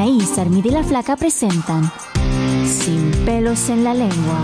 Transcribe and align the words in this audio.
Anaís, 0.00 0.38
Armida 0.38 0.68
y 0.68 0.70
la 0.70 0.82
Flaca 0.82 1.14
presentan 1.14 1.92
Sin 2.66 3.10
pelos 3.26 3.68
en 3.68 3.84
la 3.84 3.92
lengua. 3.92 4.40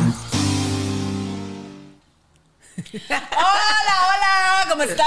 Hola, 2.93 3.97
hola, 4.07 4.67
¿cómo 4.69 4.83
están? 4.83 5.07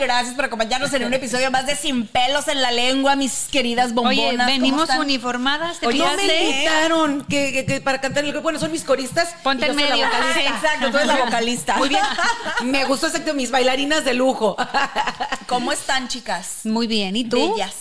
Gracias 0.00 0.34
por 0.34 0.46
acompañarnos 0.46 0.92
en 0.94 1.04
un 1.04 1.14
episodio 1.14 1.48
más 1.52 1.66
de 1.66 1.76
Sin 1.76 2.08
pelos 2.08 2.48
en 2.48 2.60
la 2.60 2.72
lengua, 2.72 3.14
mis 3.14 3.46
queridas 3.52 3.94
bombonas. 3.94 4.18
Oye, 4.18 4.30
¿Cómo 4.36 4.46
venimos 4.46 4.90
uniformadas, 4.98 5.78
¿te 5.78 5.86
Oye, 5.86 5.98
no 6.00 6.12
me 6.16 6.22
invitaron 6.44 7.24
que, 7.28 7.52
que- 7.52 7.64
que 7.64 7.80
para 7.80 8.00
cantar 8.00 8.24
el 8.24 8.32
grupo. 8.32 8.42
Bueno, 8.42 8.58
son 8.58 8.72
mis 8.72 8.82
coristas. 8.82 9.28
Ponte 9.44 9.64
y 9.64 9.68
yo 9.68 9.74
en 9.74 9.78
soy 9.78 9.88
la 9.90 9.94
medio. 9.94 10.06
vocalista. 10.08 10.40
Sí, 10.40 10.46
exacto, 10.48 10.90
tú 10.90 10.96
eres 10.96 11.06
la 11.06 11.24
vocalista. 11.24 11.76
Muy 11.76 11.88
bien. 11.88 12.02
Me 12.64 12.84
gustó 12.86 13.06
exacto 13.06 13.32
mis 13.34 13.52
bailarinas 13.52 14.04
de 14.04 14.14
lujo. 14.14 14.56
¿Cómo 15.46 15.70
están, 15.70 16.08
chicas? 16.08 16.62
Muy 16.64 16.88
bien, 16.88 17.14
¿y 17.14 17.28
tú? 17.28 17.52
Bellas. 17.54 17.74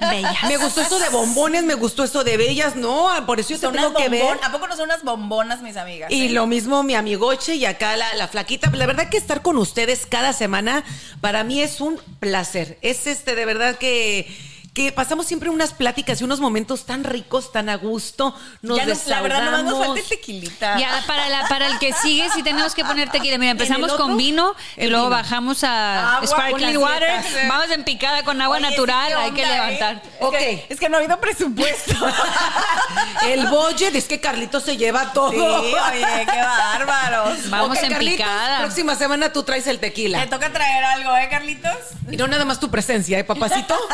Bellas. 0.00 0.44
Me 0.48 0.56
gustó 0.56 0.82
eso 0.82 0.98
de 0.98 1.08
bombones, 1.08 1.64
me 1.64 1.74
gustó 1.74 2.04
eso 2.04 2.24
de 2.24 2.36
bellas, 2.36 2.76
no, 2.76 3.10
por 3.26 3.40
eso 3.40 3.50
yo 3.50 3.60
te 3.60 3.76
tengo 3.76 3.94
que 3.94 4.08
ver. 4.08 4.38
¿A 4.42 4.50
poco 4.50 4.66
no 4.66 4.76
son 4.76 4.86
unas 4.86 5.02
bombonas, 5.02 5.62
mis 5.62 5.76
amigas? 5.76 6.10
Y 6.10 6.26
eh? 6.26 6.30
lo 6.30 6.46
mismo 6.46 6.82
mi 6.82 6.94
amigoche 6.94 7.54
y 7.54 7.64
acá 7.64 7.96
la, 7.96 8.14
la 8.14 8.28
flaquita. 8.28 8.70
La 8.72 8.86
verdad 8.86 9.08
que 9.08 9.16
estar 9.16 9.42
con 9.42 9.58
ustedes 9.58 10.06
cada 10.06 10.32
semana 10.32 10.84
para 11.20 11.44
mí 11.44 11.60
es 11.60 11.80
un 11.80 12.00
placer. 12.18 12.78
Es 12.82 13.06
este 13.06 13.34
de 13.34 13.44
verdad 13.44 13.76
que, 13.76 14.26
que 14.74 14.90
pasamos 14.90 15.26
siempre 15.26 15.50
unas 15.50 15.74
pláticas 15.74 16.18
y 16.20 16.24
unos 16.24 16.40
momentos 16.40 16.86
tan 16.86 17.04
ricos, 17.04 17.52
tan 17.52 17.68
a 17.68 17.76
gusto. 17.76 18.34
Nos 18.62 18.78
Ya 18.78 18.86
no- 18.86 18.94
la 19.06 19.20
verdad, 19.20 19.44
nomás 19.44 19.64
nos 19.64 19.78
falta 19.86 20.00
el 20.00 20.06
tequilita. 20.08 20.78
Ya 20.78 21.02
para, 21.06 21.28
la, 21.28 21.46
para 21.46 21.66
el 21.66 21.78
que 21.78 21.92
sigue 21.92 22.26
sí 22.32 22.42
tenemos 22.42 22.74
que 22.74 22.82
poner 22.82 23.10
tequila. 23.10 23.36
Mira, 23.36 23.50
empezamos 23.52 23.92
con 23.94 24.16
vino 24.16 24.54
y 24.78 24.86
luego 24.86 25.06
vino. 25.08 25.16
bajamos 25.16 25.62
a 25.62 26.16
Agua 26.16 26.26
sparkling 26.26 26.76
water. 26.78 27.22
dietas. 27.22 27.48
Vamos 27.48 27.70
en 27.70 27.84
picada 27.84 28.24
con 28.24 28.40
agua 28.40 28.56
Oye, 28.56 28.70
natural. 28.70 29.08
¿qué 29.08 29.14
Hay 29.14 29.30
que 29.32 29.42
onda, 29.42 29.54
levantar. 29.54 29.94
eh? 29.96 30.10
Ok. 30.20 30.34
Es 30.34 30.40
que, 30.40 30.66
es 30.70 30.80
que 30.80 30.88
no 30.88 30.96
ha 30.96 31.00
habido 31.00 31.20
presupuesto. 31.20 31.92
El 33.26 33.46
budget 33.48 33.94
es 33.94 34.06
que 34.06 34.20
Carlitos 34.20 34.62
se 34.62 34.78
lleva 34.78 35.12
todo. 35.12 35.32
Sí, 35.32 35.38
oye, 35.38 36.26
qué 36.32 36.38
bárbaros. 36.40 37.50
Vamos 37.50 37.76
Ok, 37.76 37.84
en 37.84 37.92
Carlitos, 37.92 38.16
picada. 38.26 38.58
Próxima 38.60 38.94
semana 38.96 39.32
tú 39.32 39.42
traes 39.42 39.66
el 39.66 39.78
tequila. 39.80 40.20
Te 40.22 40.28
toca 40.28 40.50
traer 40.50 40.82
algo, 40.84 41.14
¿eh, 41.16 41.28
Carlitos? 41.30 41.76
Y 42.10 42.16
no 42.16 42.26
nada 42.26 42.44
más 42.46 42.58
tu 42.58 42.70
presencia, 42.70 43.18
¿eh, 43.18 43.24
papacito? 43.24 43.76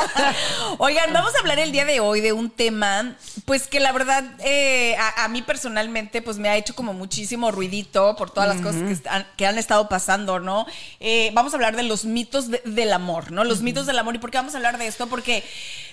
Oigan, 0.78 1.12
vamos 1.12 1.34
a 1.34 1.38
hablar 1.40 1.58
el 1.58 1.72
día 1.72 1.84
de 1.84 2.00
hoy 2.00 2.20
de 2.20 2.32
un 2.32 2.50
tema, 2.50 3.16
pues 3.46 3.66
que 3.66 3.80
la 3.80 3.92
verdad 3.92 4.24
eh, 4.40 4.94
a, 4.98 5.24
a 5.24 5.28
mí 5.28 5.42
personalmente 5.42 6.20
pues 6.22 6.36
me 6.38 6.48
ha 6.48 6.56
hecho 6.56 6.74
como 6.74 6.92
muchísimo 6.92 7.50
ruidito 7.50 8.14
por 8.16 8.30
todas 8.30 8.48
las 8.48 8.60
cosas 8.60 8.82
que, 8.82 8.92
están- 8.92 9.26
que 9.36 9.46
han 9.46 9.58
estado 9.58 9.88
pasando, 9.88 10.38
¿no? 10.40 10.66
Eh, 11.00 11.30
vamos 11.32 11.52
a 11.52 11.56
hablar 11.56 11.74
de 11.76 11.82
los 11.84 12.04
mitos 12.04 12.50
de- 12.50 12.62
del 12.64 12.92
amor, 12.92 13.32
¿no? 13.32 13.44
Los 13.44 13.62
mitos 13.62 13.86
del 13.86 13.98
amor. 13.98 14.14
¿Y 14.14 14.18
por 14.18 14.30
qué 14.30 14.38
vamos 14.38 14.54
a 14.54 14.58
hablar 14.58 14.78
de 14.78 14.86
esto? 14.86 15.06
Porque 15.06 15.42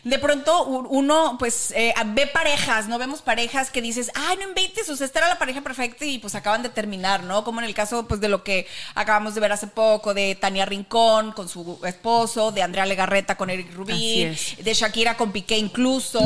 de 0.03 0.19
pronto 0.19 0.63
uno 0.65 1.37
pues 1.39 1.71
eh, 1.75 1.93
ve 2.07 2.27
parejas, 2.27 2.87
¿no? 2.87 2.97
Vemos 2.99 3.21
parejas 3.21 3.71
que 3.71 3.81
dices, 3.81 4.11
ay, 4.13 4.37
no 4.37 4.43
inventes, 4.49 4.87
o 4.89 4.95
sea, 4.95 5.05
esta 5.05 5.19
era 5.19 5.29
la 5.29 5.39
pareja 5.39 5.61
perfecta 5.61 6.05
y 6.05 6.19
pues 6.19 6.35
acaban 6.35 6.61
de 6.63 6.69
terminar, 6.69 7.23
¿no? 7.23 7.43
Como 7.43 7.59
en 7.59 7.65
el 7.65 7.73
caso 7.73 8.07
pues 8.07 8.19
de 8.21 8.27
lo 8.29 8.43
que 8.43 8.67
acabamos 8.93 9.33
de 9.33 9.41
ver 9.41 9.51
hace 9.51 9.67
poco, 9.67 10.13
de 10.13 10.35
Tania 10.35 10.65
Rincón 10.65 11.31
con 11.31 11.49
su 11.49 11.79
esposo, 11.85 12.51
de 12.51 12.61
Andrea 12.61 12.85
Legarreta 12.85 13.35
con 13.35 13.49
Eric 13.49 13.73
Rubí, 13.73 13.93
Así 13.93 14.23
es. 14.23 14.64
De 14.65 14.73
Shakira 14.73 15.15
con 15.15 15.31
Piqué 15.31 15.57
incluso. 15.57 16.19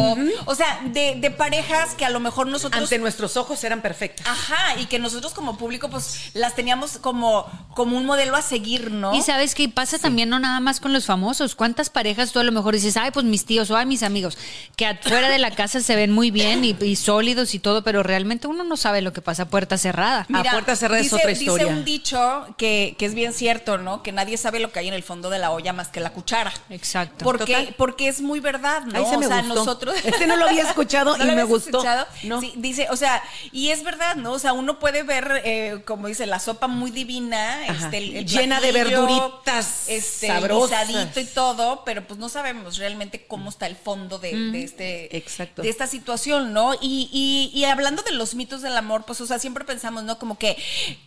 O 0.46 0.56
sea, 0.56 0.82
de, 0.86 1.18
de 1.18 1.30
parejas 1.30 1.94
que 1.94 2.06
a 2.06 2.10
lo 2.10 2.20
mejor 2.20 2.48
nosotros... 2.48 2.82
Ante 2.82 2.98
nuestros 2.98 3.38
ojos 3.38 3.64
eran 3.64 3.82
perfectas. 3.82 4.26
Ajá, 4.26 4.80
y 4.80 4.86
que 4.86 4.98
nosotros 4.98 5.34
como 5.34 5.58
público 5.58 5.90
pues 5.90 6.32
las 6.34 6.56
teníamos 6.56 6.98
como, 6.98 7.46
como 7.76 7.98
un 7.98 8.06
modelo 8.06 8.36
a 8.36 8.42
seguir, 8.42 8.92
¿no? 8.92 9.14
Y 9.14 9.22
sabes 9.22 9.54
qué 9.54 9.68
pasa 9.70 10.00
también 10.00 10.30
no 10.30 10.40
nada 10.40 10.60
más 10.62 10.80
con 10.80 10.94
los 10.94 11.06
famosos. 11.06 11.54
¿Cuántas 11.54 11.90
parejas 11.90 12.32
tú 12.32 12.40
a 12.40 12.44
lo 12.44 12.52
mejor 12.52 12.74
dices, 12.74 12.98
ay, 12.98 13.12
pues 13.12 13.26
mis 13.26 13.46
tíos 13.46 13.70
o 13.70 13.78
ay, 13.78 13.86
mis 13.86 14.04
amigos, 14.04 14.38
que 14.76 14.86
afuera 14.86 15.30
de 15.30 15.38
la 15.38 15.52
casa 15.52 15.82
se 15.82 15.96
ven 15.96 16.12
muy 16.12 16.32
bien 16.32 16.64
y, 16.64 16.76
y 16.82 16.96
sólidos 16.96 17.54
y 17.54 17.60
todo, 17.60 17.84
pero 17.84 18.04
realmente 18.04 18.48
uno 18.48 18.64
no 18.64 18.78
sabe 18.78 19.02
lo 19.02 19.12
que 19.12 19.22
pasa 19.22 19.44
a 19.44 19.50
puerta 19.50 19.78
cerrada. 19.78 20.26
A 20.34 20.44
puerta 20.44 20.76
cerrada 20.78 21.00
es 21.02 21.08
dice, 21.08 21.16
otra 21.18 21.32
historia. 21.32 21.66
Dice 21.66 21.78
un 21.78 21.86
dicho 21.86 22.56
que, 22.58 22.96
que 22.98 23.06
es 23.06 23.14
bien 23.14 23.34
cierto, 23.34 23.78
¿no? 23.78 24.02
Que 24.02 24.14
nadie 24.14 24.38
sabe 24.38 24.60
lo 24.60 24.72
que 24.72 24.80
hay 24.80 24.88
en 24.88 24.94
el 24.94 25.04
fondo 25.04 25.30
de 25.30 25.40
la 25.40 25.52
olla 25.52 25.74
más 25.74 25.90
que 25.90 26.00
la 26.00 26.12
cuchara. 26.12 26.54
Exacto. 26.70 27.26
Porque, 27.26 27.54
Total. 27.54 27.76
porque 27.78 28.08
es 28.08 28.22
muy 28.30 28.40
verdad, 28.40 28.84
¿no? 28.84 28.98
Ahí 28.98 29.06
se 29.10 29.18
me 29.18 29.26
o 29.26 29.30
sea, 29.30 29.40
gustó. 29.42 29.56
nosotros. 29.56 29.96
Este 30.04 30.28
no 30.28 30.36
lo 30.38 30.46
había 30.46 30.64
escuchado 30.64 31.18
¿No 31.18 31.26
y 31.26 31.36
me 31.36 31.44
gustó. 31.44 31.80
escuchado? 31.80 32.08
No. 32.24 32.40
Sí, 32.40 32.54
dice, 32.56 32.88
o 32.92 32.96
sea, 32.96 33.22
y 33.52 33.70
es 33.72 33.84
verdad, 33.84 34.16
¿no? 34.16 34.32
O 34.34 34.40
sea, 34.40 34.54
uno 34.54 34.80
puede 34.80 35.04
ver, 35.04 35.42
eh, 35.44 35.82
como 35.86 36.08
dice, 36.08 36.26
la 36.26 36.40
sopa 36.40 36.68
muy 36.68 36.92
divina, 36.92 37.66
este, 37.68 37.98
el, 37.98 38.26
Llena 38.26 38.62
de 38.62 38.72
verduritas 38.72 39.86
este, 39.88 40.28
sabrosas. 40.28 40.88
y 40.90 41.26
todo, 41.34 41.84
pero 41.86 42.06
pues 42.08 42.20
no 42.20 42.30
sabemos 42.30 42.78
realmente 42.78 43.26
cómo 43.28 43.50
está 43.50 43.66
el 43.68 43.76
fondo 43.76 44.20
de, 44.20 44.34
de 44.52 44.64
este, 44.64 45.18
Exacto. 45.18 45.62
de 45.64 45.70
esta 45.70 45.88
situación, 45.88 46.54
¿no? 46.54 46.74
Y, 46.76 47.10
y- 47.12 47.52
y 47.60 47.66
hablando 47.66 48.02
de 48.04 48.12
los 48.12 48.36
mitos 48.36 48.62
del 48.62 48.78
amor, 48.78 49.04
pues, 49.06 49.20
o 49.22 49.26
sea, 49.26 49.40
siempre 49.40 49.66
pensamos, 49.66 50.04
¿no? 50.04 50.18
Como 50.20 50.38
que, 50.38 50.56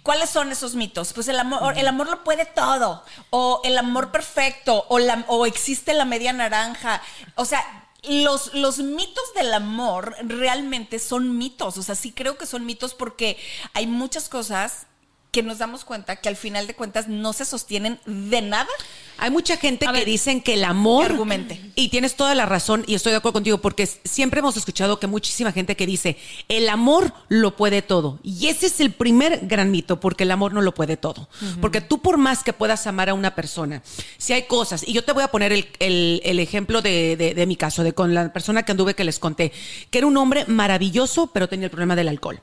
¿cuáles 0.03 0.28
son 0.31 0.50
esos 0.53 0.75
mitos? 0.75 1.12
Pues 1.12 1.28
el 1.28 1.38
amor, 1.38 1.78
el 1.78 1.87
amor 1.87 2.09
lo 2.09 2.25
puede 2.25 2.44
todo, 2.47 3.05
o 3.31 3.61
el 3.65 3.78
amor 3.78 4.11
perfecto, 4.11 4.84
o, 4.88 4.99
la, 4.99 5.25
o 5.28 5.47
existe 5.47 5.93
la 5.94 6.05
media 6.05 6.32
naranja, 6.32 7.00
o 7.34 7.45
sea... 7.45 7.89
Los, 8.05 8.53
los 8.53 8.78
mitos 8.78 9.33
del 9.37 9.55
amor 9.55 10.17
realmente 10.25 10.99
son 10.99 11.39
mitos, 11.39 11.78
o 11.78 11.84
sea, 11.84 11.95
sí 11.95 12.11
creo 12.11 12.37
que 12.37 12.47
son 12.47 12.67
mitos 12.67 12.95
porque 12.95 13.39
hay 13.75 13.87
muchas 13.87 14.28
cosas 14.28 14.89
que 15.32 15.43
nos 15.43 15.59
damos 15.59 15.87
cuenta 15.87 16.16
que 16.16 16.28
al 16.28 16.37
final 16.37 16.66
de 16.66 16.75
cuentas 16.75 17.09
no 17.09 17.32
se 17.32 17.47
sostienen 17.47 17.98
de 18.04 18.43
nada. 18.43 18.69
Hay 19.16 19.31
mucha 19.31 19.56
gente 19.56 19.87
A 19.87 19.93
que 19.93 19.98
ver, 20.00 20.06
dicen 20.06 20.43
que 20.43 20.54
el 20.54 20.65
amor. 20.65 21.06
que 21.06 21.12
argumente. 21.12 21.72
Y 21.75 21.88
tienes 21.88 22.16
toda 22.16 22.34
la 22.34 22.44
razón, 22.44 22.84
y 22.87 22.94
estoy 22.94 23.12
de 23.12 23.16
acuerdo 23.19 23.34
contigo, 23.34 23.59
porque 23.59 23.87
siempre 23.87 24.41
hemos 24.41 24.59
escuchado 24.59 25.00
que 25.00 25.06
muchísima 25.06 25.50
gente 25.50 25.75
que 25.75 25.87
dice 25.87 26.19
el 26.48 26.69
amor 26.69 27.15
lo 27.31 27.56
puede 27.56 27.81
todo. 27.81 28.19
Y 28.22 28.48
ese 28.48 28.66
es 28.66 28.78
el 28.81 28.93
primer 28.93 29.41
gran 29.47 29.70
mito, 29.70 30.00
porque 30.00 30.25
el 30.25 30.31
amor 30.32 30.52
no 30.52 30.61
lo 30.61 30.75
puede 30.75 30.99
todo. 30.99 31.31
Porque 31.62 31.81
tú, 31.81 32.02
por 32.02 32.19
más 32.19 32.43
que 32.44 32.52
puedas 32.52 32.87
amar 32.87 33.08
a 33.08 33.14
una 33.14 33.34
persona, 33.34 33.82
si 34.19 34.34
hay 34.34 34.43
cosas, 34.43 34.87
y 34.87 34.93
yo 34.93 35.02
te 35.02 35.12
voy 35.12 35.23
a 35.23 35.29
poner 35.29 35.50
el, 35.52 35.67
el- 35.79 36.20
el 36.25 36.40
ejemplo 36.40 36.82
de, 36.82 37.17
de- 37.17 37.32
de 37.34 37.46
mi 37.46 37.56
caso, 37.56 37.82
de 37.84 37.94
con 37.94 38.12
la 38.12 38.31
persona 38.34 38.64
que 38.64 38.73
anduve 38.73 38.94
que 38.94 39.05
les 39.05 39.19
conté, 39.19 39.50
que 39.90 39.96
era 39.99 40.06
un 40.06 40.17
hombre 40.19 40.44
maravilloso, 40.46 41.29
pero 41.32 41.49
tenía 41.49 41.67
el 41.67 41.70
problema 41.70 41.96
del 41.96 42.08
alcohol. 42.08 42.43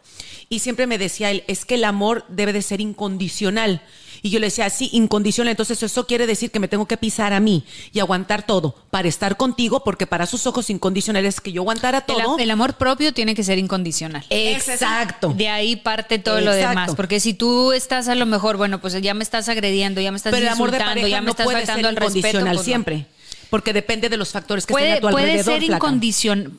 Y 0.50 0.60
siempre 0.60 0.88
me 0.88 0.98
decía 0.98 1.30
él, 1.30 1.44
es 1.48 1.66
que 1.66 1.76
el 1.76 1.84
amor 1.84 2.26
debe 2.30 2.52
de 2.54 2.64
ser 2.64 2.79
incondicional. 2.82 3.82
Y 4.22 4.32
yo 4.32 4.40
le 4.40 4.48
decía, 4.48 4.70
sí, 4.70 4.90
incondicional. 4.92 5.52
Entonces 5.52 5.82
eso 5.82 6.06
quiere 6.06 6.28
decir 6.28 6.52
que 6.52 6.60
me 6.60 6.68
tengo 6.68 6.86
que 6.86 6.98
pisar 6.98 7.32
a 7.32 7.40
mí 7.40 7.64
y 7.94 8.00
aguantar 8.02 8.46
todo 8.46 8.76
para 8.92 9.08
estar 9.08 9.38
contigo, 9.38 9.82
porque 9.86 10.08
para 10.08 10.26
sus 10.26 10.46
ojos 10.46 10.70
incondicional 10.70 11.24
es 11.26 11.40
que 11.40 11.54
yo 11.54 11.62
aguantara 11.62 12.02
todo. 12.02 12.38
el 12.38 12.52
amor 12.52 12.74
propio 12.74 13.14
tiene 13.14 13.34
que 13.34 13.44
ser 13.46 13.58
incondicional. 13.60 14.26
Exacto. 14.30 15.34
De 15.36 15.48
ahí 15.48 15.78
parte 15.78 16.20
todo 16.20 16.42
lo 16.42 16.52
demás. 16.52 16.96
Porque 16.96 17.20
si 17.22 17.34
tú 17.34 17.72
estás 17.72 18.08
a 18.10 18.16
lo 18.16 18.26
mejor, 18.26 18.58
bueno, 18.58 18.82
pues 18.82 19.00
ya 19.02 19.14
me 19.14 19.24
estás 19.24 19.48
agrediendo, 19.48 20.02
ya 20.02 20.12
me 20.12 20.18
estás 20.18 20.32
Pero 20.32 20.44
el 20.46 20.52
amor 20.52 20.72
de 20.72 20.80
pareja 20.80 21.08
ya 21.08 21.22
me 21.22 21.26
no 21.28 21.32
estás 21.32 21.46
puede 21.46 21.60
faltando 21.60 21.80
ser 21.82 21.88
al 21.90 21.96
respeto. 21.96 22.18
incondicional 22.20 22.56
pues 22.56 22.58
no. 22.58 22.64
siempre. 22.66 23.06
Porque 23.50 23.74
depende 23.74 24.10
de 24.10 24.18
los 24.18 24.30
factores 24.30 24.66
que 24.66 24.74
estén 24.74 24.86
Puede, 24.86 24.98
a 24.98 25.02
tu 25.02 25.10
puede 25.10 25.26
alrededor. 25.32 25.54
ser 25.54 25.64
flaca. 25.64 25.76
incondicional. 25.78 26.52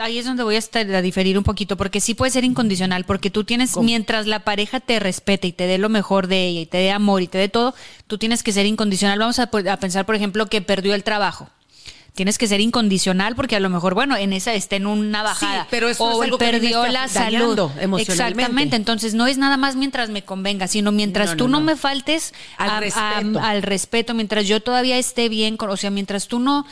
Ahí 0.00 0.18
es 0.18 0.24
donde 0.26 0.42
voy 0.42 0.56
a, 0.56 0.58
estar, 0.58 0.88
a 0.94 1.02
diferir 1.02 1.38
un 1.38 1.44
poquito, 1.44 1.76
porque 1.76 2.00
sí 2.00 2.14
puede 2.14 2.30
ser 2.30 2.44
incondicional, 2.44 3.04
porque 3.04 3.30
tú 3.30 3.44
tienes, 3.44 3.76
mientras 3.76 4.26
la 4.26 4.40
pareja 4.40 4.80
te 4.80 4.98
respete 4.98 5.48
y 5.48 5.52
te 5.52 5.66
dé 5.66 5.78
lo 5.78 5.88
mejor 5.88 6.26
de 6.26 6.46
ella 6.46 6.60
y 6.60 6.66
te 6.66 6.78
dé 6.78 6.90
amor 6.90 7.22
y 7.22 7.28
te 7.28 7.38
dé 7.38 7.48
todo, 7.48 7.74
tú 8.06 8.18
tienes 8.18 8.42
que 8.42 8.52
ser 8.52 8.66
incondicional. 8.66 9.18
Vamos 9.18 9.38
a, 9.38 9.44
a 9.44 9.76
pensar, 9.78 10.06
por 10.06 10.14
ejemplo, 10.14 10.46
que 10.46 10.60
perdió 10.62 10.94
el 10.94 11.04
trabajo 11.04 11.48
tienes 12.14 12.38
que 12.38 12.48
ser 12.48 12.62
incondicional 12.62 13.36
porque 13.36 13.56
a 13.56 13.60
lo 13.60 13.68
mejor, 13.68 13.92
bueno, 13.92 14.16
en 14.16 14.32
esa 14.32 14.54
está 14.54 14.76
en 14.76 14.86
una 14.86 15.22
bajada. 15.22 15.64
Sí, 15.64 15.68
pero 15.70 15.86
eso 15.90 16.02
o 16.02 16.22
es 16.22 16.24
algo 16.24 16.38
que 16.38 16.46
me 16.46 16.50
perdió 16.52 16.82
está 16.86 16.90
la 16.90 17.08
salud. 17.08 17.58
emocionalmente. 17.78 18.02
Exactamente. 18.12 18.76
Entonces, 18.76 19.12
no 19.12 19.26
es 19.26 19.36
nada 19.36 19.58
más 19.58 19.76
mientras 19.76 20.08
me 20.08 20.22
convenga, 20.22 20.66
sino 20.66 20.92
mientras 20.92 21.32
No, 21.32 21.36
tú 21.36 21.46
no, 21.48 21.60
me 21.60 21.76
faltes 21.76 22.32
Al 22.56 22.70
a- 22.70 22.76
a- 22.78 22.80
respeto. 22.80 23.40
al 23.42 23.62
respeto, 23.62 24.14
mientras 24.14 24.46
yo 24.46 24.60
todavía 24.62 24.96
esté 24.96 25.28
bien, 25.28 25.58
con- 25.58 25.68
o 25.68 25.76
sea, 25.76 25.90
mientras 25.90 26.26
tú 26.26 26.38
no. 26.38 26.66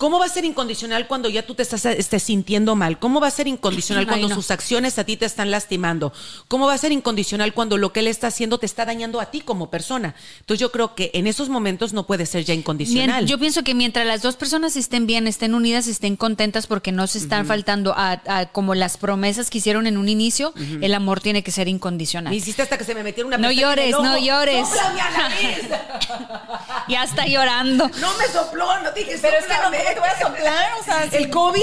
¿Cómo 0.00 0.18
va 0.18 0.24
a 0.24 0.28
ser 0.30 0.46
incondicional 0.46 1.06
cuando 1.06 1.28
ya 1.28 1.44
tú 1.44 1.54
te 1.54 1.62
estás 1.62 1.84
estés 1.84 2.22
sintiendo 2.22 2.74
mal? 2.74 2.98
¿Cómo 2.98 3.20
va 3.20 3.26
a 3.26 3.30
ser 3.30 3.46
incondicional 3.46 4.04
Ay, 4.04 4.08
cuando 4.08 4.30
no. 4.30 4.34
sus 4.34 4.50
acciones 4.50 4.98
a 4.98 5.04
ti 5.04 5.18
te 5.18 5.26
están 5.26 5.50
lastimando? 5.50 6.10
¿Cómo 6.48 6.66
va 6.66 6.72
a 6.72 6.78
ser 6.78 6.90
incondicional 6.90 7.52
cuando 7.52 7.76
lo 7.76 7.92
que 7.92 8.00
él 8.00 8.06
está 8.06 8.28
haciendo 8.28 8.56
te 8.56 8.64
está 8.64 8.86
dañando 8.86 9.20
a 9.20 9.30
ti 9.30 9.42
como 9.42 9.68
persona? 9.68 10.14
Entonces 10.38 10.58
yo 10.58 10.72
creo 10.72 10.94
que 10.94 11.10
en 11.12 11.26
esos 11.26 11.50
momentos 11.50 11.92
no 11.92 12.06
puede 12.06 12.24
ser 12.24 12.44
ya 12.46 12.54
incondicional. 12.54 13.26
Yo 13.26 13.38
pienso 13.38 13.62
que 13.62 13.74
mientras 13.74 14.06
las 14.06 14.22
dos 14.22 14.36
personas 14.36 14.74
estén 14.76 15.06
bien, 15.06 15.26
estén 15.26 15.54
unidas, 15.54 15.86
estén 15.86 16.16
contentas 16.16 16.66
porque 16.66 16.92
no 16.92 17.06
se 17.06 17.18
están 17.18 17.44
faltando 17.44 17.92
a, 17.94 18.22
a 18.26 18.46
como 18.46 18.74
las 18.74 18.96
promesas 18.96 19.50
que 19.50 19.58
hicieron 19.58 19.86
en 19.86 19.98
un 19.98 20.08
inicio, 20.08 20.54
el 20.80 20.94
amor 20.94 21.20
tiene 21.20 21.42
que 21.42 21.50
ser 21.50 21.68
incondicional. 21.68 22.30
Me 22.30 22.38
hiciste 22.38 22.62
hasta 22.62 22.78
que 22.78 22.84
se 22.84 22.94
me 22.94 23.02
metiera 23.02 23.26
una 23.26 23.36
No 23.36 23.52
llores, 23.52 23.92
no 23.92 24.16
llores. 24.16 24.66
¡Sóplame 24.66 25.00
a 25.02 25.10
la! 25.10 26.50
Ya 26.88 27.04
está 27.04 27.26
llorando. 27.26 27.88
No 28.00 28.16
me 28.18 28.26
sopló, 28.26 28.80
no 28.82 28.90
dije 28.92 29.16
Pero 29.20 29.36
es 29.36 29.44
que 29.44 29.52
no, 29.52 29.62
sóplame. 29.62 29.78
¿cómo 29.78 29.89
te 29.94 30.00
voy 30.00 30.08
a 30.08 30.18
soplar? 30.18 30.70
O 30.80 30.84
sea, 30.84 31.04
¿El 31.04 31.30
COVID? 31.30 31.60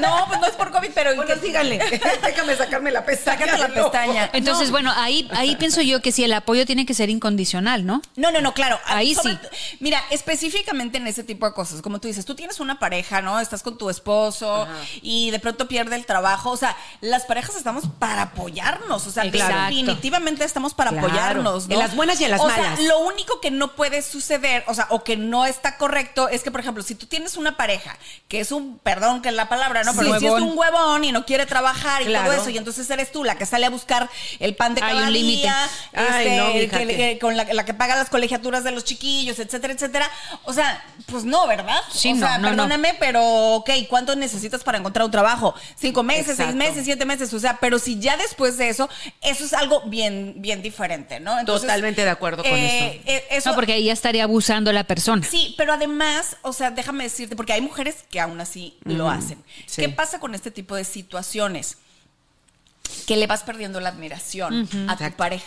No, 0.00 0.24
pues 0.28 0.40
no 0.40 0.46
es 0.46 0.52
por 0.54 0.70
COVID, 0.70 0.90
pero... 0.94 1.14
Bueno, 1.16 1.34
díganle. 1.36 1.78
Déjame 2.24 2.56
sacarme 2.56 2.90
la 2.90 3.04
pestaña. 3.04 3.46
Sácate 3.46 3.58
la 3.58 3.68
pestaña. 3.68 4.30
Entonces, 4.32 4.70
bueno, 4.70 4.92
ahí, 4.96 5.28
ahí 5.34 5.56
pienso 5.58 5.82
yo 5.82 6.00
que 6.00 6.12
sí, 6.12 6.24
el 6.24 6.32
apoyo 6.32 6.66
tiene 6.66 6.86
que 6.86 6.94
ser 6.94 7.10
incondicional, 7.10 7.84
¿no? 7.86 8.02
No, 8.16 8.30
no, 8.32 8.40
no, 8.40 8.54
claro. 8.54 8.78
Ahí 8.86 9.14
Sobre- 9.14 9.34
sí. 9.50 9.76
Mira, 9.80 10.02
específicamente 10.10 10.98
en 10.98 11.06
ese 11.06 11.24
tipo 11.24 11.46
de 11.46 11.52
cosas, 11.54 11.82
como 11.82 12.00
tú 12.00 12.08
dices, 12.08 12.24
tú 12.24 12.34
tienes 12.34 12.60
una 12.60 12.78
pareja, 12.78 13.20
¿no? 13.22 13.40
Estás 13.40 13.62
con 13.62 13.78
tu 13.78 13.90
esposo 13.90 14.66
y 15.02 15.30
de 15.30 15.38
pronto 15.38 15.68
pierde 15.68 15.96
el 15.96 16.06
trabajo. 16.06 16.50
O 16.50 16.56
sea, 16.56 16.76
las 17.00 17.24
parejas 17.24 17.56
estamos 17.56 17.84
para 17.98 18.22
apoyarnos. 18.22 19.06
O 19.06 19.10
sea, 19.10 19.24
Exacto. 19.24 19.56
definitivamente 19.66 20.44
estamos 20.44 20.74
para 20.74 20.90
Claro. 20.90 21.06
apoyarnos, 21.06 21.68
¿no? 21.68 21.74
En 21.74 21.78
las 21.78 21.94
buenas 21.96 22.20
y 22.20 22.24
en 22.24 22.30
las 22.32 22.40
o 22.40 22.46
malas. 22.46 22.78
Sea, 22.78 22.88
lo 22.88 23.00
único 23.00 23.40
que 23.40 23.50
no 23.50 23.74
puede 23.74 24.02
suceder, 24.02 24.64
o 24.66 24.74
sea, 24.74 24.86
o 24.90 25.04
que 25.04 25.16
no 25.16 25.46
está 25.46 25.76
correcto, 25.78 26.28
es 26.28 26.42
que, 26.42 26.50
por 26.50 26.60
ejemplo, 26.60 26.82
si 26.82 26.94
tú 26.94 27.06
tienes 27.06 27.36
una 27.36 27.51
pareja 27.56 27.96
que 28.28 28.40
es 28.40 28.50
un, 28.50 28.78
perdón 28.78 29.20
que 29.22 29.28
es 29.28 29.34
la 29.34 29.48
palabra, 29.48 29.84
¿no? 29.84 29.94
Pero 29.94 30.14
Sí. 30.14 30.20
si 30.20 30.26
es 30.26 30.32
un 30.32 30.56
huevón 30.56 31.04
y 31.04 31.12
no 31.12 31.26
quiere 31.26 31.44
trabajar 31.44 32.00
y 32.02 32.06
Claro. 32.06 32.30
todo 32.30 32.40
eso, 32.40 32.50
y 32.50 32.56
entonces 32.56 32.88
eres 32.88 33.12
tú 33.12 33.24
la 33.24 33.36
que 33.36 33.44
sale 33.44 33.66
a 33.66 33.70
buscar 33.70 34.08
el 34.40 34.54
pan 34.54 34.74
de 34.74 34.80
cada 34.80 35.08
día, 35.10 35.68
Ay, 35.92 36.26
este, 36.26 36.36
no, 36.38 36.86
que- 36.86 37.18
con 37.20 37.36
la, 37.36 37.44
la 37.44 37.64
que 37.66 37.74
paga 37.74 37.94
las 37.94 38.08
colegiaturas 38.08 38.64
de 38.64 38.70
los 38.70 38.84
chiquillos, 38.84 39.38
etcétera, 39.38 39.74
etcétera. 39.74 40.10
O 40.44 40.52
sea, 40.54 40.82
pues 41.06 41.24
no, 41.24 41.46
¿verdad? 41.46 41.76
Sí, 41.92 42.12
o 42.12 42.14
no, 42.16 42.26
sea, 42.26 42.38
no, 42.38 42.48
perdóname, 42.48 42.94
pero 42.98 43.22
ok, 43.56 43.70
¿cuánto 43.90 44.16
necesitas 44.16 44.64
para 44.64 44.78
encontrar 44.78 45.04
un 45.04 45.10
trabajo? 45.10 45.54
Cinco 45.76 46.02
meses, 46.02 46.30
Exacto. 46.30 46.44
seis 46.44 46.54
meses, 46.56 46.84
siete 46.86 47.04
meses, 47.04 47.32
o 47.34 47.38
sea, 47.38 47.58
pero 47.60 47.78
si 47.78 47.98
ya 48.00 48.16
después 48.16 48.56
de 48.56 48.70
eso, 48.70 48.88
eso 49.20 49.44
es 49.44 49.52
algo 49.52 49.82
bien, 49.86 50.34
bien 50.38 50.62
diferente, 50.62 51.20
¿no? 51.20 51.44
Totalmente 51.44 52.02
de 52.04 52.10
acuerdo 52.10 52.42
con 52.42 52.52
eh, 52.52 53.02
eh, 53.04 53.24
eso. 53.30 53.50
No, 53.50 53.54
porque 53.56 53.74
ahí 53.74 53.84
ya 53.84 53.92
estaría 53.92 54.24
abusando 54.24 54.72
la 54.72 54.84
persona. 54.84 55.26
Sí, 55.30 55.54
pero 55.58 55.74
además, 55.74 56.36
o 56.42 56.52
sea, 56.54 56.70
déjame 56.70 57.04
decirte, 57.04 57.36
porque 57.42 57.54
hay 57.54 57.60
mujeres 57.60 58.04
que 58.08 58.20
aún 58.20 58.40
así 58.40 58.78
lo 58.84 59.10
hacen. 59.10 59.42
sí. 59.66 59.82
¿Qué 59.82 59.88
pasa 59.88 60.20
con 60.20 60.32
este 60.32 60.52
tipo 60.52 60.76
de 60.76 60.84
situaciones? 60.84 61.78
Que 63.04 63.16
le 63.16 63.26
vas 63.26 63.42
perdiendo 63.42 63.80
la 63.80 63.88
admiración 63.88 64.68
a 64.88 64.96
tu 64.96 65.10
pareja. 65.16 65.44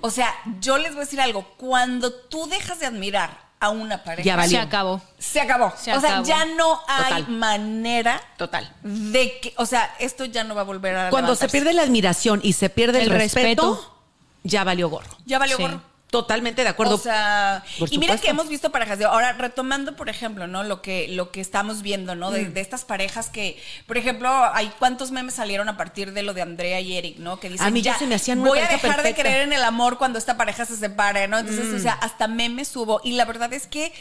O 0.00 0.08
sea, 0.10 0.34
yo 0.60 0.78
les 0.78 0.92
voy 0.92 1.02
a 1.02 1.04
decir 1.04 1.20
algo. 1.20 1.46
Cuando 1.58 2.14
tú 2.14 2.46
dejas 2.48 2.80
de 2.80 2.86
admirar 2.86 3.38
a 3.60 3.68
una 3.68 4.02
pareja, 4.04 4.24
Ya 4.24 4.36
valió. 4.36 4.56
Se 4.58 4.64
acabó. 4.64 5.02
se 5.18 5.40
acabó. 5.42 5.74
Se 5.76 5.92
o 5.92 6.00
sea, 6.00 6.10
acabó. 6.12 6.26
ya 6.26 6.46
no 6.46 6.80
hay 6.88 7.20
Total. 7.24 7.28
manera 7.28 8.22
Total. 8.38 8.74
de 8.82 9.38
que, 9.42 9.52
o 9.58 9.66
sea, 9.66 9.94
esto 9.98 10.24
ya 10.24 10.44
no 10.44 10.54
va 10.54 10.62
a 10.62 10.64
volver 10.64 10.96
a 10.96 11.10
Cuando 11.10 11.34
se 11.34 11.46
pierde 11.50 11.74
la 11.74 11.82
admiración 11.82 12.40
y 12.42 12.54
se 12.54 12.70
pierde 12.70 13.02
el, 13.02 13.12
El 13.12 13.18
respeto, 13.18 13.70
respeto. 13.74 14.00
ya 14.44 14.64
valió 14.64 14.88
gorro. 14.88 15.14
Ya 15.26 15.38
valió 15.38 15.58
Sí. 15.58 15.62
gorro. 15.62 15.82
Totalmente 16.14 16.62
de 16.62 16.68
acuerdo. 16.68 16.94
O 16.94 16.98
sea, 16.98 17.64
y 17.90 17.98
mira 17.98 18.16
que 18.18 18.30
hemos 18.30 18.48
visto 18.48 18.70
parejas 18.70 19.00
de 19.00 19.04
ahora 19.04 19.32
retomando, 19.32 19.96
por 19.96 20.08
ejemplo, 20.08 20.46
¿no? 20.46 20.62
Lo 20.62 20.80
que 20.80 21.08
lo 21.08 21.32
que 21.32 21.40
estamos 21.40 21.82
viendo, 21.82 22.14
¿no? 22.14 22.30
Mm. 22.30 22.52
De, 22.52 22.60
estas 22.60 22.84
parejas 22.84 23.30
que, 23.30 23.60
por 23.88 23.98
ejemplo, 23.98 24.30
hay 24.52 24.72
cuántos 24.78 25.10
memes 25.10 25.34
salieron 25.34 25.68
a 25.68 25.76
partir 25.76 26.12
de 26.12 26.22
lo 26.22 26.32
de 26.32 26.42
Andrea 26.42 26.80
y 26.80 26.96
Eric, 26.96 27.18
¿no? 27.18 27.40
Que 27.40 27.50
dicen, 27.50 27.66
A 27.66 27.70
mí 27.70 27.82
ya 27.82 27.98
se 27.98 28.06
me 28.06 28.14
hacían 28.14 28.40
voy 28.44 28.60
a 28.60 28.68
dejar 28.68 28.80
de 28.80 28.88
perfecta". 28.88 29.10
Mm. 29.10 29.24
creer 29.24 29.42
en 29.42 29.52
el 29.54 29.64
amor 29.64 29.98
cuando 29.98 30.20
esta 30.20 30.36
pareja 30.36 30.64
se 30.66 30.76
separe, 30.76 31.26
¿no? 31.26 31.36
Entonces, 31.36 31.74
o 31.74 31.80
sea, 31.80 31.94
hasta 31.94 32.28
memes 32.28 32.76
hubo 32.76 33.00
y 33.02 33.14
la 33.14 33.24
verdad 33.24 33.52
es 33.52 33.66
que 33.66 33.92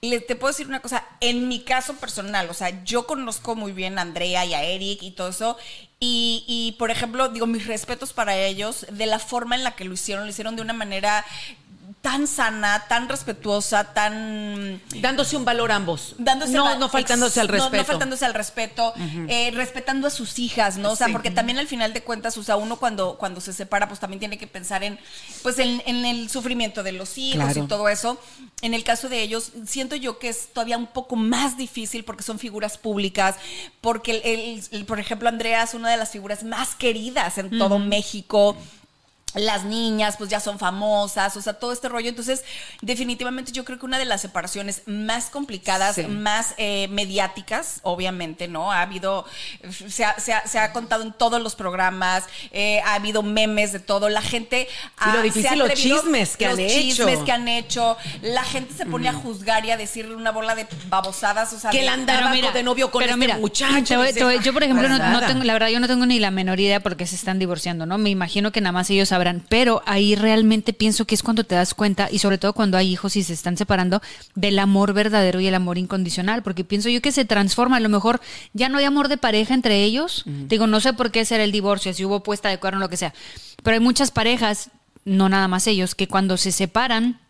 le, 0.00 0.20
te 0.20 0.36
puedo 0.36 0.52
decir 0.52 0.68
una 0.68 0.80
cosa, 0.80 1.04
en 1.20 1.48
mi 1.48 1.64
caso 1.64 1.94
personal, 1.96 2.48
o 2.48 2.54
sea, 2.54 2.84
yo 2.84 3.06
conozco 3.06 3.56
muy 3.56 3.72
bien 3.72 3.98
a 3.98 4.02
Andrea 4.02 4.44
y 4.44 4.54
a 4.54 4.62
Eric 4.62 5.02
y 5.02 5.10
todo 5.10 5.28
eso, 5.28 5.56
y, 6.00 6.44
y, 6.46 6.72
por 6.78 6.90
ejemplo, 6.90 7.28
digo, 7.28 7.46
mis 7.46 7.66
respetos 7.66 8.12
para 8.12 8.36
ellos, 8.36 8.86
de 8.90 9.06
la 9.06 9.18
forma 9.18 9.56
en 9.56 9.64
la 9.64 9.74
que 9.74 9.84
lo 9.84 9.94
hicieron, 9.94 10.24
lo 10.24 10.30
hicieron 10.30 10.54
de 10.54 10.62
una 10.62 10.72
manera 10.72 11.24
tan 12.00 12.26
sana, 12.28 12.84
tan 12.88 13.08
respetuosa, 13.08 13.92
tan 13.92 14.80
Dándose 15.00 15.36
un 15.36 15.44
valor 15.44 15.72
ambos. 15.72 16.14
dándose 16.18 16.52
no, 16.52 16.78
no 16.78 16.88
faltándose 16.88 17.40
al 17.40 17.48
no- 17.48 17.52
respeto. 17.54 17.76
No, 17.76 17.84
faltándose 17.84 18.24
al 18.24 18.34
respeto, 18.34 18.94
eh, 19.28 19.50
respetando 19.52 20.06
a 20.06 20.10
sus 20.10 20.38
hijas, 20.38 20.76
¿no? 20.78 20.92
O 20.92 20.96
sea, 20.96 21.08
Sí. 21.08 21.12
porque 21.12 21.30
también 21.32 21.58
al 21.58 21.66
final 21.66 21.92
de 21.92 22.02
cuentas, 22.02 22.38
o 22.38 22.42
sea, 22.44 22.56
uno 22.56 22.76
cuando, 22.76 23.18
cuando 23.18 23.40
se 23.40 23.52
separa, 23.52 23.88
pues 23.88 23.98
también 24.00 24.20
tiene 24.20 24.38
que 24.38 24.46
pensar 24.46 24.84
en, 24.84 24.98
pues, 25.42 25.58
en, 25.58 25.82
en 25.86 26.04
el 26.06 26.30
sufrimiento 26.30 26.82
de 26.82 26.92
los 26.92 27.18
hijos 27.18 27.44
Claro. 27.44 27.64
y 27.64 27.66
todo 27.66 27.88
eso. 27.88 28.18
En 28.62 28.74
el 28.74 28.84
caso 28.84 29.08
de 29.08 29.20
ellos, 29.22 29.52
siento 29.66 29.96
yo 29.96 30.18
que 30.18 30.28
es 30.28 30.52
todavía 30.52 30.78
un 30.78 30.86
poco 30.86 31.16
más 31.16 31.56
difícil 31.56 32.04
porque 32.04 32.22
son 32.22 32.38
figuras 32.38 32.78
públicas, 32.78 33.36
porque, 33.80 34.12
el, 34.12 34.22
el- 34.24 34.64
el- 34.70 34.84
por 34.86 35.00
ejemplo, 35.00 35.28
Andrea 35.28 35.64
es 35.64 35.74
una 35.74 35.90
de 35.90 35.96
las 35.96 36.10
figuras 36.10 36.44
más 36.44 36.74
queridas 36.76 37.38
en 37.38 37.58
todo 37.58 37.78
México 37.80 38.56
las 39.38 39.64
niñas 39.64 40.16
pues 40.18 40.30
ya 40.30 40.40
son 40.40 40.58
famosas, 40.58 41.36
o 41.36 41.42
sea, 41.42 41.54
todo 41.54 41.72
este 41.72 41.88
rollo. 41.88 42.08
Entonces, 42.08 42.44
definitivamente 42.82 43.52
yo 43.52 43.64
creo 43.64 43.78
que 43.78 43.86
una 43.86 43.98
de 43.98 44.04
las 44.04 44.20
separaciones 44.20 44.82
más 44.86 45.26
complicadas, 45.30 45.96
Sí. 45.96 46.02
más 46.06 46.54
eh, 46.58 46.88
mediáticas, 46.90 47.80
obviamente, 47.82 48.48
¿no? 48.48 48.72
Ha 48.72 48.82
habido, 48.82 49.24
se 49.88 50.04
ha, 50.04 50.18
se 50.18 50.32
ha- 50.32 50.46
se 50.46 50.58
ha 50.58 50.72
contado 50.72 51.02
en 51.02 51.12
todos 51.12 51.42
los 51.42 51.54
programas, 51.54 52.24
eh, 52.52 52.80
ha 52.84 52.94
habido 52.94 53.22
memes 53.22 53.72
de 53.72 53.80
todo, 53.80 54.08
la 54.08 54.22
gente... 54.22 54.68
Y 55.06 55.12
lo 55.12 55.18
ha- 55.18 55.22
difícil, 55.22 55.42
se 55.42 55.48
ha 55.48 55.56
los 55.56 55.74
chismes 55.74 56.36
que 56.36 56.46
los 56.48 56.58
han 56.58 56.66
chismes 56.66 57.14
hecho. 57.16 57.24
que 57.24 57.32
han 57.32 57.48
hecho, 57.48 57.96
la 58.22 58.44
gente 58.44 58.74
se 58.74 58.86
pone 58.86 59.08
a 59.08 59.12
juzgar 59.12 59.64
y 59.64 59.70
a 59.70 59.76
decirle 59.76 60.14
una 60.14 60.30
bola 60.30 60.54
de 60.54 60.66
babosadas, 60.88 61.52
o 61.52 61.58
sea... 61.60 61.70
Que 61.70 61.78
de- 61.78 61.82
él 61.84 61.88
andaba 61.90 62.30
de 62.32 62.62
novio 62.62 62.90
con 62.90 63.00
pero 63.00 63.14
este 63.14 63.20
mira, 63.20 63.36
muchacho. 63.38 63.84
te 63.84 63.96
voy- 63.96 64.12
te 64.12 64.24
voy- 64.24 64.38
yo, 64.42 64.52
por 64.52 64.62
ejemplo, 64.62 64.88
no, 64.88 64.98
no 64.98 65.20
tengo, 65.26 65.44
la 65.44 65.52
verdad, 65.52 65.68
yo 65.68 65.80
no 65.80 65.86
tengo 65.88 66.06
ni 66.06 66.18
la 66.18 66.30
menor 66.30 66.58
idea 66.60 66.80
porque 66.80 67.06
se 67.06 67.16
están 67.16 67.38
divorciando, 67.38 67.84
¿no? 67.86 67.98
Me 67.98 68.10
imagino 68.10 68.52
que 68.52 68.60
nada 68.60 68.72
más 68.72 68.88
ellos 68.90 69.08
sabrán, 69.08 69.27
pero 69.48 69.82
ahí 69.86 70.14
realmente 70.14 70.72
pienso 70.72 71.04
que 71.04 71.14
es 71.14 71.22
cuando 71.22 71.44
te 71.44 71.54
das 71.54 71.74
cuenta, 71.74 72.08
y 72.10 72.18
sobre 72.18 72.38
todo 72.38 72.52
cuando 72.52 72.76
hay 72.76 72.92
hijos 72.92 73.16
y 73.16 73.22
se 73.22 73.32
están 73.32 73.56
separando, 73.56 74.02
del 74.34 74.58
amor 74.58 74.92
verdadero 74.92 75.40
y 75.40 75.46
el 75.46 75.54
amor 75.54 75.78
incondicional, 75.78 76.42
porque 76.42 76.64
pienso 76.64 76.88
yo 76.88 77.00
que 77.00 77.12
se 77.12 77.24
transforma, 77.24 77.76
a 77.76 77.80
lo 77.80 77.88
mejor 77.88 78.20
ya 78.52 78.68
no 78.68 78.78
hay 78.78 78.84
amor 78.84 79.08
de 79.08 79.16
pareja 79.18 79.54
entre 79.54 79.84
ellos, 79.84 80.24
digo, 80.26 80.66
no 80.66 80.80
sé 80.80 80.92
por 80.92 81.10
qué 81.10 81.24
será 81.24 81.44
el 81.44 81.52
divorcio, 81.52 81.92
si 81.94 82.04
hubo 82.04 82.22
puesta 82.22 82.48
de 82.48 82.58
cuerno, 82.58 82.80
lo 82.80 82.88
que 82.88 82.96
sea, 82.96 83.14
pero 83.62 83.74
hay 83.74 83.80
muchas 83.80 84.10
parejas, 84.10 84.70
no 85.04 85.28
nada 85.28 85.48
más 85.48 85.66
ellos, 85.66 85.94
que 85.94 86.08
cuando 86.08 86.36
se 86.36 86.52
separan, 86.52 87.20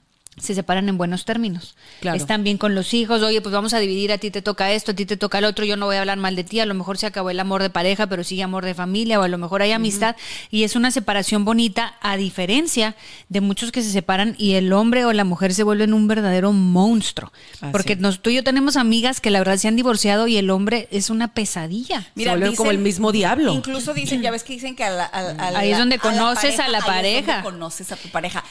se 0.40 0.54
separan 0.54 0.88
en 0.88 0.96
buenos 0.98 1.24
términos. 1.24 1.74
Claro. 2.00 2.16
Están 2.16 2.44
bien 2.44 2.58
con 2.58 2.74
los 2.74 2.94
hijos, 2.94 3.22
oye, 3.22 3.40
pues 3.40 3.52
vamos 3.52 3.74
a 3.74 3.78
dividir, 3.78 4.12
a 4.12 4.18
ti 4.18 4.30
te 4.30 4.42
toca 4.42 4.72
esto, 4.72 4.92
a 4.92 4.94
ti 4.94 5.06
te 5.06 5.16
toca 5.16 5.38
el 5.38 5.44
otro, 5.44 5.64
yo 5.64 5.76
no 5.76 5.86
voy 5.86 5.96
a 5.96 6.00
hablar 6.00 6.18
mal 6.18 6.36
de 6.36 6.44
ti, 6.44 6.60
a 6.60 6.66
lo 6.66 6.74
mejor 6.74 6.98
se 6.98 7.06
acabó 7.06 7.30
el 7.30 7.40
amor 7.40 7.62
de 7.62 7.70
pareja, 7.70 8.06
pero 8.06 8.24
sigue 8.24 8.42
amor 8.42 8.64
de 8.64 8.74
familia, 8.74 9.18
o 9.20 9.22
a 9.22 9.28
lo 9.28 9.38
mejor 9.38 9.62
hay 9.62 9.72
amistad, 9.72 10.16
y 10.50 10.64
es 10.64 10.76
una 10.76 10.90
separación 10.90 11.44
bonita, 11.44 11.94
a 12.00 12.16
diferencia 12.16 12.94
de 13.28 13.40
muchos 13.40 13.72
que 13.72 13.82
se 13.82 13.90
separan 13.90 14.34
y 14.38 14.54
el 14.54 14.72
hombre 14.72 15.04
o 15.04 15.12
la 15.12 15.24
mujer 15.24 15.54
se 15.54 15.62
vuelven 15.62 15.92
un 15.94 16.08
verdadero 16.08 16.52
monstruo. 16.52 17.32
Porque 17.72 17.96
nos, 17.96 18.20
tú 18.20 18.30
y 18.30 18.34
yo 18.36 18.44
tenemos 18.44 18.76
amigas 18.76 19.20
que 19.20 19.30
la 19.30 19.38
verdad 19.40 19.56
se 19.56 19.68
han 19.68 19.76
divorciado 19.76 20.26
y 20.28 20.36
el 20.36 20.50
hombre 20.50 20.88
es 20.90 21.10
una 21.10 21.34
pesadilla. 21.34 22.06
Se 22.16 22.28
vuelven 22.28 22.56
como 22.56 22.70
el 22.70 22.78
mismo 22.78 23.12
diablo. 23.12 23.52
Incluso 23.54 23.94
dicen, 23.94 24.22
ya 24.22 24.30
ves 24.30 24.44
que 24.44 24.52
dicen 24.52 24.76
que 24.76 24.84
a 24.84 24.90
la, 24.90 25.04
a- 25.04 25.30
a 25.54 25.58
Ahí 25.58 25.72
es 25.72 25.78
donde 25.78 25.96
la 25.96 26.02
conoces 26.02 26.58
a 26.60 26.68
la 26.68 26.78
ahí 26.78 26.82
es 26.82 26.86
pareja. 26.86 27.32
donde 27.42 27.50
conoces 27.50 27.92
a 27.92 27.96
tu 27.96 28.08
pareja. 28.08 28.44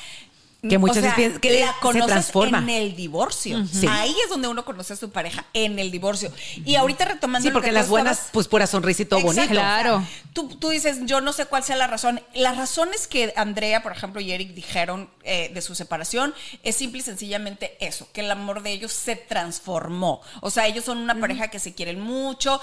Que 0.68 0.80
muchas 0.80 0.98
O 0.98 1.02
sea, 1.02 1.10
veces 1.16 1.40
piensan 1.40 1.40
que 1.42 1.60
la 1.94 2.02
se 2.02 2.08
transforma. 2.08 2.58
en 2.58 2.70
el 2.70 2.96
divorcio. 2.96 3.64
Sí. 3.68 3.86
Ahí 3.88 4.16
es 4.24 4.30
donde 4.30 4.48
uno 4.48 4.66
conoce 4.66 4.94
a 4.94 4.96
su 4.96 5.12
pareja, 5.12 5.46
en 5.54 5.78
el 5.78 5.92
divorcio. 5.92 6.32
Y 6.66 6.76
ahorita 6.76 7.06
retomando 7.06 7.44
Sí, 7.44 7.50
lo 7.50 7.54
porque 7.54 7.72
las 7.72 7.88
buenas, 7.90 8.14
estabas- 8.18 8.32
pues 8.34 8.48
pura 8.48 8.66
sonrisa 8.66 9.04
y 9.04 9.06
todo 9.06 9.20
Exacto. 9.20 9.36
bonito. 9.40 9.54
Claro. 9.54 9.98
O 9.98 10.00
sea, 10.02 10.10
tú, 10.34 10.50
tú 10.58 10.70
dices, 10.70 10.98
yo 11.06 11.22
no 11.22 11.32
sé 11.32 11.46
cuál 11.46 11.64
sea 11.64 11.76
la 11.76 11.86
razón. 11.86 12.22
Las 12.34 12.58
razones 12.58 13.06
que 13.08 13.34
Andrea, 13.36 13.84
por 13.84 13.92
ejemplo, 13.92 14.20
y 14.20 14.32
Eric 14.32 14.54
dijeron 14.56 15.10
eh, 15.24 15.52
de 15.54 15.62
su 15.62 15.76
separación 15.76 16.34
es 16.64 16.76
simple 16.76 17.00
y 17.00 17.04
sencillamente 17.04 17.78
eso, 17.80 18.08
que 18.12 18.22
el 18.22 18.32
amor 18.32 18.64
de 18.64 18.72
ellos 18.72 18.92
se 18.92 19.16
transformó. 19.16 20.22
O 20.42 20.50
sea, 20.50 20.66
ellos 20.68 20.86
son 20.86 20.98
una 20.98 21.20
pareja 21.20 21.50
que 21.50 21.60
se 21.60 21.76
quieren 21.76 22.02
mucho. 22.02 22.60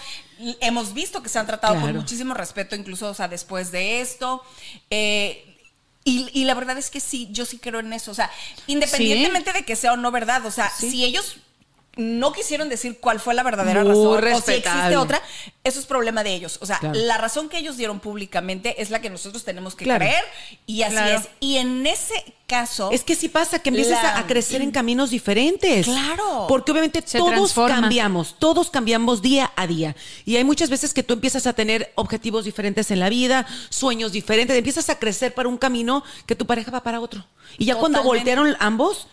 Hemos 0.61 0.95
visto 0.95 1.23
que 1.23 1.29
se 1.29 1.39
han 1.39 1.47
tratado 1.47 1.81
con 1.81 1.95
muchísimo 1.95 2.35
respeto, 2.35 2.75
incluso, 2.75 3.09
o 3.09 3.15
sea, 3.15 3.29
después 3.29 3.71
de 3.71 4.01
esto. 4.01 4.43
Eh, 4.91 5.51
y, 6.05 6.29
y 6.33 6.45
la 6.45 6.55
verdad 6.55 6.77
es 6.79 6.91
que 6.91 7.01
sí, 7.01 7.29
yo 7.31 7.47
sí 7.47 7.59
creo 7.59 7.81
en 7.81 7.93
eso. 7.93 8.11
O 8.11 8.15
sea, 8.15 8.31
independientemente 8.67 9.53
de 9.53 9.65
que 9.65 9.75
sea 9.77 9.95
o 9.95 9.97
no 9.97 10.11
verdad, 10.11 10.45
o 10.47 10.51
sea, 10.51 10.71
si 10.71 11.05
ellos 11.05 11.39
no 11.97 12.33
quisieron 12.33 12.69
decir 12.69 12.99
cuál 13.01 13.21
fue 13.21 13.35
la 13.35 13.43
verdadera 13.43 13.83
Muy 13.85 13.91
razón 14.19 14.33
o 14.35 14.41
si 14.41 14.53
existe 14.53 14.97
otra, 14.97 15.23
eso 15.63 15.79
es 15.79 15.87
problema 15.87 16.25
de 16.25 16.35
ellos. 16.35 16.59
O 16.61 16.67
sea, 16.67 16.79
Claro. 16.79 16.99
la 16.99 17.19
razón 17.19 17.49
que 17.49 17.59
ellos 17.59 17.77
dieron 17.77 18.01
públicamente 18.01 18.81
es 18.83 18.91
la 18.91 19.01
que 19.01 19.11
nosotros 19.11 19.45
tenemos 19.45 19.75
que 19.75 19.85
Claro. 19.85 20.05
creer 20.05 20.25
y 20.67 20.83
así 20.83 20.93
Claro. 20.95 21.19
es. 21.19 21.29
Y 21.41 21.57
en 21.59 21.87
ese 21.87 22.15
caso... 22.47 22.91
Es 22.91 23.05
que 23.05 23.15
sí 23.15 23.29
pasa, 23.29 23.59
que 23.61 23.71
empiezas 23.71 24.03
La- 24.03 24.19
a, 24.19 24.27
crecer 24.27 24.61
en 24.61 24.71
caminos 24.71 25.11
diferentes. 25.11 25.87
Claro. 25.87 26.47
Porque 26.49 26.73
obviamente 26.73 27.03
Se 27.05 27.19
todos 27.19 27.31
transforma. 27.33 27.81
cambiamos, 27.81 28.37
todos 28.39 28.71
cambiamos 28.71 29.23
día 29.23 29.53
a 29.57 29.67
día. 29.67 29.95
Y 30.25 30.37
hay 30.37 30.45
muchas 30.45 30.71
veces 30.71 30.93
que 30.93 31.03
tú 31.03 31.15
empiezas 31.15 31.47
a 31.47 31.53
tener 31.53 31.93
objetivos 31.95 32.45
diferentes 32.45 32.91
en 32.91 33.01
la 33.01 33.09
vida, 33.09 33.47
sueños 33.71 34.13
diferentes, 34.13 34.57
empiezas 34.57 34.91
a 34.91 34.99
crecer 34.99 35.33
para 35.35 35.49
un 35.49 35.57
camino 35.59 36.03
que 36.27 36.35
tu 36.37 36.45
pareja 36.47 36.71
va 36.71 36.83
para 36.83 37.01
otro. 37.01 37.25
Y 37.57 37.65
ya 37.67 37.77
cuando 37.77 38.03
voltearon 38.03 38.57
ambos, 38.59 39.07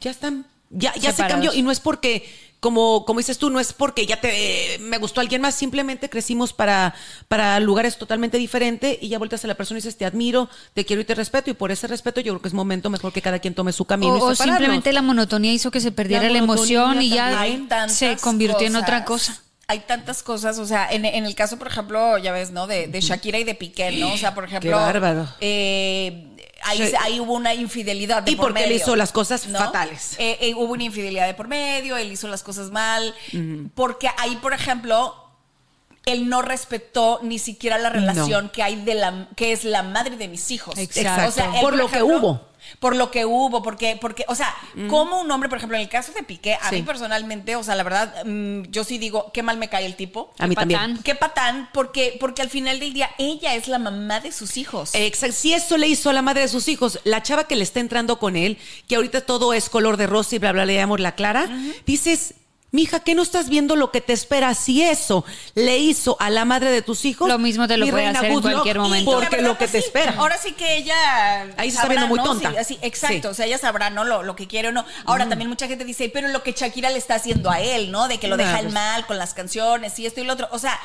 ya 0.00 0.10
están, 0.10 0.46
ya, 0.70 0.94
ya 0.96 1.12
se 1.12 1.26
cambió. 1.26 1.52
Y 1.54 1.62
no 1.62 1.70
es 1.70 1.80
porque, 1.80 2.28
como, 2.60 3.04
como 3.04 3.20
dices 3.20 3.38
tú, 3.38 3.50
no 3.50 3.60
es 3.60 3.72
porque 3.72 4.06
ya 4.06 4.20
te 4.20 4.78
me 4.80 4.98
gustó 4.98 5.20
alguien 5.20 5.40
más, 5.40 5.54
simplemente 5.54 6.10
crecimos 6.10 6.52
para, 6.52 6.94
para 7.28 7.58
lugares 7.60 7.98
totalmente 7.98 8.38
diferentes 8.38 8.98
y 9.00 9.08
ya 9.08 9.18
vueltas 9.18 9.44
a 9.44 9.48
la 9.48 9.54
persona 9.54 9.78
y 9.78 9.82
dices, 9.82 9.96
te 9.96 10.04
admiro, 10.04 10.48
te 10.74 10.84
quiero 10.84 11.02
y 11.02 11.04
te 11.04 11.14
respeto. 11.14 11.50
Y 11.50 11.54
por 11.54 11.70
ese 11.70 11.86
respeto 11.86 12.20
yo 12.20 12.32
creo 12.34 12.42
que 12.42 12.48
es 12.48 12.54
momento 12.54 12.90
mejor 12.90 13.12
que 13.12 13.22
cada 13.22 13.38
quien 13.38 13.54
tome 13.54 13.72
su 13.72 13.84
camino. 13.84 14.14
O, 14.14 14.30
y 14.30 14.32
o 14.32 14.34
simplemente 14.34 14.92
la 14.92 15.02
monotonía 15.02 15.52
hizo 15.52 15.70
que 15.70 15.80
se 15.80 15.92
perdiera 15.92 16.28
la, 16.28 16.38
emoción 16.38 17.00
y 17.02 17.10
ya 17.10 17.46
se 17.88 18.16
convirtió 18.16 18.66
en 18.66 18.76
otra 18.76 19.04
cosa. 19.04 19.40
Hay 19.70 19.80
tantas 19.80 20.22
cosas, 20.22 20.58
o 20.58 20.64
sea, 20.64 20.90
en, 20.90 21.04
en 21.04 21.26
el 21.26 21.34
caso, 21.34 21.58
por 21.58 21.66
ejemplo, 21.66 22.16
ya 22.16 22.32
ves, 22.32 22.52
¿no? 22.52 22.66
De, 22.66 22.86
de 22.86 23.00
Shakira 23.02 23.38
y 23.38 23.44
de 23.44 23.54
Piqué, 23.54 23.92
¿no? 23.92 24.14
O 24.14 24.16
sea, 24.16 24.34
por 24.34 24.44
ejemplo. 24.44 24.70
bárbaro. 24.70 25.28
eh, 25.42 26.27
ahí, 26.62 26.86
Sí. 26.88 26.94
ahí 27.00 27.20
hubo 27.20 27.34
una 27.34 27.54
infidelidad 27.54 28.22
de 28.22 28.32
Y 28.32 28.36
por 28.36 28.46
porque 28.48 28.64
él 28.64 28.70
medio, 28.70 28.82
hizo 28.82 28.96
las 28.96 29.12
cosas 29.12 29.46
¿no? 29.46 29.58
fatales. 29.58 30.14
Eh, 30.18 30.38
eh, 30.40 30.54
hubo 30.54 30.72
una 30.72 30.84
infidelidad 30.84 31.26
de 31.26 31.34
por 31.34 31.48
medio, 31.48 31.96
él 31.96 32.10
hizo 32.12 32.28
las 32.28 32.42
cosas 32.42 32.70
mal. 32.70 33.14
Porque 33.74 34.08
ahí, 34.18 34.36
por 34.36 34.52
ejemplo, 34.52 35.14
él 36.06 36.28
no 36.28 36.42
respetó 36.42 37.20
ni 37.22 37.38
siquiera 37.38 37.78
la 37.78 37.90
relación 37.90 38.48
que 38.48 38.62
hay 38.62 38.76
de 38.76 38.94
la 38.94 39.28
que 39.36 39.52
es 39.52 39.64
la 39.64 39.82
madre 39.82 40.16
de 40.16 40.28
mis 40.28 40.50
hijos. 40.50 40.76
Exacto. 40.78 41.28
O 41.28 41.30
sea, 41.30 41.54
él, 41.56 41.60
Por 41.60 41.76
lo 41.76 41.88
que 41.90 42.02
hubo. 42.02 42.47
Por 42.80 42.96
lo 42.96 43.10
que 43.10 43.24
hubo, 43.24 43.62
porque, 43.62 43.98
porque, 44.00 44.24
o 44.28 44.34
sea, 44.34 44.54
como 44.88 45.20
un 45.20 45.30
hombre, 45.30 45.48
por 45.48 45.58
ejemplo, 45.58 45.76
en 45.76 45.82
el 45.82 45.88
caso 45.88 46.12
de 46.12 46.22
Piqué, 46.22 46.54
a 46.54 46.68
Sí. 46.70 46.76
mí 46.76 46.82
personalmente, 46.82 47.56
o 47.56 47.62
sea, 47.62 47.74
la 47.74 47.82
verdad, 47.82 48.24
mm, 48.24 48.62
yo 48.70 48.84
sí 48.84 48.98
digo, 48.98 49.30
qué 49.32 49.42
mal 49.42 49.56
me 49.56 49.68
cae 49.68 49.86
el 49.86 49.96
tipo. 49.96 50.32
A 50.38 50.46
mí 50.46 50.54
también. 50.54 50.80
Patán. 50.80 51.02
Qué 51.02 51.14
patán, 51.14 51.68
porque, 51.72 52.16
porque 52.20 52.42
al 52.42 52.50
final 52.50 52.80
del 52.80 52.92
día 52.92 53.10
ella 53.18 53.54
es 53.54 53.68
la 53.68 53.78
mamá 53.78 54.20
de 54.20 54.32
sus 54.32 54.56
hijos. 54.56 54.90
Exacto. 54.94 55.36
Si 55.36 55.54
eso 55.54 55.76
le 55.76 55.88
hizo 55.88 56.10
a 56.10 56.12
la 56.12 56.22
madre 56.22 56.42
de 56.42 56.48
sus 56.48 56.68
hijos, 56.68 57.00
la 57.04 57.22
chava 57.22 57.44
que 57.48 57.56
le 57.56 57.62
está 57.64 57.80
entrando 57.80 58.18
con 58.18 58.36
él, 58.36 58.58
que 58.86 58.96
ahorita 58.96 59.22
todo 59.22 59.52
es 59.52 59.68
color 59.68 59.96
de 59.96 60.06
rosa 60.06 60.36
y 60.36 60.38
bla, 60.38 60.52
bla, 60.52 60.64
le 60.66 60.74
damos 60.74 61.00
la 61.00 61.12
clara, 61.14 61.48
dices, 61.86 62.34
mija, 62.70 63.00
¿qué 63.00 63.14
no 63.14 63.22
estás 63.22 63.48
viendo 63.48 63.76
lo 63.76 63.90
que 63.90 64.00
te 64.00 64.12
espera? 64.12 64.54
Si 64.54 64.82
eso 64.82 65.24
le 65.54 65.78
hizo 65.78 66.16
a 66.20 66.30
la 66.30 66.44
madre 66.44 66.70
de 66.70 66.82
tus 66.82 67.04
hijos, 67.04 67.28
Lo 67.28 67.38
mismo 67.38 67.66
te 67.66 67.76
lo 67.76 67.86
puede 67.88 68.06
hacer 68.06 68.26
en 68.26 68.32
luck, 68.34 68.42
cualquier 68.42 68.78
momento. 68.78 69.10
Porque 69.10 69.40
lo 69.42 69.52
que 69.52 69.66
pues, 69.68 69.72
te 69.72 69.80
sí. 69.80 69.86
espera. 69.86 70.14
Ahora 70.18 70.36
sí 70.38 70.52
que 70.52 70.76
ella. 70.76 71.42
Ahí 71.56 71.70
se 71.70 71.76
está 71.76 71.88
viendo 71.88 72.06
muy 72.08 72.18
¿no? 72.18 72.24
tonta. 72.24 72.50
Sí, 72.50 72.56
así, 72.56 72.78
exacto. 72.82 73.28
Sí. 73.28 73.32
O 73.32 73.34
sea, 73.34 73.46
ella 73.46 73.58
sabrá, 73.58 73.90
¿no? 73.90 74.04
Lo, 74.04 74.22
lo 74.22 74.36
que 74.36 74.46
quiere 74.46 74.68
o 74.68 74.72
no. 74.72 74.84
Ahora 75.06 75.28
también 75.28 75.48
mucha 75.48 75.66
gente 75.66 75.84
dice, 75.84 76.10
pero 76.12 76.28
lo 76.28 76.42
que 76.42 76.52
Shakira 76.52 76.90
le 76.90 76.98
está 76.98 77.14
haciendo 77.14 77.50
a 77.50 77.60
él, 77.60 77.90
¿no? 77.90 78.08
De 78.08 78.18
que 78.18 78.28
lo 78.28 78.36
deja 78.36 78.58
el 78.58 78.66
pues. 78.66 78.74
mal 78.74 79.06
con 79.06 79.18
las 79.18 79.34
canciones 79.34 79.98
y 79.98 80.06
esto 80.06 80.20
y 80.20 80.24
lo 80.24 80.32
otro. 80.34 80.48
O 80.52 80.58
sea, 80.58 80.78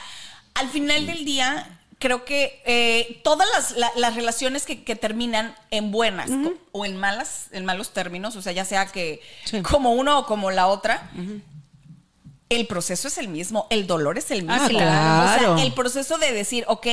al 0.54 0.70
final 0.70 1.06
del 1.06 1.26
día. 1.26 1.80
Creo 2.00 2.26
que 2.26 2.62
eh, 2.66 3.22
todas 3.24 3.48
las, 3.56 3.72
la- 3.78 3.92
las 3.96 4.16
relaciones 4.16 4.66
que, 4.66 4.84
que 4.84 4.98
terminan 4.98 5.56
en 5.72 5.90
buenas 5.92 6.30
o 6.74 6.86
en 6.86 6.98
malas, 6.98 7.46
en 7.54 7.64
malos 7.64 7.92
términos, 7.94 8.36
o 8.36 8.42
sea, 8.42 8.52
ya 8.52 8.66
sea 8.66 8.88
que 8.88 9.22
Sí. 9.46 9.62
como 9.62 9.94
uno 9.94 10.20
o 10.20 10.26
como 10.26 10.52
la 10.52 10.68
otra, 10.68 11.10
el 12.56 12.68
proceso 12.68 13.08
es 13.08 13.18
el 13.18 13.28
mismo, 13.28 13.68
el 13.70 13.88
dolor 13.88 14.18
es 14.18 14.32
el 14.32 14.44
mismo. 14.44 14.64
Ah, 14.64 14.68
claro. 14.70 15.54
O 15.54 15.58
sea, 15.58 15.66
el 15.66 15.74
proceso 15.74 16.18
de 16.18 16.32
decir, 16.32 16.64
ok, 16.68 16.88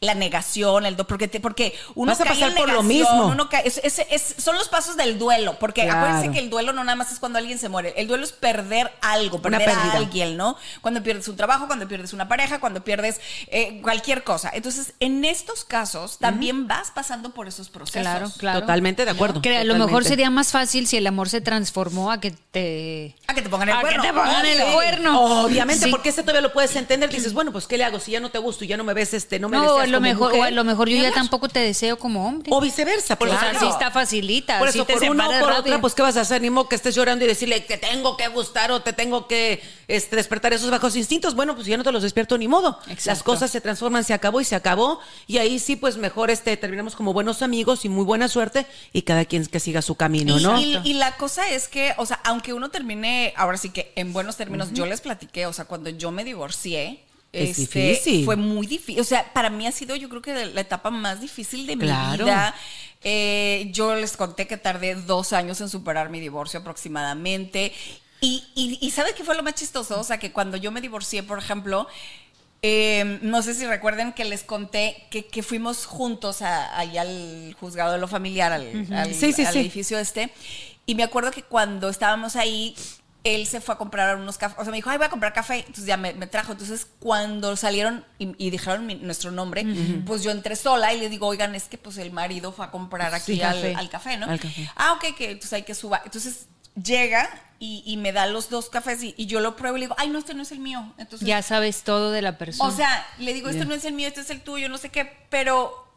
la 0.00 0.14
negación, 0.14 0.86
el 0.86 0.96
do- 0.96 1.06
porque 1.06 1.28
te- 1.28 1.40
porque 1.40 1.74
uno 1.94 2.12
Vas 2.12 2.20
a 2.20 2.24
cae 2.24 2.34
pasar 2.34 2.50
en 2.50 2.56
por 2.56 2.68
lo 2.72 2.82
negación, 2.82 3.16
mismo. 3.18 3.26
uno 3.32 3.48
cae- 3.48 3.66
es- 3.66 3.80
es- 3.82 3.98
es- 4.10 4.34
son 4.38 4.56
los 4.56 4.68
pasos 4.68 4.96
del 4.96 5.18
duelo, 5.18 5.58
porque 5.58 5.84
Claro. 5.84 5.98
acuérdense 6.06 6.30
que 6.32 6.38
el 6.38 6.50
duelo 6.50 6.72
no 6.72 6.84
nada 6.84 6.96
más 6.96 7.12
es 7.12 7.18
cuando 7.18 7.38
alguien 7.38 7.58
se 7.58 7.68
muere, 7.68 7.94
el 7.96 8.06
duelo 8.06 8.24
es 8.24 8.32
perder 8.32 8.90
algo, 9.00 9.38
Una 9.44 9.58
perder 9.58 9.70
a 9.76 9.92
alguien, 9.92 10.36
¿no? 10.36 10.56
Cuando 10.80 11.02
pierdes 11.02 11.28
un 11.28 11.36
trabajo, 11.36 11.66
cuando 11.66 11.86
pierdes 11.88 12.12
una 12.12 12.28
pareja, 12.28 12.60
cuando 12.60 12.82
pierdes 12.84 13.20
eh, 13.48 13.80
cualquier 13.82 14.24
cosa. 14.24 14.50
Entonces, 14.52 14.94
en 15.00 15.24
estos 15.24 15.64
casos 15.64 16.18
también 16.18 16.66
vas 16.68 16.90
pasando 16.90 17.30
por 17.30 17.48
esos 17.48 17.68
procesos. 17.68 18.00
Claro, 18.02 18.30
claro. 18.38 18.60
Totalmente 18.60 19.04
de 19.04 19.10
acuerdo. 19.10 19.40
Que 19.42 19.56
a 19.56 19.64
lo 19.64 19.74
mejor 19.76 20.04
sería 20.04 20.30
más 20.30 20.52
fácil 20.52 20.86
si 20.86 20.96
el 20.96 21.06
amor 21.06 21.28
se 21.28 21.40
transformó 21.40 22.10
a 22.12 22.20
que 22.20 22.30
te... 22.30 23.16
A 23.26 23.34
que 23.34 23.42
te 23.42 23.48
pongan 23.48 23.68
el 23.68 23.74
A 23.76 23.78
que 23.78 23.82
cuerno. 23.86 24.02
te 24.02 24.12
pongan 24.12 24.46
el 24.46 24.58
Sí. 24.58 24.62
Obviamente, 25.08 25.84
Sí. 25.86 25.90
porque 25.90 26.10
ese 26.10 26.22
todavía 26.22 26.40
lo 26.42 26.52
puedes 26.52 26.74
entender. 26.76 27.10
Dices, 27.10 27.32
bueno, 27.32 27.52
pues, 27.52 27.66
¿qué 27.66 27.76
le 27.78 27.84
hago? 27.84 27.98
Si 28.00 28.12
ya 28.12 28.20
no 28.20 28.30
te 28.30 28.38
gusto, 28.38 28.64
ya 28.64 28.76
no 28.76 28.84
me 28.84 28.94
ves, 28.94 29.14
este, 29.14 29.38
no 29.38 29.48
me 29.48 29.56
No, 29.56 29.64
lo 29.64 29.84
como 29.84 30.00
mejor, 30.00 30.28
mujer, 30.32 30.40
o 30.40 30.44
a 30.44 30.50
lo 30.50 30.64
mejor 30.64 30.88
yo 30.88 30.96
ya 31.02 31.12
tampoco 31.12 31.48
te 31.48 31.60
deseo 31.60 31.98
como 31.98 32.26
hombre. 32.26 32.50
O 32.52 32.60
viceversa. 32.60 33.16
Por 33.16 33.28
o 33.28 33.32
eso 33.32 33.40
sea, 33.40 33.52
te 33.52 33.58
sí 33.60 33.66
está 33.66 33.90
facilita. 33.90 34.58
Por 34.58 34.68
eso, 34.68 34.84
te 34.84 34.94
por 34.94 35.04
una 35.10 35.26
o 35.28 35.30
por 35.30 35.40
rápido. 35.48 35.60
otra, 35.60 35.80
pues, 35.80 35.94
¿qué 35.94 36.02
vas 36.02 36.16
a 36.16 36.22
hacer? 36.22 36.42
Ni 36.42 36.50
modo 36.50 36.68
que 36.68 36.76
estés 36.76 36.94
llorando 36.94 37.24
y 37.24 37.28
decirle 37.28 37.64
que 37.64 37.76
tengo 37.78 38.16
que 38.16 38.28
gustar 38.28 38.70
o 38.72 38.80
te 38.82 38.92
tengo 38.92 39.26
que 39.26 39.62
este, 39.88 40.16
despertar 40.16 40.52
esos 40.52 40.70
bajos 40.70 40.96
instintos. 40.96 41.34
Bueno, 41.34 41.54
pues 41.54 41.66
ya 41.66 41.76
no 41.76 41.84
te 41.84 41.92
los 41.92 42.02
despierto 42.02 42.38
ni 42.38 42.48
modo. 42.48 42.78
Exacto. 42.88 43.10
Las 43.10 43.22
cosas 43.22 43.50
se 43.50 43.60
transforman, 43.60 44.04
se 44.04 44.14
acabó 44.14 44.40
y 44.40 44.44
se 44.44 44.54
acabó. 44.54 45.00
Y 45.26 45.38
ahí 45.38 45.58
sí, 45.58 45.76
pues 45.76 45.96
mejor 45.96 46.30
este, 46.30 46.56
terminamos 46.56 46.94
como 46.96 47.12
buenos 47.12 47.42
amigos 47.42 47.84
y 47.84 47.88
muy 47.88 48.04
buena 48.04 48.28
suerte 48.28 48.66
y 48.92 49.02
cada 49.02 49.24
quien 49.24 49.46
que 49.46 49.60
siga 49.60 49.82
su 49.82 49.94
camino, 49.94 50.38
Y, 50.38 50.42
¿no? 50.42 50.60
y- 50.60 50.78
y 50.84 50.94
la 50.94 51.16
cosa 51.16 51.48
es 51.48 51.68
que, 51.68 51.94
o 51.96 52.06
sea, 52.06 52.20
aunque 52.24 52.52
uno 52.52 52.68
termine, 52.70 53.32
ahora 53.36 53.56
sí 53.56 53.70
que 53.70 53.92
en 53.96 54.12
buenos 54.12 54.36
términos, 54.36 54.72
yo 54.80 54.86
les 54.86 55.00
platiqué, 55.00 55.46
o 55.46 55.52
sea, 55.52 55.64
cuando 55.66 55.90
yo 55.90 56.10
me 56.10 56.24
divorcié, 56.24 57.04
Es 57.32 57.58
este, 57.58 57.90
difícil. 57.90 58.24
fue 58.24 58.36
muy 58.36 58.66
difícil. 58.66 59.00
O 59.00 59.04
sea, 59.04 59.32
para 59.32 59.50
mí 59.50 59.66
ha 59.66 59.72
sido, 59.72 59.94
yo 59.96 60.08
creo 60.08 60.20
que 60.22 60.46
la 60.46 60.60
etapa 60.60 60.90
más 60.90 61.20
difícil 61.20 61.66
de 61.66 61.76
mi 61.76 61.84
vida. 61.84 62.54
Eh, 63.02 63.70
yo 63.72 63.94
les 63.94 64.16
conté 64.16 64.46
que 64.46 64.56
tardé 64.56 64.94
dos 64.94 65.32
años 65.32 65.60
en 65.60 65.68
superar 65.68 66.10
mi 66.10 66.20
divorcio 66.20 66.60
aproximadamente. 66.60 67.72
Y, 68.20 68.44
y, 68.54 68.78
y 68.80 68.90
¿sabes 68.90 69.14
qué 69.14 69.24
fue 69.24 69.34
lo 69.36 69.42
más 69.42 69.54
chistoso? 69.54 69.98
O 69.98 70.04
sea, 70.04 70.18
que 70.18 70.32
cuando 70.32 70.56
yo 70.58 70.70
me 70.70 70.80
divorcié, 70.82 71.22
por 71.22 71.38
ejemplo, 71.38 71.86
eh, 72.62 73.18
no 73.22 73.40
sé 73.42 73.54
si 73.54 73.64
recuerden 73.66 74.12
que 74.12 74.24
les 74.26 74.42
conté 74.42 75.06
que, 75.10 75.24
que 75.24 75.42
fuimos 75.42 75.86
juntos 75.86 76.42
ahí 76.42 76.98
al 76.98 77.56
juzgado 77.58 77.92
de 77.92 77.98
lo 77.98 78.08
familiar, 78.08 78.52
al, 78.52 78.86
al- 78.92 79.14
Sí, 79.14 79.32
sí, 79.32 79.44
al 79.46 79.52
sí. 79.54 79.60
edificio 79.60 79.98
este. 79.98 80.30
Y 80.84 80.94
me 80.94 81.02
acuerdo 81.04 81.30
que 81.30 81.42
cuando 81.42 81.88
estábamos 81.88 82.36
ahí, 82.36 82.74
él 83.22 83.46
se 83.46 83.60
fue 83.60 83.74
a 83.74 83.78
comprar 83.78 84.16
unos 84.16 84.38
cafés. 84.38 84.56
O 84.58 84.62
sea, 84.62 84.70
me 84.70 84.78
dijo, 84.78 84.88
ay, 84.90 84.96
voy 84.96 85.06
a 85.06 85.10
comprar 85.10 85.32
café. 85.32 85.58
Entonces 85.58 85.84
ya 85.86 85.96
me, 85.96 86.14
me 86.14 86.26
trajo. 86.26 86.52
Entonces, 86.52 86.86
cuando 87.00 87.54
salieron 87.56 88.04
y, 88.18 88.34
y 88.44 88.50
dijeron 88.50 88.86
mi- 88.86 88.94
nuestro 88.94 89.30
nombre, 89.30 89.64
pues 90.06 90.22
yo 90.22 90.30
entré 90.30 90.56
sola 90.56 90.94
y 90.94 91.00
le 91.00 91.08
digo, 91.10 91.26
oigan, 91.26 91.54
es 91.54 91.64
que 91.64 91.76
pues 91.78 91.98
el 91.98 92.12
marido 92.12 92.52
fue 92.52 92.64
a 92.64 92.70
comprar 92.70 93.14
aquí 93.14 93.34
Sí, 93.34 93.42
al, 93.42 93.54
café. 93.56 93.74
al 93.74 93.90
café, 93.90 94.16
¿no? 94.16 94.26
Al 94.26 94.40
café. 94.40 94.70
Ah, 94.76 94.92
ok, 94.94 95.14
que 95.16 95.26
entonces 95.32 95.52
hay 95.52 95.62
que 95.64 95.74
suba. 95.74 96.00
Entonces 96.04 96.46
llega 96.82 97.28
y, 97.58 97.82
y 97.84 97.96
me 97.98 98.12
da 98.12 98.26
los 98.26 98.48
dos 98.48 98.70
cafés 98.70 99.02
y, 99.02 99.14
y 99.18 99.26
yo 99.26 99.40
lo 99.40 99.54
pruebo 99.56 99.76
y 99.76 99.80
le 99.80 99.86
digo, 99.86 99.96
ay, 99.98 100.08
no, 100.08 100.18
este 100.18 100.32
no 100.34 100.42
es 100.42 100.52
el 100.52 100.60
mío. 100.60 100.94
Entonces, 100.96 101.26
Ya 101.28 101.42
sabes 101.42 101.82
todo 101.82 102.12
de 102.12 102.22
la 102.22 102.38
persona. 102.38 102.68
o 102.72 102.74
sea, 102.74 103.06
le 103.18 103.34
digo, 103.34 103.50
este 103.50 103.66
no 103.66 103.74
es 103.74 103.84
el 103.84 103.92
mío, 103.92 104.08
este 104.08 104.20
es 104.22 104.30
el 104.30 104.40
tuyo, 104.40 104.68
no 104.70 104.78
sé 104.78 104.88
qué, 104.88 105.26
pero 105.28 105.89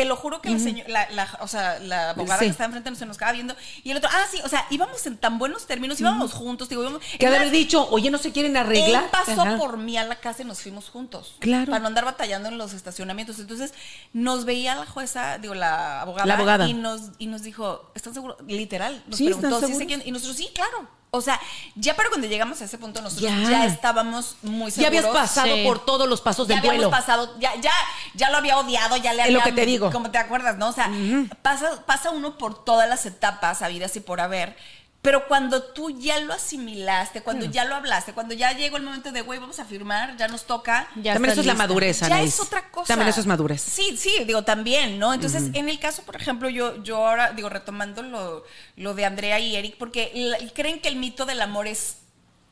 te 0.00 0.06
lo 0.06 0.16
juro 0.16 0.40
que 0.40 0.48
la, 0.50 0.58
seño- 0.58 0.84
la, 0.88 1.10
la- 1.10 1.38
o 1.40 1.46
sea, 1.48 1.78
la 1.80 2.10
abogada 2.10 2.38
Sí. 2.40 2.46
que 2.46 2.50
estaba 2.52 2.66
enfrente 2.74 2.98
se 2.98 3.04
nos 3.04 3.18
quedaba 3.18 3.32
viendo 3.32 3.54
y 3.84 3.90
el 3.90 3.98
otro, 3.98 4.08
ah, 4.12 4.24
sí, 4.30 4.40
o 4.42 4.48
sea, 4.48 4.66
íbamos 4.70 5.04
en 5.06 5.18
tan 5.18 5.38
buenos 5.38 5.66
términos, 5.66 6.00
íbamos 6.00 6.32
juntos, 6.32 6.68
digo, 6.70 6.82
íbamos, 6.82 7.02
Que 7.18 7.28
de 7.28 7.36
haber 7.36 7.50
dicho, 7.50 7.86
oye, 7.90 8.10
no 8.10 8.16
se 8.18 8.32
quieren 8.32 8.56
arreglar. 8.56 9.04
él 9.04 9.10
pasó 9.10 9.42
Ajá. 9.42 9.58
por 9.58 9.76
mí 9.76 9.98
a 9.98 10.04
la 10.04 10.16
casa 10.20 10.40
y 10.42 10.46
nos 10.46 10.62
fuimos 10.62 10.88
juntos. 10.88 11.34
Claro. 11.38 11.66
Para 11.70 11.80
no 11.80 11.88
andar 11.88 12.04
batallando 12.06 12.48
en 12.48 12.56
los 12.56 12.72
estacionamientos. 12.72 13.38
Entonces, 13.38 13.74
nos 14.14 14.44
veía 14.46 14.74
la 14.76 14.86
jueza, 14.86 15.36
digo, 15.38 15.54
la 15.54 16.00
abogada. 16.00 16.26
La 16.26 16.34
abogada. 16.34 16.66
Y 16.68 16.72
nos, 16.72 17.10
y 17.18 17.26
nos 17.26 17.42
dijo, 17.42 17.90
¿están 17.94 18.14
seguros? 18.14 18.36
Literal. 18.46 19.02
Nos 19.06 19.18
Sí, 19.18 19.26
¿están 19.26 19.40
preguntó, 19.40 19.66
¿sí 19.66 19.72
seguros? 19.74 19.86
quién? 19.88 20.02
Y 20.06 20.12
nosotros, 20.12 20.36
sí, 20.38 20.48
claro. 20.54 20.88
O 21.12 21.20
sea, 21.20 21.40
ya 21.74 21.96
para 21.96 22.08
cuando 22.08 22.28
llegamos 22.28 22.60
a 22.60 22.64
ese 22.66 22.78
punto 22.78 23.02
nosotros 23.02 23.30
Ya. 23.30 23.50
ya, 23.50 23.64
estábamos 23.66 24.36
muy 24.42 24.70
seguros. 24.70 24.76
Ya 24.76 24.86
habías 24.86 25.06
pasado 25.06 25.56
Sí. 25.56 25.64
por 25.64 25.84
todos 25.84 26.08
los 26.08 26.20
pasos 26.20 26.46
ya 26.46 26.54
del 26.54 26.58
habíamos 26.60 26.76
duelo. 26.82 26.90
pasado, 26.90 27.36
ya, 27.40 27.54
ya, 27.60 27.72
ya 28.14 28.30
lo 28.30 28.36
había 28.36 28.58
odiado, 28.58 28.96
ya 28.96 29.12
le 29.12 29.22
Es 29.22 29.24
había. 29.26 29.38
lo 29.38 29.42
que 29.44 29.52
te 29.52 29.66
digo. 29.66 29.90
Como 29.90 30.10
te 30.12 30.18
acuerdas, 30.18 30.56
¿no? 30.56 30.68
O 30.68 30.72
sea, 30.72 30.88
pasa, 31.42 31.84
pasa 31.84 32.10
uno 32.10 32.38
por 32.38 32.64
todas 32.64 32.88
las 32.88 33.06
etapas, 33.06 33.60
habidas 33.62 33.96
y 33.96 34.00
por 34.00 34.20
haber. 34.20 34.56
Pero 35.02 35.26
cuando 35.28 35.62
tú 35.62 35.98
ya 35.98 36.18
lo 36.20 36.34
asimilaste, 36.34 37.22
cuando 37.22 37.46
ya 37.46 37.64
lo 37.64 37.74
hablaste, 37.74 38.12
cuando 38.12 38.34
ya 38.34 38.52
llegó 38.52 38.76
el 38.76 38.82
momento 38.82 39.12
de, 39.12 39.22
güey, 39.22 39.38
vamos 39.38 39.58
a 39.58 39.64
firmar, 39.64 40.14
ya 40.18 40.28
nos 40.28 40.44
toca. 40.44 40.88
Ya 40.96 41.14
También 41.14 41.32
eso 41.32 41.40
es 41.40 41.46
la 41.46 41.54
madurez, 41.54 42.00
Ya 42.00 42.06
Anaís. 42.06 42.34
es 42.34 42.40
otra 42.40 42.70
cosa. 42.70 42.88
También 42.88 43.08
eso 43.08 43.20
es 43.20 43.26
madurez. 43.26 43.62
Sí, 43.62 43.96
sí, 43.96 44.24
digo, 44.26 44.42
también, 44.44 44.98
¿no? 44.98 45.14
Entonces, 45.14 45.44
en 45.54 45.70
el 45.70 45.78
caso, 45.80 46.02
por 46.02 46.16
ejemplo, 46.16 46.50
yo, 46.50 46.82
yo 46.82 46.98
ahora, 47.08 47.32
digo, 47.32 47.48
retomando 47.48 48.02
lo, 48.02 48.44
lo 48.76 48.92
de 48.94 49.06
Andrea 49.06 49.40
y 49.40 49.56
Eric, 49.56 49.76
porque 49.78 50.12
la- 50.14 50.38
creen 50.52 50.80
que 50.82 50.88
el 50.88 50.96
mito 50.96 51.24
del 51.24 51.40
amor 51.40 51.66
es 51.66 51.96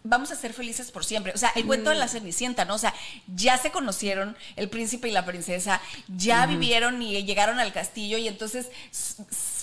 vamos 0.04 0.30
a 0.30 0.36
ser 0.36 0.54
felices 0.54 0.90
por 0.90 1.04
siempre. 1.04 1.32
O 1.34 1.36
sea, 1.38 1.50
el 1.54 1.66
cuento 1.66 1.90
de 1.90 1.96
la 1.96 2.08
Cenicienta, 2.08 2.64
¿no? 2.64 2.76
O 2.76 2.78
sea, 2.78 2.94
ya 3.34 3.58
se 3.58 3.70
conocieron 3.70 4.38
el 4.56 4.70
príncipe 4.70 5.08
y 5.08 5.10
la 5.12 5.26
princesa, 5.26 5.82
ya 6.16 6.46
vivieron 6.46 7.02
y 7.02 7.24
llegaron 7.24 7.58
al 7.58 7.74
castillo 7.74 8.16
y 8.16 8.26
entonces 8.26 8.68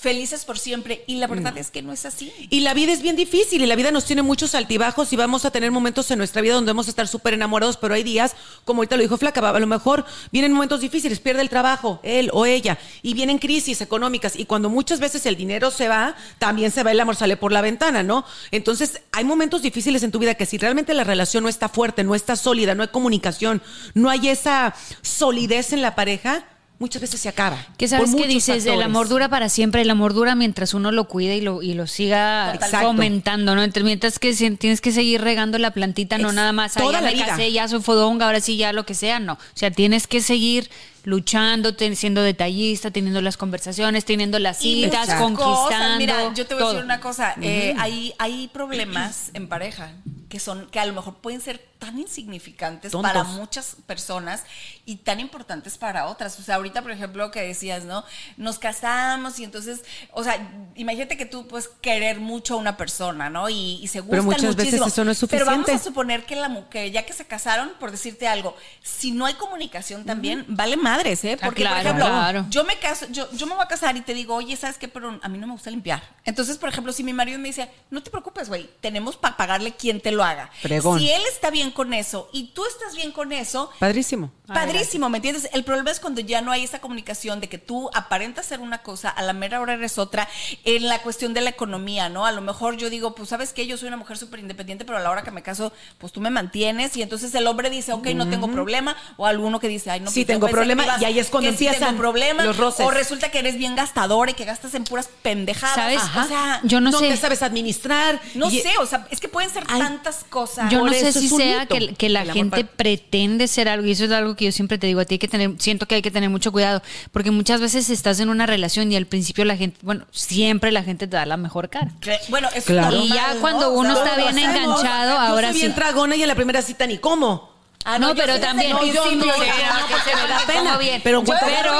felices 0.06 0.46
por 0.46 0.60
siempre. 0.60 1.04
Y 1.08 1.16
la 1.16 1.26
verdad 1.26 1.58
es 1.58 1.72
que 1.72 1.82
no 1.82 1.92
es 1.92 2.06
así. 2.06 2.32
Y 2.52 2.60
la 2.60 2.76
vida 2.76 2.94
es 2.94 3.02
bien 3.02 3.16
difícil 3.16 3.64
y 3.64 3.66
la 3.66 3.76
vida 3.76 3.90
nos 3.90 4.06
tiene 4.06 4.22
muchos 4.22 4.54
altibajos 4.54 5.12
y 5.12 5.16
vamos 5.16 5.46
a 5.46 5.50
tener 5.50 5.72
momentos 5.72 6.12
en 6.12 6.20
nuestra 6.20 6.44
vida 6.44 6.54
donde 6.54 6.70
vamos 6.70 6.86
a 6.86 6.92
estar 6.92 7.08
súper 7.08 7.34
enamorados, 7.34 7.76
pero 7.78 7.96
hay 7.96 8.04
días, 8.04 8.36
como 8.66 8.82
ahorita 8.82 8.98
lo 8.98 9.02
dijo 9.02 9.18
Flaca, 9.18 9.50
a 9.50 9.60
lo 9.60 9.66
mejor 9.66 10.06
vienen 10.32 10.54
momentos 10.54 10.82
difíciles, 10.82 11.20
pierde 11.20 11.42
el 11.42 11.50
trabajo, 11.50 12.02
él 12.04 12.30
o 12.34 12.46
ella, 12.46 12.78
y 13.02 13.16
vienen 13.16 13.40
crisis 13.40 13.82
económicas 13.82 14.36
y 14.36 14.46
cuando 14.46 14.70
muchas 14.70 15.00
veces 15.00 15.26
el 15.26 15.36
dinero 15.36 15.72
se 15.72 15.88
va, 15.88 16.16
también 16.38 16.70
se 16.70 16.84
va 16.84 16.92
el 16.92 17.00
amor, 17.00 17.16
sale 17.16 17.36
por 17.36 17.52
la 17.52 17.62
ventana, 17.62 18.04
¿no? 18.04 18.26
Entonces 18.52 19.02
hay 19.12 19.24
momentos 19.24 19.64
difíciles 19.64 20.04
en 20.04 20.12
tu 20.12 20.20
vida 20.20 20.36
que 20.36 20.46
si 20.46 20.60
realmente 20.60 20.94
la 20.94 21.04
relación 21.04 21.42
no 21.42 21.50
está 21.50 21.68
fuerte, 21.68 22.04
no 22.04 22.14
está 22.14 22.36
sólida, 22.36 22.76
no 22.76 22.84
hay 22.84 22.90
comunicación, 22.90 23.64
no 23.96 24.12
hay 24.12 24.30
esa 24.30 24.76
solidez 25.02 25.74
en 25.74 25.82
la 25.82 25.96
pareja, 25.96 26.46
muchas 26.79 27.01
veces 27.01 27.20
se 27.22 27.29
acaba. 27.29 27.58
Que 27.77 27.88
sabes 27.88 28.13
que 28.15 28.27
dices, 28.27 28.63
el 28.65 28.72
factores. 28.72 28.86
amor 28.86 29.08
dura 29.08 29.29
para 29.29 29.50
siempre, 29.50 29.82
el 29.82 29.89
amor 29.89 30.13
dura 30.13 30.36
mientras 30.36 30.74
uno 30.74 30.91
lo 30.91 31.08
cuida 31.08 31.34
y 31.34 31.41
lo, 31.41 31.62
y 31.63 31.74
lo 31.74 31.88
siga 31.88 32.53
Exacto. 32.53 32.88
fomentando, 32.88 33.55
¿no? 33.55 33.63
Entonces, 33.63 33.84
mientras 33.86 34.20
que 34.20 34.34
tienes 34.34 34.82
que 34.82 34.91
seguir 34.91 35.22
regando 35.22 35.58
la 35.58 35.72
plantita, 35.72 36.17
no 36.17 36.32
nada 36.34 36.51
más, 36.51 36.75
"Ay, 36.77 36.84
toda 36.84 37.00
ya 37.00 37.01
la 37.01 37.08
me 37.10 37.13
vida. 37.15 37.25
casé, 37.27 37.51
ya 37.51 37.67
soy 37.67 37.82
fodonga, 37.82 38.25
ahora 38.25 38.41
sí 38.41 38.58
ya 38.58 38.74
lo 38.74 38.86
que 38.86 38.94
sea, 38.94 39.20
no. 39.20 39.34
O 39.34 39.38
sea, 39.53 39.72
tienes 39.72 40.08
que 40.08 40.22
seguir 40.22 40.70
luchando, 41.05 41.75
ten- 41.75 41.96
siendo 41.96 42.22
detallista, 42.24 42.89
teniendo 42.91 43.22
las 43.22 43.38
conversaciones, 43.38 44.05
teniendo 44.05 44.39
las 44.39 44.58
citas, 44.58 45.08
conquistando. 45.15 45.44
cosas. 45.65 45.98
Mira, 45.98 46.34
yo 46.34 46.46
te 46.48 46.55
voy 46.55 46.63
a 46.63 46.65
todo. 46.65 46.74
decir 46.74 46.84
una 46.86 47.00
cosa. 47.00 47.36
eh, 47.41 47.75
hay, 47.77 48.13
hay 48.17 48.48
problemas 48.48 49.29
en 49.34 49.48
pareja 49.48 49.91
que 50.29 50.39
son 50.39 50.67
que 50.72 50.79
a 50.79 50.86
lo 50.86 50.94
mejor 50.94 51.15
pueden 51.17 51.41
ser 51.41 51.63
tan 51.79 52.00
insignificantes 52.00 52.91
Tontos. 52.91 53.12
para 53.12 53.24
muchas 53.24 53.75
personas 53.86 54.44
y 54.86 54.98
tan 54.98 55.20
importantes 55.20 55.77
para 55.77 56.08
otras. 56.08 56.39
O 56.39 56.44
sea, 56.44 56.55
ahorita, 56.55 56.82
por 56.82 56.91
ejemplo, 56.91 57.32
que 57.32 57.41
decías, 57.41 57.84
¿no? 57.84 58.03
Nos 58.38 58.60
casamos 58.60 59.39
y 59.39 59.44
entonces, 59.44 59.84
o 60.12 60.24
sea, 60.24 60.38
imagínate 60.75 61.17
que 61.17 61.25
tú 61.25 61.48
puedes 61.48 61.67
querer 61.82 62.20
mucho 62.20 62.55
a 62.55 62.58
una 62.58 62.77
persona, 62.77 63.29
¿no? 63.29 63.50
Y, 63.50 63.79
y 63.82 63.88
se 63.88 64.00
gustan 64.00 64.12
Pero 64.12 64.24
muchas 64.24 64.41
veces 64.55 64.58
muchísimo. 64.79 64.88
eso 64.88 65.03
no 65.05 65.12
es 65.12 65.25
Pero 65.29 65.46
vamos 65.46 65.60
suficiente. 65.65 65.72
a 65.72 65.84
suponer 65.91 66.25
que 66.25 66.36
la 66.36 66.50
mujer, 66.50 66.91
ya 66.91 67.05
que 67.05 67.13
se 67.13 67.25
casaron, 67.25 67.72
por 67.79 67.91
decirte 67.91 68.27
algo, 68.27 68.55
si 68.82 69.12
no 69.12 69.25
hay 69.25 69.34
comunicación 69.36 70.05
también, 70.05 70.46
vale 70.48 70.77
madres, 70.77 71.24
¿eh? 71.25 71.38
Ah, 71.41 71.46
Porque, 71.46 71.62
claro, 71.63 71.75
por 71.75 71.82
ejemplo, 71.86 72.05
claro. 72.05 72.46
yo 72.50 72.63
me 72.63 72.77
caso, 72.79 73.05
yo, 73.12 73.29
yo 73.34 73.46
me 73.48 73.55
voy 73.55 73.63
a 73.63 73.67
casar 73.67 73.96
y 73.98 74.01
te 74.01 74.13
digo, 74.13 74.36
oye, 74.36 74.55
¿sabes 74.55 74.77
qué? 74.77 74.88
Pero 74.88 75.20
a 75.22 75.27
mí 75.27 75.38
no 75.38 75.48
me 75.48 75.53
gusta 75.53 75.70
limpiar. 75.70 76.01
Entonces, 76.24 76.58
por 76.58 76.70
ejemplo, 76.70 76.94
si 76.94 77.03
mi 77.03 77.13
marido 77.13 77.38
me 77.39 77.50
dice, 77.50 77.70
no 77.91 78.01
te 78.01 78.10
preocupes, 78.10 78.48
güey, 78.50 78.70
tenemos 78.82 79.15
para 79.17 79.38
pagarle 79.38 79.75
quien 79.75 80.01
te 80.01 80.12
lo 80.12 80.24
haga. 80.24 80.50
Fregón. 80.62 81.00
Si 81.00 81.10
él 81.12 81.22
está 81.32 81.50
bien 81.51 81.64
con 81.72 81.93
eso 81.93 82.29
y 82.34 82.48
tú 82.53 82.63
estás 82.65 82.95
bien 82.95 83.12
con 83.12 83.31
eso, 83.31 83.69
Padrísimo. 83.79 84.31
Padrísimo, 84.48 85.10
¿me 85.10 85.17
entiendes? 85.17 85.50
El 85.53 85.63
problema 85.63 85.89
es 85.91 86.00
cuando 86.00 86.22
ya 86.22 86.39
no 86.41 86.51
hay 86.51 86.63
esa 86.63 86.79
comunicación 86.79 87.39
de 87.41 87.50
que 87.50 87.57
tú 87.57 87.89
aparentas 87.93 88.45
ser 88.45 88.60
una 88.60 88.84
cosa, 88.84 89.10
a 89.10 89.22
la 89.24 89.34
mera 89.34 89.60
hora 89.60 89.74
eres 89.74 89.98
otra, 89.98 90.27
en 90.63 90.88
la 90.88 91.01
cuestión 91.01 91.34
de 91.34 91.41
la 91.41 91.50
economía, 91.50 92.10
¿no? 92.10 92.25
A 92.25 92.31
lo 92.31 92.41
mejor 92.41 92.77
yo 92.77 92.89
digo, 92.91 93.15
pues, 93.15 93.29
¿sabes 93.29 93.53
qué? 93.53 93.65
Yo 93.65 93.77
soy 93.77 93.88
una 93.88 93.98
mujer 93.98 94.17
súper 94.17 94.39
independiente, 94.39 94.86
pero 94.86 95.00
a 95.00 95.01
la 95.01 95.10
hora 95.10 95.24
que 95.24 95.31
me 95.31 95.41
caso, 95.41 95.74
pues 95.98 96.13
tú 96.13 96.22
me 96.22 96.29
mantienes, 96.29 96.95
y 96.95 97.01
entonces 97.01 97.34
el 97.34 97.48
hombre 97.48 97.69
dice, 97.72 97.93
ok, 97.93 98.07
no 98.10 98.29
tengo 98.29 98.48
problema, 98.51 98.95
o 99.17 99.25
alguno 99.25 99.60
que 99.60 99.67
dice, 99.67 99.89
ay, 99.89 100.00
no, 100.01 100.12
Sí, 100.12 100.22
pues, 100.25 100.27
tengo 100.36 100.45
que 100.48 100.53
problema, 100.53 100.86
y 101.00 101.05
ahí 101.05 101.17
es 101.19 101.29
cuando 101.29 101.50
que 101.51 101.57
sí 101.57 101.65
empiezan 101.65 101.89
tengo 101.89 102.01
problema, 102.01 102.43
los 102.43 102.57
roces. 102.57 102.86
o 102.86 102.91
resulta 102.91 103.31
que 103.31 103.39
eres 103.39 103.57
bien 103.57 103.75
gastador 103.75 104.29
y 104.29 104.34
que 104.34 104.45
gastas 104.45 104.75
en 104.75 104.84
puras 104.84 105.10
pendejadas. 105.24 105.75
¿Sabes? 105.75 106.01
O 106.24 106.27
sea, 106.27 106.60
Yo 106.63 106.79
no 106.81 106.91
no 106.91 107.00
sé. 107.00 107.10
te 107.10 107.17
sabes 107.17 107.41
administrar. 107.41 108.22
no 108.36 108.50
Y- 108.51 108.60
sé, 108.62 108.72
o 108.79 108.86
sea, 108.86 109.07
es 109.10 109.19
que 109.19 109.27
pueden 109.27 109.50
ser 109.50 109.63
Ay, 109.67 109.79
tantas 109.79 110.24
cosas. 110.29 110.69
Yo 110.72 110.77
no 110.79 110.86
Por 110.86 110.93
sé 110.93 111.10
eso 111.10 111.19
si 111.19 111.25
es 111.25 111.31
un 111.31 111.39
sea 111.39 111.55
que, 111.68 111.96
que 111.96 112.10
la 112.10 112.26
gente 112.26 112.66
pretende 112.66 113.48
ser 113.48 113.70
algo, 113.70 113.88
y 113.88 113.92
eso 113.92 114.06
es 114.06 114.12
algo 114.12 114.36
que 114.36 114.46
yo 114.46 114.52
siempre 114.52 114.78
te 114.78 114.88
digo 114.88 115.00
a 115.00 115.06
ti, 115.06 115.16
hay 115.16 115.20
que 115.20 115.28
tener, 115.28 115.52
siento 115.60 115.86
que 115.86 115.96
hay 115.96 116.02
que 116.02 116.12
tener 116.12 116.30
mucho 116.30 116.52
cuidado, 116.52 116.82
porque 117.12 117.32
muchas 117.32 117.62
veces 117.62 117.90
estás 117.90 118.20
en 118.20 118.30
una 118.30 118.46
relación 118.46 118.92
y 118.92 118.96
al 118.96 119.06
principio 119.06 119.46
la 119.46 119.56
gente, 119.56 119.78
bueno, 119.82 120.06
siempre 120.12 120.72
la 120.72 120.84
gente 120.84 121.08
te 121.08 121.16
da 121.16 121.26
la 121.26 121.38
mejor 121.38 121.70
cara. 121.70 121.92
Bueno, 122.30 122.50
es 122.54 122.66
Claro. 122.66 122.98
Y 122.98 123.10
ya 123.10 123.36
cuando 123.40 123.72
uno 123.72 123.94
está 123.94 124.18
bien 124.18 124.38
enganchado, 124.38 125.18
ahora 125.18 125.52
soy 125.52 125.62
bien 125.62 125.72
sí. 125.72 125.76
tragona 125.76 126.15
y 126.15 126.22
en 126.22 126.28
la 126.28 126.36
primera 126.36 126.62
cita 126.62 126.86
ni 126.88 126.98
cómo. 126.98 127.55
Ah, 127.88 128.00
no, 128.00 128.15
pero 128.15 128.39
también. 128.39 128.71
No, 128.71 128.84
yo 128.84 129.12
no, 129.15 129.26
pena. 130.48 130.78
bien. 130.78 131.02
Pero, 131.04 131.24
Yo 131.24 131.34
pero, 131.39 131.74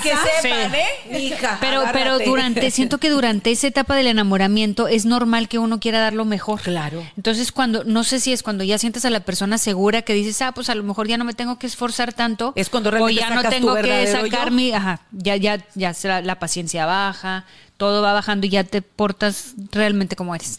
que 0.00 0.12
sepan, 0.40 0.74
¿eh? 0.74 0.86
Mija, 1.10 1.58
Pero, 1.60 1.82
pero 1.92 2.18
durante, 2.20 2.70
siento 2.70 2.98
que 2.98 3.10
durante 3.10 3.50
esa 3.50 3.66
etapa 3.66 3.96
del 3.96 4.06
enamoramiento 4.06 4.86
es 4.88 5.04
normal 5.04 5.48
que 5.48 5.58
uno 5.58 5.80
quiera 5.80 6.00
dar 6.00 6.12
lo 6.12 6.24
mejor. 6.24 6.60
Claro. 6.60 7.04
Entonces, 7.16 7.50
cuando, 7.50 7.82
no 7.84 8.04
sé 8.04 8.20
si 8.20 8.32
es 8.32 8.42
cuando 8.42 8.62
ya 8.62 8.78
sientes 8.78 9.04
a 9.04 9.10
la 9.10 9.20
persona 9.20 9.58
segura 9.58 10.02
que 10.02 10.14
dices, 10.14 10.40
ah, 10.42 10.52
pues 10.52 10.70
a 10.70 10.74
lo 10.76 10.84
mejor 10.84 11.08
ya 11.08 11.16
no 11.16 11.24
me 11.24 11.34
tengo 11.34 11.58
que 11.58 11.66
esforzar 11.66 12.12
tanto. 12.12 12.52
Es 12.54 12.70
cuando 12.70 12.90
realmente 12.90 13.20
O 13.20 13.28
ya 13.28 13.34
no 13.34 13.42
tu 13.42 13.48
tengo 13.50 13.74
que 13.74 14.06
sacar 14.06 14.50
yo. 14.50 14.54
mi, 14.54 14.72
ajá, 14.72 15.00
ya, 15.10 15.36
ya, 15.36 15.58
ya 15.74 15.92
será- 15.92 16.22
la 16.22 16.38
paciencia 16.38 16.86
baja, 16.86 17.44
todo 17.76 18.02
va 18.02 18.12
bajando 18.12 18.46
y 18.46 18.50
ya 18.50 18.64
te 18.64 18.82
portas 18.82 19.54
realmente 19.72 20.16
como 20.16 20.34
eres. 20.34 20.58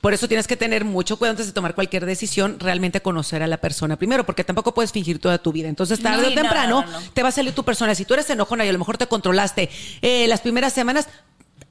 Por 0.00 0.14
eso 0.14 0.28
tienes 0.28 0.46
que 0.46 0.56
tener 0.56 0.84
mucho 0.84 1.18
cuidado 1.18 1.32
antes 1.32 1.46
de 1.46 1.52
tomar 1.52 1.74
cualquier 1.74 2.06
decisión, 2.06 2.58
realmente 2.58 3.02
conocer 3.02 3.42
a 3.42 3.46
la 3.46 3.58
persona 3.58 3.96
primero, 3.96 4.24
porque 4.24 4.44
tampoco 4.44 4.72
puedes 4.72 4.92
fingir 4.92 5.18
toda 5.18 5.38
tu 5.38 5.52
vida. 5.52 5.68
Entonces, 5.68 6.00
tarde 6.00 6.26
o 6.26 6.30
no, 6.30 6.34
temprano, 6.34 6.82
no, 6.82 7.00
no. 7.00 7.10
te 7.12 7.22
va 7.22 7.28
a 7.28 7.32
salir 7.32 7.54
tu 7.54 7.64
persona. 7.64 7.94
Si 7.94 8.04
tú 8.04 8.14
eres 8.14 8.30
enojona 8.30 8.64
y 8.64 8.68
a 8.68 8.72
lo 8.72 8.78
mejor 8.78 8.96
te 8.96 9.06
controlaste 9.06 9.68
eh, 10.00 10.26
las 10.26 10.40
primeras 10.40 10.72
semanas, 10.72 11.06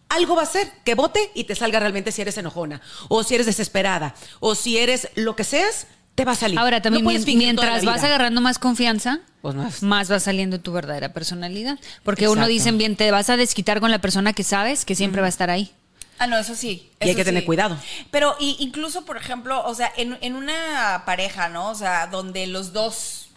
algo 0.10 0.36
va 0.36 0.44
a 0.44 0.48
ser 0.48 0.70
que 0.84 0.96
vote 0.96 1.32
y 1.34 1.46
te 1.46 1.56
salga 1.56 1.80
realmente 1.80 2.12
si 2.12 2.22
eres 2.22 2.38
enojona, 2.38 2.82
o 3.08 3.24
si 3.24 3.36
eres 3.36 3.46
desesperada, 3.48 4.16
o 4.40 4.56
si 4.56 4.78
eres 4.78 5.10
lo 5.16 5.36
que 5.36 5.44
seas, 5.44 5.88
te 6.16 6.26
va 6.26 6.34
a 6.34 6.36
salir. 6.36 6.60
Ahora 6.60 6.82
también, 6.82 7.06
No 7.06 7.12
mientras 7.36 7.86
vas 7.86 8.04
agarrando 8.04 8.42
más 8.42 8.60
confianza, 8.60 9.20
Pues 9.42 9.56
más. 9.56 9.84
más 9.84 10.12
va 10.12 10.20
saliendo 10.20 10.60
tu 10.60 10.72
verdadera 10.74 11.14
personalidad. 11.14 11.80
Porque 12.04 12.28
uno 12.28 12.48
dicen 12.48 12.78
bien, 12.78 12.96
te 12.96 13.10
vas 13.12 13.30
a 13.30 13.38
desquitar 13.38 13.80
con 13.80 13.90
la 13.90 14.00
persona 14.00 14.34
que 14.34 14.44
sabes 14.44 14.84
que 14.84 14.96
siempre 14.96 15.22
va 15.22 15.28
a 15.28 15.30
estar 15.30 15.50
ahí. 15.50 15.72
Ah, 16.20 16.28
no, 16.28 16.38
eso 16.38 16.54
sí. 16.54 16.92
Y 17.02 17.10
hay 17.10 17.16
que 17.16 17.24
tener 17.26 17.42
sí. 17.44 17.46
cuidado. 17.48 17.78
Pero 18.12 18.36
y- 18.40 18.58
incluso, 18.60 19.06
por 19.06 19.18
ejemplo, 19.18 19.64
o 19.66 19.74
sea, 19.74 19.92
en, 19.98 20.18
en 20.22 20.36
una 20.36 21.04
pareja, 21.06 21.50
¿no? 21.50 21.70
O 21.72 21.76
sea, 21.76 22.08
donde 22.08 22.46
los 22.48 22.74
dos 22.74 23.30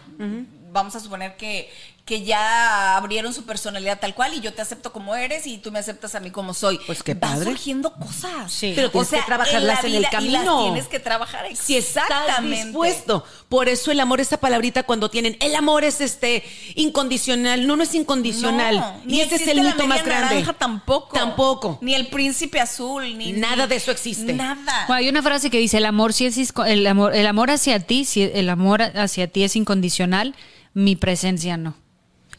vamos 0.72 0.94
a 0.96 1.00
suponer 1.00 1.36
que, 1.36 1.70
que 2.04 2.24
ya 2.24 2.96
abrieron 2.96 3.32
su 3.32 3.44
personalidad 3.44 4.00
tal 4.00 4.12
cual 4.14 4.34
y 4.34 4.40
yo 4.40 4.52
te 4.52 4.60
acepto 4.60 4.92
como 4.92 5.14
eres 5.14 5.46
y 5.46 5.58
tú 5.58 5.70
me 5.70 5.78
aceptas 5.78 6.16
a 6.16 6.20
mí 6.20 6.32
como 6.32 6.52
soy. 6.52 6.80
Pues 6.84 7.00
qué 7.04 7.14
padre. 7.14 7.44
surgiendo 7.44 7.92
cosas. 7.94 8.50
Sí. 8.52 8.72
Pero 8.74 8.90
tienes 8.90 9.08
que 9.10 9.22
trabajarlas 9.22 9.84
en 9.84 9.92
el 9.94 9.98
vida 9.98 9.98
y 9.98 10.02
las 10.02 10.10
camino. 10.10 10.62
tienes 10.64 10.88
que 10.88 10.98
trabajar 10.98 11.46
Si 11.54 11.76
estás 11.76 12.04
exactamente. 12.10 12.64
dispuesto. 12.66 13.24
Por 13.48 13.68
eso 13.68 13.92
el 13.92 14.00
amor, 14.00 14.20
esa 14.20 14.38
palabrita 14.38 14.82
cuando 14.82 15.10
tienen, 15.10 15.36
el 15.40 15.54
amor 15.54 15.84
es 15.84 16.00
este 16.00 16.42
incondicional. 16.74 17.66
No, 17.66 17.76
no 17.76 17.84
es 17.84 17.94
incondicional. 17.94 18.76
No, 18.76 19.00
y 19.06 19.20
ese 19.20 19.36
es 19.36 19.46
el 19.46 19.58
la 19.58 19.62
mito 19.62 19.86
más 19.86 20.04
grande. 20.04 20.34
naranja 20.34 20.52
tampoco. 20.54 21.16
Tampoco. 21.16 21.78
Ni 21.82 21.94
el 21.94 22.08
príncipe 22.08 22.60
azul, 22.60 23.16
ni 23.16 23.32
Nada 23.32 23.64
ni- 23.64 23.68
de 23.68 23.76
eso 23.76 23.92
existe. 23.92 24.32
Nada. 24.32 24.86
Bueno, 24.88 24.94
hay 24.98 25.08
una 25.08 25.22
frase 25.22 25.50
que 25.50 25.58
dice, 25.58 25.78
el 25.78 25.86
amor 25.86 26.12
sí 26.12 26.26
es 26.26 26.36
el 26.66 26.86
amor, 26.86 27.14
el 27.14 27.26
amor 27.28 27.50
hacia 27.52 27.78
ti, 27.80 28.04
si 28.04 28.22
el 28.24 28.48
amor 28.50 28.82
hacia 28.82 29.28
ti 29.28 29.44
es 29.44 29.54
incondicional, 29.56 30.34
mi 30.74 30.96
presencia 30.96 31.56
no. 31.56 31.74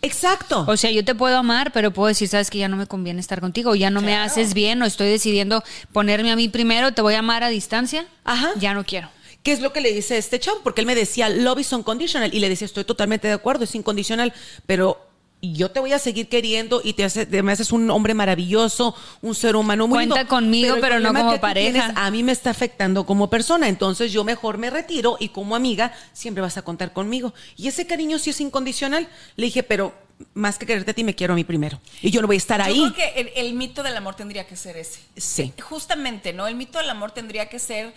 Exacto. 0.04 0.66
O 0.68 0.78
sea, 0.78 0.92
yo 0.92 1.04
te 1.04 1.16
puedo 1.16 1.38
amar, 1.38 1.72
pero 1.72 1.92
puedo 1.92 2.10
decir, 2.10 2.28
sabes 2.28 2.50
que 2.50 2.60
ya 2.60 2.68
no 2.68 2.76
me 2.76 2.86
conviene 2.86 3.20
estar 3.20 3.42
contigo, 3.42 3.72
o 3.72 3.76
ya 3.76 3.90
no 3.90 4.02
me 4.02 4.16
haces 4.16 4.54
bien, 4.54 4.82
o 4.82 4.86
estoy 4.86 5.08
decidiendo 5.08 5.64
ponerme 5.92 6.32
a 6.32 6.36
mí 6.36 6.50
primero, 6.50 6.94
te 6.94 7.02
voy 7.02 7.16
a 7.16 7.20
amar 7.20 7.44
a 7.44 7.50
distancia, 7.50 8.06
Ajá. 8.26 8.52
ya 8.60 8.74
no 8.74 8.84
quiero. 8.84 9.10
¿Qué 9.44 9.52
es 9.52 9.62
lo 9.62 9.74
que 9.74 9.82
le 9.82 9.92
dice 9.94 10.18
este 10.18 10.40
chavo? 10.40 10.60
Porque 10.64 10.82
él 10.82 10.88
me 10.88 10.96
decía, 10.96 11.30
love 11.30 11.60
is 11.60 11.74
unconditional. 11.74 12.34
Y 12.34 12.40
le 12.40 12.48
decía, 12.48 12.66
estoy 12.66 12.86
totalmente 12.86 13.28
de 13.28 13.34
acuerdo, 13.34 13.66
es 13.66 13.76
incondicional. 13.76 14.34
Pero 14.66 15.06
yo 15.52 15.72
te 15.72 15.80
voy 15.82 15.92
a 15.92 16.00
seguir 16.00 16.30
queriendo 16.30 16.80
y 16.84 16.94
te, 16.94 17.04
hace- 17.04 17.26
te 17.26 17.44
me 17.44 17.52
haces 17.52 17.72
un 17.74 17.90
hombre 17.92 18.14
maravilloso, 18.14 18.96
un 19.22 19.36
ser 19.36 19.56
humano 19.56 19.88
muy 19.88 19.98
Cuenta 19.98 20.16
lindo. 20.16 20.30
conmigo, 20.30 20.76
pero 20.80 21.00
no 21.00 21.14
como 21.14 21.40
pareja. 21.42 21.72
tienes, 21.72 21.92
a 21.98 22.10
mí 22.12 22.24
me 22.24 22.32
está 22.32 22.52
afectando 22.52 23.06
como 23.06 23.30
persona. 23.30 23.68
Entonces 23.68 24.12
yo 24.12 24.24
mejor 24.24 24.58
me 24.58 24.70
retiro 24.70 25.18
y 25.20 25.30
como 25.30 25.56
amiga 25.56 25.94
siempre 26.14 26.42
vas 26.42 26.58
a 26.58 26.62
contar 26.62 26.94
conmigo. 26.94 27.34
Y 27.58 27.68
ese 27.68 27.86
cariño 27.88 28.20
sí 28.20 28.30
es 28.30 28.40
incondicional. 28.42 29.08
Le 29.36 29.46
dije, 29.48 29.64
pero 29.64 29.94
más 30.36 30.58
que 30.58 30.66
quererte 30.66 30.92
a 30.92 30.94
ti, 30.94 31.04
me 31.04 31.16
quiero 31.16 31.34
a 31.34 31.36
mí 31.36 31.44
primero. 31.44 31.82
Y 32.02 32.12
yo 32.12 32.22
no 32.22 32.28
voy 32.28 32.36
a 32.36 32.38
estar 32.38 32.60
Yo 32.62 32.66
ahí. 32.66 32.80
creo 32.80 32.94
que 32.94 33.20
el, 33.20 33.32
el 33.36 33.54
mito 33.56 33.84
del 33.84 33.98
amor 33.98 34.16
tendría 34.16 34.46
que 34.48 34.56
ser 34.56 34.78
ese. 34.78 35.00
Sí. 35.18 35.52
Justamente, 35.62 36.32
¿no? 36.32 36.48
El 36.48 36.56
mito 36.56 36.78
del 36.78 36.90
amor 36.90 37.12
tendría 37.12 37.50
que 37.50 37.60
ser 37.60 37.94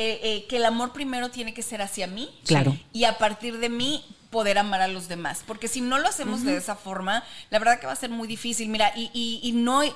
eh, 0.00 0.20
eh, 0.22 0.46
que 0.48 0.56
el 0.58 0.64
amor 0.64 0.92
primero 0.92 1.28
tiene 1.30 1.52
que 1.52 1.62
ser 1.62 1.82
hacia 1.82 2.06
mí. 2.06 2.28
Claro. 2.46 2.76
Y 2.92 3.02
a 3.04 3.18
partir 3.18 3.58
de 3.58 3.68
mí 3.68 4.04
poder 4.30 4.58
amar 4.58 4.82
a 4.82 4.88
los 4.88 5.08
demás. 5.08 5.42
Porque 5.46 5.68
si 5.68 5.80
no 5.80 5.98
lo 5.98 6.06
hacemos 6.06 6.44
de 6.44 6.54
esa 6.56 6.76
forma, 6.76 7.24
la 7.48 7.58
verdad 7.58 7.80
que 7.80 7.86
va 7.86 7.94
a 7.94 7.96
ser 7.96 8.10
muy 8.10 8.28
difícil. 8.28 8.68
Mira, 8.68 8.92
y, 8.94 9.10
y- 9.14 9.40
y 9.42 9.52
no, 9.52 9.80
hay- 9.80 9.94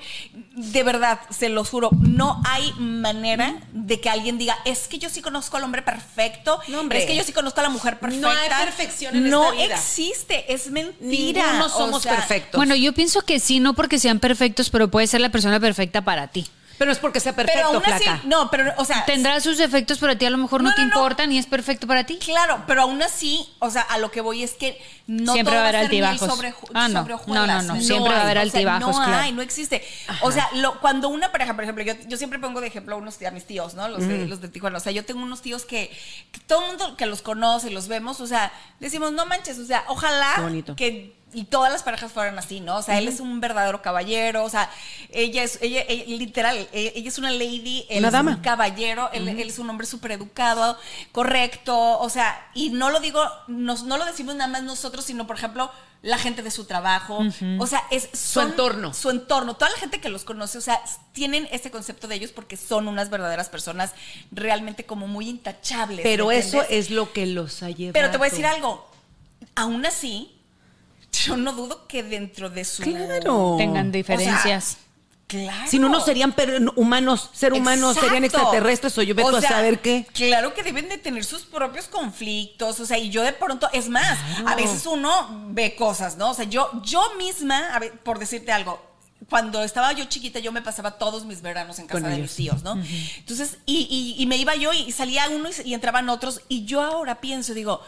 de 0.54 0.82
verdad, 0.82 1.20
se 1.28 1.50
los 1.50 1.68
juro, 1.68 1.90
no 2.00 2.40
hay 2.46 2.72
manera 2.78 3.60
de 3.72 4.00
que 4.00 4.08
alguien 4.08 4.38
diga, 4.38 4.56
es 4.64 4.88
que 4.88 4.98
yo 4.98 5.10
sí 5.10 5.20
conozco 5.20 5.58
al 5.58 5.64
hombre 5.64 5.82
perfecto, 5.82 6.58
No, 6.68 6.80
hombre. 6.80 7.00
es 7.00 7.06
que 7.06 7.14
yo 7.14 7.22
sí 7.24 7.32
conozco 7.34 7.60
a 7.60 7.64
la 7.64 7.68
mujer 7.68 7.98
perfecta. 8.00 8.26
No 8.26 8.30
hay 8.32 8.48
perfección 8.64 9.14
en 9.16 9.28
No 9.28 9.52
esta 9.52 9.64
vida. 9.66 9.74
existe, 9.76 10.50
es 10.52 10.70
mentira. 10.70 11.46
Ninguno 11.52 11.66
O 11.66 11.68
somos 11.68 12.02
sea, 12.02 12.16
perfectos. 12.16 12.56
Bueno, 12.58 12.74
yo 12.74 12.94
pienso 12.94 13.20
que 13.20 13.38
sí, 13.38 13.60
no 13.60 13.74
porque 13.74 13.98
sean 13.98 14.18
perfectos, 14.18 14.70
pero 14.70 14.90
puede 14.90 15.06
ser 15.06 15.20
la 15.20 15.28
persona 15.28 15.60
perfecta 15.60 16.00
para 16.02 16.28
ti. 16.28 16.46
Pero 16.78 16.88
no 16.88 16.92
es 16.92 16.98
porque 16.98 17.20
sea 17.20 17.34
perfecto, 17.36 17.60
Pero 17.68 17.78
aún 17.80 17.92
así, 17.92 18.04
flaca. 18.04 18.20
no, 18.24 18.50
pero, 18.50 18.72
o 18.76 18.84
sea, 18.84 19.04
Tendrá 19.04 19.40
sus 19.40 19.58
defectos, 19.58 19.98
pero 19.98 20.12
a 20.12 20.16
ti 20.16 20.26
a 20.26 20.30
lo 20.30 20.38
mejor 20.38 20.62
no, 20.62 20.70
No, 20.70 20.74
te 20.74 20.82
no, 20.82 20.88
no. 20.88 20.94
importan 20.94 21.30
y 21.32 21.38
es 21.38 21.46
perfecto 21.46 21.86
para 21.86 22.04
ti. 22.04 22.18
Claro, 22.18 22.64
pero 22.66 22.82
aún 22.82 23.02
así, 23.02 23.48
o 23.58 23.70
sea, 23.70 23.82
a 23.82 23.98
lo 23.98 24.10
que 24.10 24.20
voy 24.20 24.42
es 24.42 24.52
que 24.54 24.80
no 25.06 25.32
Siempre 25.32 25.52
todo 25.52 25.60
va 25.62 25.66
a 25.66 25.68
haber 25.68 25.80
altibajos. 25.82 26.28
sobre, 26.28 26.54
Ah, 26.74 26.88
no. 26.88 27.00
sobre. 27.02 27.14
No, 27.34 27.46
no, 27.46 27.62
no. 27.62 27.80
Siempre 27.80 28.12
va 28.12 28.18
a 28.18 28.20
hay. 28.20 28.30
haber 28.30 28.38
O 28.38 28.40
sea, 28.40 28.58
altibajos, 28.58 28.96
No 28.96 29.04
claro. 29.04 29.22
hay, 29.22 29.32
no 29.32 29.42
existe. 29.42 29.84
O 30.22 30.32
sea, 30.32 30.48
lo- 30.54 30.80
cuando 30.80 31.08
una 31.08 31.30
pareja, 31.32 31.54
por 31.54 31.64
ejemplo, 31.64 31.84
yo, 31.84 31.94
yo 32.06 32.16
siempre 32.16 32.38
pongo 32.38 32.60
de 32.60 32.66
ejemplo 32.68 32.94
a, 32.94 32.98
unos, 32.98 33.20
a 33.22 33.30
mis 33.30 33.44
tíos, 33.46 33.74
¿no? 33.74 33.88
Los, 33.88 34.06
de, 34.06 34.26
los 34.26 34.40
de 34.40 34.48
Tijuana. 34.48 34.78
O 34.78 34.80
sea, 34.80 34.92
yo 34.92 35.04
tengo 35.04 35.22
unos 35.22 35.42
tíos 35.42 35.64
que, 35.64 35.90
que 36.32 36.40
todo 36.40 36.62
el 36.62 36.66
mundo 36.68 36.96
que 36.96 37.06
los 37.06 37.22
conoce, 37.22 37.70
los 37.70 37.88
vemos, 37.88 38.20
o 38.20 38.26
sea, 38.26 38.52
decimos, 38.80 39.12
no 39.12 39.26
manches, 39.26 39.58
o 39.58 39.64
sea, 39.66 39.84
ojalá 39.88 40.32
Qué 40.36 40.42
bonito. 40.42 40.76
que 40.76 41.16
y 41.34 41.44
todas 41.44 41.72
las 41.72 41.82
parejas 41.82 42.12
fueran 42.12 42.38
así, 42.38 42.60
¿no? 42.60 42.76
O 42.76 42.82
sea, 42.82 42.98
él 42.98 43.08
es 43.08 43.20
un 43.20 43.40
verdadero 43.40 43.80
caballero, 43.82 44.44
o 44.44 44.50
sea, 44.50 44.70
ella 45.10 45.42
es, 45.42 45.58
ella, 45.62 45.82
ella- 45.88 46.04
literal, 46.06 46.68
ella, 46.72 46.90
ella 46.94 47.08
es 47.08 47.18
una 47.18 47.30
lady, 47.30 47.86
él 47.88 47.98
Una 48.00 48.08
es 48.08 48.12
dama. 48.12 48.30
un 48.32 48.36
caballero, 48.42 49.08
él, 49.12 49.26
él 49.28 49.48
es 49.48 49.58
un 49.58 49.70
hombre 49.70 49.86
súper 49.86 50.12
educado, 50.12 50.78
correcto, 51.10 51.98
o 51.98 52.08
sea, 52.10 52.48
y 52.54 52.70
no 52.70 52.90
lo 52.90 53.00
digo, 53.00 53.22
nos- 53.48 53.84
no 53.84 53.96
lo 53.98 54.04
decimos 54.04 54.34
nada 54.34 54.48
más 54.50 54.62
nosotros, 54.62 55.04
sino, 55.04 55.26
por 55.26 55.36
ejemplo, 55.36 55.70
la 56.02 56.18
gente 56.18 56.42
de 56.42 56.50
su 56.50 56.64
trabajo, 56.64 57.20
o 57.60 57.66
sea, 57.66 57.84
es 57.92 58.08
son- 58.12 58.50
entorno. 58.50 58.92
Su 58.92 59.10
entorno, 59.10 59.54
toda 59.54 59.70
la 59.70 59.76
gente 59.78 60.00
que 60.00 60.08
los 60.08 60.24
conoce, 60.24 60.58
o 60.58 60.60
sea, 60.60 60.80
tienen 61.12 61.48
este 61.52 61.70
concepto 61.70 62.08
de 62.08 62.16
ellos 62.16 62.32
porque 62.32 62.56
son 62.56 62.88
unas 62.88 63.08
verdaderas 63.08 63.48
personas 63.48 63.92
realmente 64.32 64.84
como 64.84 65.06
muy 65.06 65.28
intachables. 65.28 66.00
Pero 66.02 66.26
¿me 66.26 66.38
eso 66.38 66.62
es 66.68 66.90
lo 66.90 67.12
que 67.12 67.26
los 67.26 67.62
ha 67.62 67.70
llevado. 67.70 67.92
Pero 67.92 68.10
te 68.10 68.18
voy 68.18 68.26
a 68.26 68.30
decir 68.30 68.46
algo, 68.46 68.84
aún 69.54 69.86
así, 69.86 70.32
yo 71.12 71.36
no 71.36 71.52
dudo 71.52 71.86
que 71.86 72.02
dentro 72.02 72.50
de 72.50 72.64
su... 72.64 72.82
Claro. 72.82 73.56
Tengan 73.58 73.92
diferencias. 73.92 74.78
Claro. 75.26 75.70
Si 75.70 75.78
no, 75.78 75.88
no 75.88 76.00
serían 76.00 76.32
per- 76.32 76.60
humanos, 76.76 77.30
ser 77.32 77.54
humanos, 77.54 77.96
serían 77.98 78.22
extraterrestres 78.24 78.98
o 78.98 79.02
yo 79.02 79.14
veto 79.14 79.28
O 79.28 79.36
a 79.36 79.40
sea, 79.40 79.48
saber 79.50 79.80
qué. 79.80 80.06
Claro 80.12 80.52
que 80.52 80.62
deben 80.62 80.90
de 80.90 80.98
tener 80.98 81.24
sus 81.24 81.42
propios 81.42 81.86
conflictos, 81.86 82.80
o 82.80 82.84
sea, 82.86 82.98
y 82.98 83.08
yo 83.08 83.22
de 83.22 83.32
pronto, 83.32 83.66
es 83.72 83.88
más, 83.88 84.18
a 84.44 84.54
veces 84.56 84.84
uno 84.84 85.46
ve 85.48 85.74
cosas, 85.74 86.18
¿no? 86.18 86.30
O 86.30 86.34
sea, 86.34 86.44
yo, 86.44 86.70
yo 86.84 87.02
misma, 87.16 87.74
a 87.74 87.78
ver, 87.78 87.98
por 88.00 88.18
decirte 88.18 88.52
algo, 88.52 88.78
cuando 89.30 89.62
estaba 89.62 89.92
yo 89.94 90.04
chiquita, 90.04 90.38
yo 90.38 90.52
me 90.52 90.60
pasaba 90.60 90.98
todos 90.98 91.24
mis 91.24 91.40
veranos 91.40 91.78
en 91.78 91.86
casa 91.86 92.00
Con 92.00 92.10
de 92.10 92.16
ellos. 92.16 92.28
mis 92.30 92.36
tíos, 92.36 92.62
¿no? 92.62 92.72
Entonces, 93.16 93.56
y, 93.64 93.86
y- 94.18 94.22
y 94.22 94.26
me 94.26 94.36
iba 94.36 94.54
yo 94.56 94.72
y 94.74 94.92
salía 94.92 95.30
uno 95.30 95.48
y, 95.48 95.70
y 95.70 95.72
entraban 95.72 96.10
otros, 96.10 96.42
y 96.48 96.66
yo 96.66 96.82
ahora 96.82 97.22
pienso, 97.22 97.54
digo, 97.54 97.80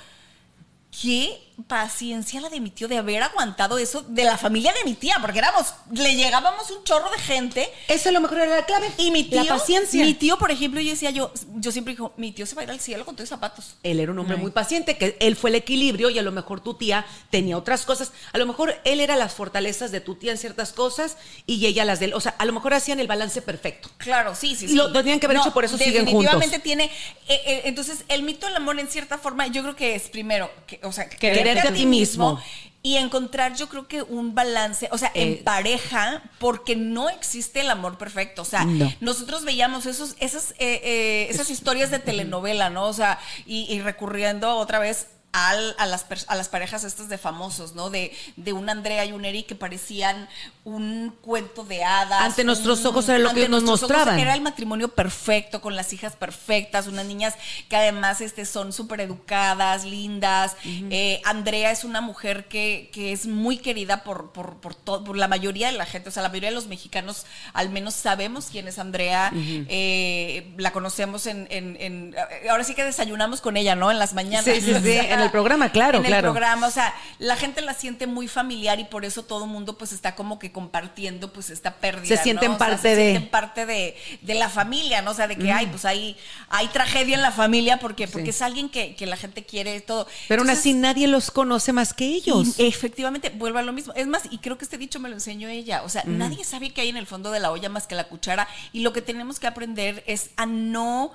qué 1.03 1.43
paciencia 1.67 2.41
la 2.41 2.49
de 2.49 2.61
mi 2.61 2.71
tío 2.71 2.89
de 2.89 2.99
haber 2.99 3.23
aguantado 3.23 3.79
eso 3.79 4.03
de 4.09 4.25
la 4.25 4.37
familia 4.37 4.73
de 4.73 4.85
mi 4.85 4.95
tía, 4.95 5.17
porque 5.21 5.39
éramos, 5.39 5.75
le 5.93 6.17
llegábamos 6.17 6.71
un 6.71 6.83
chorro 6.85 7.11
de 7.11 7.19
gente. 7.19 7.71
Esa 7.89 8.09
a 8.09 8.13
lo 8.13 8.21
mejor 8.21 8.39
era 8.39 8.57
la 8.57 8.67
clave. 8.67 8.91
Y 8.99 9.11
mi 9.11 9.25
tío, 9.25 9.43
La 9.43 9.55
paciencia. 9.57 10.05
mi 10.05 10.15
tío, 10.15 10.39
por 10.39 10.51
ejemplo, 10.51 10.81
yo 10.81 10.91
decía 10.91 11.11
yo, 11.11 11.33
yo 11.57 11.73
siempre 11.73 11.93
dijo, 11.93 12.13
mi 12.17 12.33
tío 12.33 12.47
se 12.47 12.55
va 12.55 12.63
a 12.63 12.65
ir 12.65 12.71
al 12.71 12.81
cielo 12.81 13.05
con 13.05 13.17
tus 13.17 13.29
zapatos. 13.29 13.77
Él 13.83 14.01
era 14.01 14.11
un 14.11 14.19
hombre 14.19 14.37
muy 14.37 14.51
paciente, 14.51 14.99
que 14.99 15.17
él 15.21 15.37
fue 15.37 15.51
el 15.51 15.57
equilibrio 15.57 16.11
y 16.11 16.19
a 16.19 16.23
lo 16.23 16.33
mejor 16.33 16.61
tu 16.61 16.75
tía 16.75 17.07
tenía 17.31 17.57
otras 17.57 17.85
cosas. 17.85 18.13
A 18.33 18.39
lo 18.39 18.47
mejor 18.47 18.75
él 18.85 19.01
era 19.01 19.17
las 19.17 19.35
fortalezas 19.35 19.93
de 19.93 20.01
tu 20.01 20.17
tía 20.17 20.33
en 20.33 20.39
ciertas 20.39 20.73
cosas 20.73 21.17
y 21.47 21.65
ella 21.67 21.85
las 21.85 22.01
de 22.01 22.07
él. 22.07 22.15
O 22.15 22.21
sea, 22.21 22.35
a 22.39 22.45
lo 22.45 22.53
mejor 22.53 22.75
hacían 22.75 23.01
el 23.01 23.07
balance 23.07 23.43
perfecto. 23.43 23.89
Claro, 23.99 24.35
sí, 24.35 24.57
sí, 24.57 24.67
Y 24.67 24.69
sí. 24.69 24.75
lo 24.75 24.93
tenían 24.93 25.21
que 25.21 25.27
haber 25.27 25.39
hecho, 25.39 25.53
por 25.53 25.65
eso 25.65 25.79
siguen 25.79 26.05
definitivamente 26.05 26.57
juntos. 26.57 26.63
tiene, 26.63 26.85
eh, 27.29 27.41
eh, 27.47 27.63
entonces 27.65 28.05
el 28.09 28.23
mito 28.23 28.47
del 28.47 28.57
amor 28.57 28.79
en 28.79 28.89
cierta 28.89 29.19
forma, 29.19 29.47
yo 29.47 29.63
creo 29.63 29.77
que 29.77 29.95
es 29.95 30.09
primero, 30.09 30.51
que, 30.67 30.81
o 30.83 30.93
sea, 30.93 31.09
Quererte 31.51 31.69
a 31.69 31.75
ti 31.75 31.87
mismo. 31.87 32.41
y 32.87 32.97
encontrar, 32.99 33.57
yo 33.57 33.71
creo 33.71 33.89
que 33.89 34.03
un 34.03 34.35
balance, 34.35 34.91
o 34.93 34.99
sea, 34.99 35.11
Eh. 35.15 35.23
en 35.39 35.43
pareja, 35.45 36.23
porque 36.39 36.77
no 36.77 37.09
existe 37.09 37.61
el 37.61 37.71
amor 37.71 37.97
perfecto. 37.97 38.43
O 38.43 38.45
sea, 38.45 38.67
No. 38.67 38.93
nosotros 39.01 39.45
veíamos 39.47 39.87
esos, 39.87 40.17
esas, 40.21 40.51
eh, 40.59 40.83
eh, 40.85 41.27
esas 41.31 41.49
historias 41.49 41.91
de 41.91 41.99
telenovela, 41.99 42.69
¿no? 42.69 42.85
O 42.85 42.93
sea, 42.93 43.19
y, 43.47 43.63
y 43.73 43.81
recurriendo 43.81 44.55
otra 44.57 44.81
vez 44.81 45.07
al- 45.37 45.75
a, 45.79 45.87
las, 45.87 46.07
a 46.29 46.37
las 46.37 46.49
parejas 46.49 46.85
estas 46.85 47.09
de 47.09 47.19
famosos, 47.19 47.75
¿no? 47.75 47.91
De, 47.91 48.13
de 48.37 48.53
un 48.53 48.71
Andrea 48.71 49.05
y 49.05 49.11
un 49.13 49.25
Eric 49.25 49.47
que 49.49 49.55
parecían 49.57 50.29
un 50.65 51.13
cuento 51.21 51.65
de 51.65 51.83
hadas. 51.85 52.23
Ante 52.23 52.45
nuestros 52.45 52.85
ojos 52.87 53.09
era 53.09 53.19
lo 53.19 53.35
que 53.35 53.49
nos 53.49 53.65
mostraban. 53.65 54.19
Era 54.19 54.33
el 54.35 54.41
matrimonio 54.43 54.89
perfecto, 54.89 55.61
con 55.61 55.75
las 55.75 55.93
hijas 55.93 56.15
perfectas, 56.15 56.87
unas 56.87 57.05
niñas 57.05 57.35
que 57.69 57.75
además 57.77 58.21
este, 58.21 58.47
son 58.47 58.73
súper 58.73 59.01
educadas, 59.01 59.85
lindas. 59.85 60.57
Eh, 60.65 61.21
Andrea 61.25 61.73
es 61.73 61.83
una 61.83 62.01
mujer 62.01 62.47
que, 62.47 62.89
que 62.93 63.13
es 63.13 63.27
muy 63.27 63.59
querida 63.59 64.05
por, 64.05 64.31
por, 64.31 64.57
por, 64.59 64.75
to- 64.77 65.03
por 65.03 65.17
la 65.17 65.27
mayoría 65.27 65.67
de 65.67 65.77
la 65.77 65.85
gente, 65.85 66.11
o 66.11 66.13
sea, 66.13 66.23
la 66.23 66.29
mayoría 66.29 66.51
de 66.51 66.55
los 66.55 66.67
mexicanos 66.69 67.27
al 67.53 67.71
menos 67.71 67.95
sabemos 67.95 68.47
quién 68.53 68.69
es 68.69 68.79
Andrea, 68.79 69.33
Eh, 69.69 70.53
la 70.59 70.71
conocemos 70.73 71.27
en, 71.27 71.47
en- 71.51 71.77
en- 71.81 72.15
Ahora 72.49 72.65
sí 72.65 72.75
que 72.75 72.85
desayunamos 72.85 73.41
con 73.41 73.57
ella, 73.57 73.75
¿no? 73.75 73.91
En 73.91 73.99
las 73.99 74.15
mañanas. 74.15 74.45
Sí, 74.45 74.61
sí, 74.61 74.75
sí, 74.75 74.93
en 75.09 75.21
el 75.25 75.31
programa, 75.31 75.71
claro, 75.71 75.99
En 75.99 76.05
el 76.05 76.11
claro. 76.11 76.31
programa, 76.33 76.67
o 76.67 76.71
sea, 76.71 76.95
la 77.19 77.37
gente 77.37 77.61
la 77.63 77.75
siente 77.75 78.07
muy 78.07 78.29
familiar 78.29 78.79
y 78.81 78.85
por 78.85 79.05
eso 79.05 79.25
todo 79.25 79.45
el 79.45 79.51
mundo 79.51 79.77
pues 79.79 79.93
está 79.93 80.15
como 80.15 80.39
que 80.39 80.53
compartiendo 80.53 81.33
pues 81.33 81.51
esta 81.51 81.75
pérdida. 81.77 82.17
Se 82.17 82.23
sienten 82.23 82.51
¿no? 82.51 82.57
O 82.57 82.59
sea, 82.59 82.69
parte 82.69 82.83
se 82.83 82.89
de- 82.97 83.11
sienten 83.13 83.31
parte 83.31 83.67
de, 83.67 83.97
de 84.23 84.35
la 84.35 84.49
familia, 84.49 85.03
¿no? 85.03 85.11
O 85.11 85.15
sea, 85.15 85.27
de 85.27 85.37
que 85.37 85.51
hay, 85.53 85.67
pues 85.67 85.85
hay, 85.85 86.17
hay 86.49 86.69
tragedia 86.69 87.17
en 87.17 87.23
la 87.23 87.33
familia 87.33 87.79
porque, 87.79 88.07
porque 88.09 88.31
es 88.31 88.43
alguien 88.43 88.69
que, 88.69 88.95
que 88.95 89.07
la 89.07 89.17
gente 89.17 89.45
quiere 89.45 89.81
todo. 89.81 90.07
Pero 90.29 90.43
aún 90.43 90.51
así 90.51 90.73
nadie 90.75 91.07
los 91.09 91.31
conoce 91.31 91.73
más 91.73 91.95
que 91.95 92.05
ellos. 92.07 92.59
y 92.59 92.67
efectivamente, 92.67 93.31
vuelvo 93.31 93.59
a 93.59 93.63
lo 93.63 93.73
mismo. 93.73 93.93
Es 93.95 94.07
más, 94.07 94.23
y 94.31 94.39
creo 94.39 94.59
que 94.59 94.65
este 94.65 94.79
dicho 94.79 95.01
me 95.01 95.09
lo 95.09 95.15
enseñó 95.15 95.49
ella. 95.49 95.83
O 95.85 95.89
sea, 95.89 96.03
nadie 96.07 96.45
sabe 96.45 96.71
qué 96.73 96.83
hay 96.83 96.89
en 96.89 96.97
el 96.97 97.07
fondo 97.07 97.31
de 97.31 97.41
la 97.41 97.51
olla 97.51 97.69
más 97.69 97.87
que 97.87 97.95
la 97.95 98.05
cuchara. 98.09 98.47
Y 98.73 98.81
lo 98.81 98.93
que 98.93 99.03
tenemos 99.03 99.39
que 99.41 99.47
aprender 99.47 100.03
es 100.07 100.31
a 100.37 100.47
no 100.47 101.13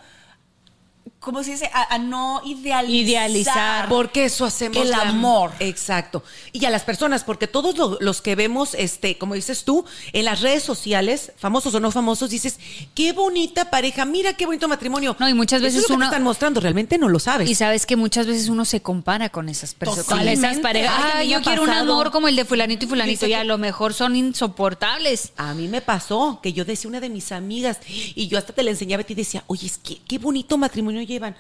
¿cómo 1.19 1.43
se 1.43 1.51
dice? 1.51 1.69
A, 1.73 1.93
a 1.95 1.97
no 1.97 2.41
idealizar. 2.45 2.89
Idealizar. 2.89 3.89
Porque 3.89 4.25
eso 4.25 4.45
hacemos 4.45 4.77
El 4.77 4.89
la- 4.91 5.01
amor. 5.01 5.51
Exacto. 5.60 6.23
Y 6.53 6.63
a 6.65 6.69
las 6.69 6.84
personas, 6.84 7.23
porque 7.23 7.47
todos 7.47 7.77
lo- 7.77 7.97
los 7.99 8.21
que 8.21 8.36
vemos, 8.36 8.73
este, 8.73 9.17
como 9.17 9.34
dices 9.36 9.63
tú, 9.65 9.86
en 10.13 10.25
las 10.25 10.41
redes 10.41 10.63
sociales, 10.63 11.32
famosos 11.38 11.73
o 11.75 11.79
no 11.79 11.91
famosos, 11.91 12.29
dices, 12.29 12.58
qué 12.95 13.12
bonita 13.13 13.69
pareja, 13.69 14.05
mira 14.05 14.34
qué 14.34 14.45
bonito 14.45 14.67
matrimonio. 14.67 15.15
No, 15.19 15.27
y 15.29 15.34
muchas 15.34 15.58
Eso 15.58 15.65
veces 15.65 15.84
es 15.84 15.89
lo 15.89 15.93
que 15.93 15.97
uno- 15.97 16.05
te 16.05 16.15
están 16.15 16.23
mostrando, 16.23 16.60
realmente 16.62 16.97
no 16.97 17.10
lo 17.10 17.19
sabes. 17.19 17.49
Y 17.49 17.55
sabes 17.55 17.86
que 17.86 17.95
muchas 17.95 18.25
veces 18.25 18.47
uno 18.49 18.65
se 18.65 18.82
compara 18.82 19.29
con 19.29 19.49
esas 19.49 19.73
personas, 19.73 20.05
con 20.05 20.27
esas 20.27 20.60
parejas. 20.60 20.93
Ay, 20.97 21.03
a 21.03 21.17
Ay, 21.17 21.27
mí 21.27 21.34
me 21.34 21.39
yo 21.39 21.41
quiero 21.43 21.63
un 21.63 21.69
amor 21.69 22.12
como 22.12 22.27
el 22.27 22.36
de 22.36 22.45
fulanito 22.45 22.86
y 22.86 22.89
fulanito 22.89 23.27
y 23.27 23.34
a 23.34 23.39
que- 23.39 23.45
lo 23.45 23.58
mejor 23.58 23.93
son 23.93 24.15
insoportables. 24.15 25.32
A 25.38 25.53
mí 25.53 25.67
me 25.67 25.82
pasó 25.82 26.39
que 26.41 26.53
yo 26.53 26.65
decía 26.65 26.89
una 26.89 26.99
de 26.99 27.10
mis 27.10 27.32
amigas 27.32 27.79
y 27.88 28.27
yo 28.27 28.38
hasta 28.38 28.53
te 28.53 28.63
la 28.63 28.71
enseñaba 28.71 29.01
y 29.01 29.05
te 29.05 29.15
decía, 29.15 29.43
oye, 29.47 29.67
es 29.67 29.77
que 29.77 29.97
qué 30.08 30.17
bonito 30.17 30.58
matrimonio 30.58 31.01
llevan. 31.10 31.36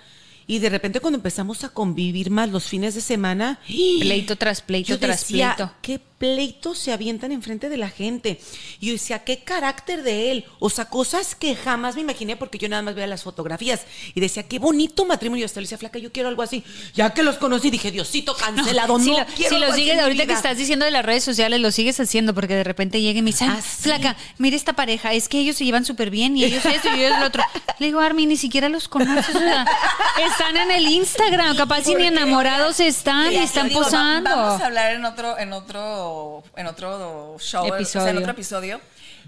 Y 0.47 0.59
de 0.59 0.69
repente 0.69 0.99
cuando 0.99 1.17
empezamos 1.17 1.63
a 1.63 1.69
convivir 1.69 2.31
más 2.31 2.49
los 2.49 2.65
fines 2.65 2.95
de 2.95 3.01
semana, 3.01 3.59
Pleito 3.67 4.35
tras 4.35 4.61
pleito 4.61 4.89
yo 4.89 4.99
tras 4.99 5.21
decía, 5.21 5.53
pleito. 5.55 5.73
qué 5.81 6.01
pleitos 6.19 6.77
se 6.77 6.91
avientan 6.91 7.31
enfrente 7.31 7.69
de 7.69 7.77
la 7.77 7.89
gente. 7.89 8.39
Y 8.79 8.87
yo 8.87 8.93
decía, 8.93 9.19
qué 9.23 9.39
carácter 9.43 10.03
de 10.03 10.31
él. 10.31 10.45
O 10.59 10.69
sea, 10.69 10.85
cosas 10.85 11.33
que 11.33 11.55
jamás 11.55 11.95
me 11.95 12.01
imaginé 12.01 12.35
porque 12.35 12.57
yo 12.57 12.69
nada 12.69 12.81
más 12.83 12.93
veía 12.93 13.07
las 13.07 13.23
fotografías. 13.23 13.81
Y 14.13 14.19
decía, 14.19 14.43
qué 14.43 14.59
bonito 14.59 15.05
matrimonio. 15.05 15.45
Hasta 15.45 15.59
le 15.61 15.63
decía, 15.65 15.77
flaca, 15.77 15.97
yo 15.97 16.11
quiero 16.11 16.29
algo 16.29 16.41
así. 16.43 16.63
Ya 16.93 17.13
que 17.13 17.23
los 17.23 17.37
conocí, 17.37 17.69
dije, 17.71 17.89
Diosito, 17.91 18.35
cancelado. 18.39 18.97
No, 18.97 19.03
si 19.03 19.09
lo, 19.11 19.25
quiero 19.35 19.55
si 19.55 19.59
lo 19.61 19.73
sigues, 19.73 19.99
ahorita 19.99 20.23
que 20.23 20.27
vida". 20.27 20.35
estás 20.37 20.57
diciendo 20.57 20.85
de 20.85 20.91
las 20.91 21.05
redes 21.05 21.23
sociales, 21.23 21.59
lo 21.61 21.71
sigues 21.71 21.99
haciendo 21.99 22.33
porque 22.33 22.53
de 22.55 22.63
repente 22.63 23.01
llega 23.01 23.19
y 23.19 23.21
me 23.21 23.31
dice, 23.31 23.45
"Ay, 23.45 23.55
Ah, 23.57 23.61
sí. 23.61 23.83
flaca, 23.83 24.15
mira 24.37 24.55
esta 24.55 24.73
pareja, 24.73 25.13
es 25.13 25.29
que 25.29 25.39
ellos 25.39 25.55
se 25.55 25.63
llevan 25.65 25.85
súper 25.85 26.09
bien 26.09 26.35
y 26.35 26.43
ellos 26.43 26.65
esto 26.65 26.89
y 26.95 26.99
ellos 27.03 27.17
lo 27.19 27.25
otro. 27.27 27.43
Le 27.79 27.85
digo, 27.87 28.01
Armin, 28.01 28.27
ni 28.27 28.35
siquiera 28.37 28.67
los 28.67 28.87
conoces. 28.89 29.33
o 29.35 29.39
sea, 29.39 29.65
están 30.25 30.57
en 30.57 30.71
el 30.71 30.85
Instagram, 30.89 31.55
capaz 31.55 31.83
si 31.83 31.95
ni 31.95 32.07
enamorados 32.07 32.79
están 32.81 33.31
y 33.31 33.37
están 33.37 33.69
digo, 33.69 33.81
posando. 33.83 34.29
Vamos 34.29 34.61
a 34.61 34.65
hablar 34.65 34.95
en 34.95 35.05
otro, 35.05 35.37
en 35.39 35.53
otro, 35.53 36.08
en 36.55 36.67
otro 36.67 36.89
show, 36.89 37.35
o 37.35 37.39
sea, 37.39 37.61
en 37.67 37.73
Episodio. 37.75 38.19
otro 38.19 38.31
episodio. 38.31 38.81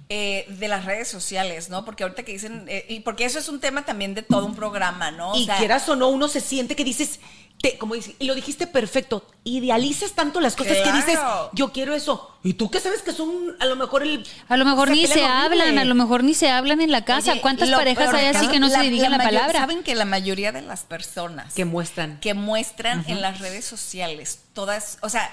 eh, 0.09 0.45
de 0.49 0.67
las 0.67 0.83
redes 0.85 1.07
sociales, 1.07 1.69
¿no? 1.69 1.85
Porque 1.85 2.03
ahorita 2.03 2.23
que 2.23 2.33
dicen, 2.33 2.65
eh, 2.67 2.85
y 2.89 2.99
porque 2.99 3.23
eso 3.23 3.39
es 3.39 3.47
un 3.47 3.59
tema 3.61 3.85
también 3.85 4.13
de 4.13 4.23
todo 4.23 4.45
un 4.45 4.55
programa, 4.55 5.09
¿no? 5.11 5.31
O 5.31 5.37
y 5.37 5.45
sea, 5.45 5.57
quieras 5.57 5.87
o 5.87 5.95
no, 5.95 6.09
uno 6.09 6.27
se 6.27 6.41
siente 6.41 6.75
que 6.75 6.83
dices, 6.83 7.21
te, 7.61 7.77
como 7.77 7.93
dices, 7.95 8.15
y 8.19 8.25
lo 8.25 8.35
dijiste 8.35 8.67
perfecto, 8.67 9.25
idealizas 9.45 10.11
tanto 10.13 10.41
las 10.41 10.55
cosas 10.57 10.77
que 10.83 10.91
dices, 10.91 11.17
yo 11.53 11.71
quiero 11.71 11.93
eso. 11.93 12.27
Y 12.43 12.55
tú 12.55 12.69
que 12.71 12.79
sabes 12.81 13.03
que 13.03 13.13
son 13.13 13.55
a 13.59 13.65
lo 13.67 13.75
mejor 13.77 14.01
el... 14.03 14.25
A 14.49 14.57
lo 14.57 14.65
mejor 14.65 14.87
se 14.89 14.93
ni 14.95 15.07
se 15.07 15.23
hablan, 15.23 15.77
a 15.77 15.85
lo 15.85 15.95
mejor 15.95 16.23
ni 16.25 16.33
se 16.33 16.49
hablan 16.49 16.81
en 16.81 16.91
la 16.91 17.05
casa. 17.05 17.31
oye, 17.33 17.41
¿Cuántas 17.41 17.69
lo 17.69 17.77
parejas 17.77 18.13
hay 18.13 18.25
así 18.25 18.47
que 18.49 18.59
no 18.59 18.67
se 18.69 18.81
dirigen 18.81 19.11
la, 19.11 19.17
mayor- 19.17 19.33
palabra? 19.39 19.59
Saben 19.61 19.83
que 19.83 19.95
la 19.95 20.05
mayoría 20.05 20.51
de 20.51 20.61
las 20.63 20.81
personas 20.83 21.53
Que 21.53 21.63
muestran. 21.63 22.19
que 22.19 22.33
muestran 22.33 23.05
en 23.07 23.21
las 23.21 23.39
redes 23.39 23.63
sociales, 23.63 24.39
todas, 24.53 24.97
o 25.01 25.07
sea, 25.09 25.31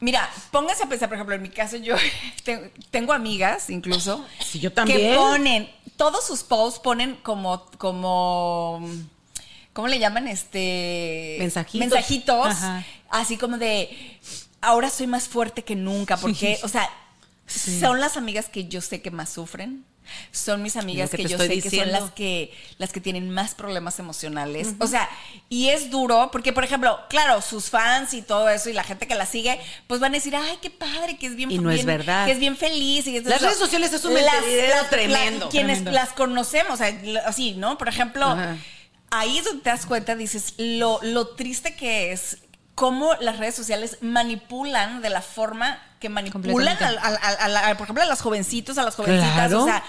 mira, 0.00 0.28
póngase 0.50 0.84
a 0.84 0.88
pensar, 0.88 1.08
por 1.08 1.16
ejemplo, 1.16 1.34
en 1.34 1.42
mi 1.42 1.48
caso 1.50 1.76
yo 1.76 1.96
te- 2.44 2.72
tengo 2.90 3.12
amigas 3.12 3.70
incluso 3.70 4.24
Sí, 4.44 4.58
yo 4.60 4.70
que 4.70 4.74
también. 4.76 5.16
ponen, 5.16 5.70
todos 5.96 6.26
sus 6.26 6.42
posts 6.42 6.80
ponen 6.80 7.16
como, 7.22 7.64
como, 7.78 8.80
¿cómo 9.72 9.88
le 9.88 9.98
llaman? 9.98 10.28
Este... 10.28 11.36
Mensajitos. 11.38 11.80
Mensajitos, 11.80 12.46
Ajá. 12.46 12.84
así 13.10 13.36
como 13.36 13.58
de, 13.58 14.18
ahora 14.60 14.90
soy 14.90 15.06
más 15.06 15.28
fuerte 15.28 15.64
que 15.64 15.74
nunca, 15.76 16.16
porque, 16.16 16.58
o 16.64 16.68
sea, 16.68 16.88
son 17.46 17.98
las 18.00 18.16
amigas 18.16 18.48
que 18.48 18.66
yo 18.68 18.80
sé 18.80 19.00
que 19.02 19.10
más 19.10 19.30
sufren. 19.30 19.84
Son 20.32 20.62
mis 20.62 20.76
amigas 20.76 21.10
que 21.10 21.24
yo 21.24 21.38
sé 21.38 21.48
que 21.48 21.60
son 21.62 21.70
diciendo. 21.70 21.92
las 22.00 22.10
que 22.12 22.52
las 22.78 22.92
que 22.92 23.00
tienen 23.00 23.30
más 23.30 23.54
problemas 23.54 23.98
emocionales. 23.98 24.68
O 24.78 24.86
sea, 24.86 25.08
y 25.48 25.68
es 25.68 25.90
duro 25.90 26.30
porque, 26.32 26.52
por 26.52 26.64
ejemplo, 26.64 26.98
claro, 27.08 27.40
sus 27.42 27.70
fans 27.70 28.14
y 28.14 28.22
todo 28.22 28.48
eso 28.48 28.70
y 28.70 28.72
la 28.72 28.84
gente 28.84 29.06
que 29.06 29.14
la 29.14 29.26
sigue, 29.26 29.60
pues 29.86 30.00
van 30.00 30.12
a 30.12 30.16
decir, 30.16 30.34
ay, 30.36 30.58
qué 30.62 30.70
padre, 30.70 31.16
que 31.16 31.26
es 31.26 31.36
bien 31.36 31.50
Y 31.50 31.58
no 31.58 31.70
es 31.70 31.84
verdad. 31.84 32.26
que 32.26 32.32
es 32.32 32.38
bien 32.38 32.56
feliz. 32.56 33.06
Y 33.06 33.20
Las 33.20 33.40
redes 33.42 33.58
sociales 33.58 33.92
es 33.92 34.04
un 34.04 34.14
mentidero 34.14 34.76
tremendo. 34.90 35.48
quienes 35.48 35.78
Tremendo. 35.78 35.90
las 35.92 36.12
conocemos, 36.12 36.80
así, 37.26 37.52
¿no? 37.54 37.78
Por 37.78 37.88
ejemplo, 37.88 38.36
ahí 39.10 39.38
es 39.38 39.44
donde 39.44 39.62
te 39.62 39.70
das 39.70 39.86
cuenta, 39.86 40.14
dices, 40.16 40.54
lo, 40.58 40.98
lo 41.02 41.28
triste 41.28 41.74
que 41.74 42.12
es 42.12 42.38
cómo 42.78 43.14
las 43.18 43.38
redes 43.38 43.56
sociales 43.56 43.98
manipulan 44.02 45.02
de 45.02 45.10
la 45.10 45.20
forma 45.20 45.82
que 45.98 46.08
manipulan, 46.08 46.78
al, 46.80 47.76
por 47.76 47.86
ejemplo, 47.86 48.04
a 48.04 48.06
los 48.06 48.20
jovencitos, 48.20 48.78
a 48.78 48.84
las 48.84 48.94
jovencitas. 48.94 49.34
Claro. 49.34 49.62
O 49.64 49.66
sea, 49.66 49.82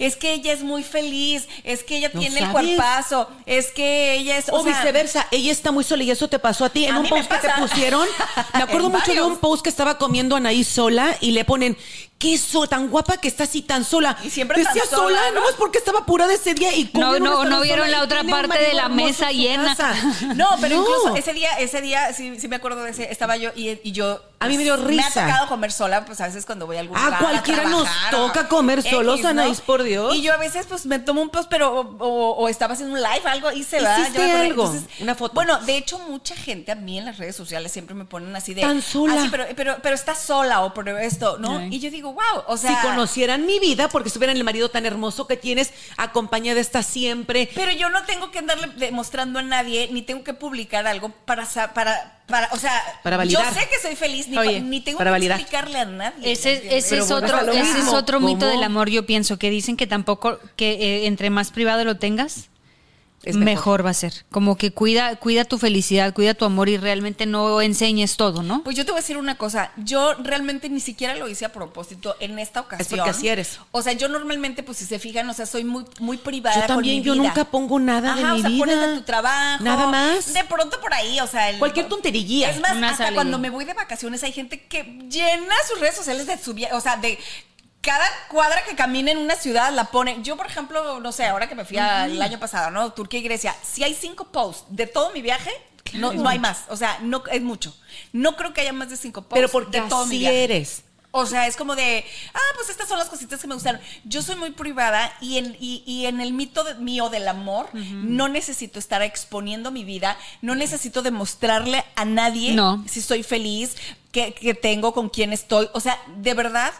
es 0.00 0.16
que 0.16 0.32
ella 0.32 0.52
es 0.52 0.64
muy 0.64 0.82
feliz, 0.82 1.46
es 1.62 1.84
que 1.84 1.98
ella 1.98 2.10
No 2.12 2.18
tiene 2.18 2.40
el 2.40 2.48
cuerpazo, 2.50 3.30
es 3.46 3.70
que 3.70 4.14
ella 4.14 4.38
es. 4.38 4.48
O, 4.50 4.64
sea, 4.64 4.72
viceversa, 4.72 5.28
ella 5.30 5.52
está 5.52 5.70
muy 5.70 5.84
sola 5.84 6.02
y 6.02 6.10
eso 6.10 6.26
te 6.26 6.40
pasó 6.40 6.64
a 6.64 6.68
ti. 6.68 6.86
En 6.86 6.96
A 6.96 6.98
un 6.98 7.08
post 7.08 7.30
que 7.30 7.38
te 7.38 7.48
pusieron, 7.60 8.08
me 8.54 8.62
acuerdo 8.64 8.90
mucho 8.90 9.14
de 9.14 9.22
un 9.22 9.36
post 9.36 9.62
que 9.62 9.70
estaba 9.70 9.98
comiendo 9.98 10.34
Anaí 10.34 10.64
sola 10.64 11.16
y 11.20 11.30
le 11.30 11.44
ponen, 11.44 11.78
qué 12.22 12.38
so, 12.38 12.68
tan 12.68 12.88
guapa 12.88 13.16
que 13.16 13.26
está 13.26 13.42
así 13.44 13.62
tan 13.62 13.84
sola. 13.84 14.16
Y 14.22 14.30
siempre 14.30 14.62
Decía 14.62 14.84
sola, 14.88 15.18
sola, 15.18 15.30
¿no? 15.34 15.40
no 15.40 15.48
es 15.48 15.56
porque 15.56 15.78
estaba 15.78 16.06
pura 16.06 16.28
de 16.28 16.34
ese 16.34 16.54
día 16.54 16.72
y 16.72 16.88
No, 16.94 17.18
no, 17.18 17.44
no 17.44 17.60
vieron 17.62 17.86
sola 17.86 17.98
la 17.98 18.02
y 18.02 18.06
otra 18.06 18.22
parte 18.22 18.58
de 18.62 18.74
la 18.74 18.88
mesa 18.88 19.32
llena. 19.32 19.74
casa. 19.74 19.92
No, 20.36 20.50
pero 20.60 20.76
No. 20.76 20.82
incluso 20.82 21.16
ese 21.16 21.32
día, 21.32 21.50
ese 21.58 21.80
día 21.80 22.12
sí, 22.12 22.38
sí 22.38 22.46
me 22.46 22.54
acuerdo 22.56 22.84
de 22.84 22.92
ese, 22.92 23.10
estaba 23.10 23.36
yo 23.36 23.50
y, 23.56 23.80
y 23.82 23.90
yo. 23.90 24.22
A 24.42 24.48
mí 24.48 24.56
me 24.56 24.64
dio 24.64 24.76
Me 24.76 24.82
ha 25.02 25.06
risa. 25.08 25.26
tocado 25.26 25.48
comer 25.48 25.72
sola, 25.72 26.04
pues 26.04 26.20
a 26.20 26.26
veces 26.26 26.44
cuando 26.46 26.66
voy 26.66 26.76
a 26.76 26.80
algún 26.80 26.96
lugar. 26.98 27.14
a 27.14 27.18
cualquiera 27.18 27.64
nos 27.64 27.82
trabajar 27.84 28.10
toca 28.10 28.48
comer 28.48 28.82
solos, 28.82 29.14
X, 29.20 29.24
¿no? 29.24 29.28
Anaís, 29.30 29.60
por 29.60 29.82
Dios. 29.82 30.14
Y 30.14 30.22
yo 30.22 30.32
a 30.32 30.36
veces 30.36 30.66
pues 30.66 30.86
me 30.86 30.98
tomo 30.98 31.22
un 31.22 31.28
post, 31.30 31.48
pero 31.48 31.72
o, 31.72 31.96
o- 31.98 32.32
o 32.36 32.48
estaba 32.48 32.74
haciendo 32.74 32.94
un 32.94 33.00
live, 33.02 33.22
algo, 33.24 33.52
y 33.52 33.62
se 33.64 33.80
va. 33.80 33.98
¿Hiciste 34.00 34.18
yo 34.18 34.24
me 34.24 34.46
algo? 34.46 34.74
Una 35.00 35.14
foto. 35.14 35.34
Bueno, 35.34 35.58
de 35.60 35.76
hecho, 35.76 35.98
mucha 36.00 36.34
gente 36.36 36.72
a 36.72 36.74
mí 36.74 36.98
en 36.98 37.04
las 37.04 37.18
redes 37.18 37.36
sociales 37.36 37.72
siempre 37.72 37.94
me 37.94 38.04
ponen 38.04 38.34
así 38.36 38.54
de. 38.54 38.62
Tan 38.62 38.82
sola. 38.82 39.14
"Ah, 39.18 39.22
sí, 39.22 39.28
pero, 39.30 39.44
pero, 39.56 39.76
pero 39.82 39.94
está 39.94 40.14
sola 40.14 40.62
o 40.62 40.74
pero 40.74 40.98
esto, 40.98 41.38
¿no? 41.38 41.58
Ay. 41.58 41.68
Y 41.72 41.78
yo 41.80 41.90
digo, 41.90 42.12
wow, 42.12 42.44
o 42.46 42.56
sea. 42.56 42.70
si 42.80 42.86
conocieran 42.86 43.46
mi 43.46 43.58
vida, 43.60 43.88
porque 43.88 44.08
estuvieran 44.08 44.36
el 44.36 44.44
marido 44.44 44.68
tan 44.70 44.86
hermoso 44.86 45.26
que 45.26 45.36
tienes, 45.36 45.72
acompañada 45.96 46.60
está 46.60 46.82
siempre. 46.82 47.48
Pero 47.54 47.70
yo 47.72 47.88
no 47.90 48.02
tengo 48.04 48.30
que 48.30 48.38
andarle 48.40 48.68
demostrando 48.76 49.38
a 49.38 49.42
nadie, 49.42 49.88
ni 49.92 50.02
tengo 50.02 50.24
que 50.24 50.34
publicar 50.34 50.86
algo 50.86 51.10
para, 51.10 51.46
para, 51.74 52.21
para 52.32 52.48
o 52.52 52.56
sea, 52.56 52.82
Para 53.02 53.16
validar. 53.18 53.44
yo 53.54 53.60
sé 53.60 53.68
que 53.68 53.78
soy 53.78 53.94
feliz, 53.94 54.26
ni, 54.26 54.38
Oye, 54.38 54.58
pa- 54.60 54.66
ni 54.66 54.80
tengo 54.80 54.96
para 54.98 55.10
que 55.10 55.12
validar. 55.12 55.38
explicarle 55.38 55.78
a 55.78 55.84
nadie. 55.84 56.32
Ese, 56.32 56.76
ese 56.76 56.98
es 56.98 57.10
otro, 57.10 57.38
ese 57.52 57.78
es 57.80 57.88
otro 57.88 58.18
mito 58.20 58.40
¿Cómo? 58.46 58.50
del 58.52 58.62
amor, 58.64 58.88
yo 58.88 59.04
pienso, 59.06 59.38
que 59.38 59.50
dicen 59.50 59.76
que 59.76 59.86
tampoco, 59.86 60.38
que 60.56 60.72
eh, 60.72 61.06
entre 61.06 61.28
más 61.30 61.50
privado 61.52 61.84
lo 61.84 61.98
tengas, 61.98 62.48
Es 63.24 63.36
mejor. 63.36 63.44
mejor. 63.44 63.86
va 63.86 63.90
a 63.90 63.94
ser. 63.94 64.24
Como 64.30 64.56
que 64.56 64.72
cuida, 64.72 65.14
cuida 65.16 65.44
tu 65.44 65.58
felicidad, 65.58 66.12
cuida 66.12 66.34
tu 66.34 66.44
amor 66.44 66.68
y 66.68 66.76
realmente 66.76 67.26
no 67.26 67.60
enseñes 67.60 68.16
todo, 68.16 68.42
¿no? 68.42 68.62
Pues 68.64 68.76
yo 68.76 68.84
te 68.84 68.90
voy 68.90 68.98
a 68.98 69.02
decir 69.02 69.16
una 69.16 69.36
cosa, 69.36 69.70
yo 69.76 70.14
realmente 70.14 70.68
ni 70.68 70.80
siquiera 70.80 71.14
lo 71.16 71.28
hice 71.28 71.44
a 71.44 71.52
propósito 71.52 72.16
en 72.20 72.38
esta 72.38 72.60
ocasión. 72.60 72.98
porque 72.98 73.10
así 73.10 73.28
eres. 73.28 73.60
O 73.70 73.80
sea, 73.82 73.92
yo 73.92 74.08
normalmente, 74.08 74.62
pues 74.62 74.78
si 74.78 74.84
se 74.86 74.98
fijan, 74.98 75.28
o 75.30 75.34
sea, 75.34 75.46
soy 75.46 75.64
muy, 75.64 75.84
muy 76.00 76.16
privada. 76.16 76.56
Yo 76.56 76.60
con 76.62 76.76
también, 76.76 76.96
mi 76.98 77.02
yo 77.04 77.12
vida. 77.14 77.22
nunca 77.24 77.44
pongo 77.44 77.78
nada 77.78 78.14
de 78.16 78.24
mi 78.24 78.30
o 78.30 78.34
sea, 78.48 78.50
pones 78.58 78.74
vida. 78.76 78.86
de 78.88 78.96
tu 78.98 79.02
trabajo. 79.02 79.62
Nada 79.62 79.86
más. 79.86 80.32
De 80.32 80.44
pronto 80.44 80.80
por 80.80 80.92
ahí, 80.92 81.20
o 81.20 81.26
sea. 81.26 81.50
el- 81.50 81.58
Cualquier 81.58 81.88
tonterilla. 81.88 82.50
Es 82.50 82.60
más, 82.60 82.76
Una 82.76 82.88
hasta 82.90 83.04
salida. 83.04 83.14
cuando 83.14 83.38
me 83.38 83.50
voy 83.50 83.64
de 83.64 83.74
vacaciones 83.74 84.22
hay 84.24 84.32
gente 84.32 84.62
que 84.66 84.82
llena 85.08 85.54
sus 85.70 85.78
redes 85.80 85.94
sociales 85.96 86.26
de 86.26 86.38
su 86.38 86.54
viaje, 86.54 86.74
o 86.74 86.80
sea, 86.80 86.96
de 86.96 87.18
cada 87.82 88.06
cuadra 88.28 88.64
que 88.64 88.74
camina 88.76 89.10
en 89.10 89.18
una 89.18 89.36
ciudad 89.36 89.72
la 89.72 89.84
pone. 89.90 90.22
Yo, 90.22 90.36
por 90.36 90.46
ejemplo, 90.46 91.00
no 91.00 91.12
sé, 91.12 91.26
ahora 91.26 91.48
que 91.48 91.54
me 91.54 91.64
fui 91.64 91.76
a- 91.78 92.06
el 92.06 92.22
año 92.22 92.38
pasado, 92.38 92.70
¿no? 92.70 92.92
Turquía 92.92 93.20
y 93.20 93.24
Grecia, 93.24 93.54
si 93.62 93.82
hay 93.84 93.94
cinco 93.94 94.24
posts 94.28 94.64
de 94.68 94.86
todo 94.86 95.10
mi 95.12 95.20
viaje, 95.20 95.50
no, 95.94 96.12
no 96.12 96.28
hay 96.28 96.38
más. 96.38 96.64
O 96.68 96.76
sea, 96.76 96.98
no 97.02 97.22
es 97.30 97.42
mucho. 97.42 97.76
No 98.12 98.36
creo 98.36 98.54
que 98.54 98.60
haya 98.62 98.72
más 98.72 98.88
de 98.88 98.96
cinco 98.96 99.22
posts 99.22 99.34
Pero 99.34 99.48
porque 99.50 99.80
de 99.82 99.88
todo 99.88 100.06
mi 100.06 100.18
viaje. 100.18 100.44
eres. 100.44 100.82
O 101.14 101.26
sea, 101.26 101.46
es 101.46 101.56
como 101.56 101.76
de, 101.76 102.06
ah, 102.32 102.38
pues 102.56 102.70
estas 102.70 102.88
son 102.88 102.98
las 102.98 103.10
cositas 103.10 103.38
que 103.38 103.46
me 103.46 103.52
gustaron. 103.52 103.82
Yo 104.04 104.22
soy 104.22 104.34
muy 104.36 104.52
privada 104.52 105.12
y 105.20 105.36
en, 105.36 105.54
y, 105.60 105.82
y 105.84 106.06
en 106.06 106.22
el 106.22 106.32
mito 106.32 106.64
de- 106.64 106.76
mío 106.76 107.10
del 107.10 107.28
amor 107.28 107.68
no 107.74 108.28
necesito 108.28 108.78
estar 108.78 109.02
exponiendo 109.02 109.70
mi 109.70 109.84
vida, 109.84 110.16
no 110.40 110.54
necesito 110.54 111.02
demostrarle 111.02 111.84
a 111.96 112.06
nadie 112.06 112.52
No. 112.54 112.82
si 112.88 113.02
soy 113.02 113.22
feliz, 113.24 113.76
que, 114.10 114.32
que 114.32 114.54
tengo, 114.54 114.94
con 114.94 115.10
quién 115.10 115.34
estoy. 115.34 115.68
O 115.74 115.80
sea, 115.80 115.98
de 116.16 116.32
verdad, 116.32 116.72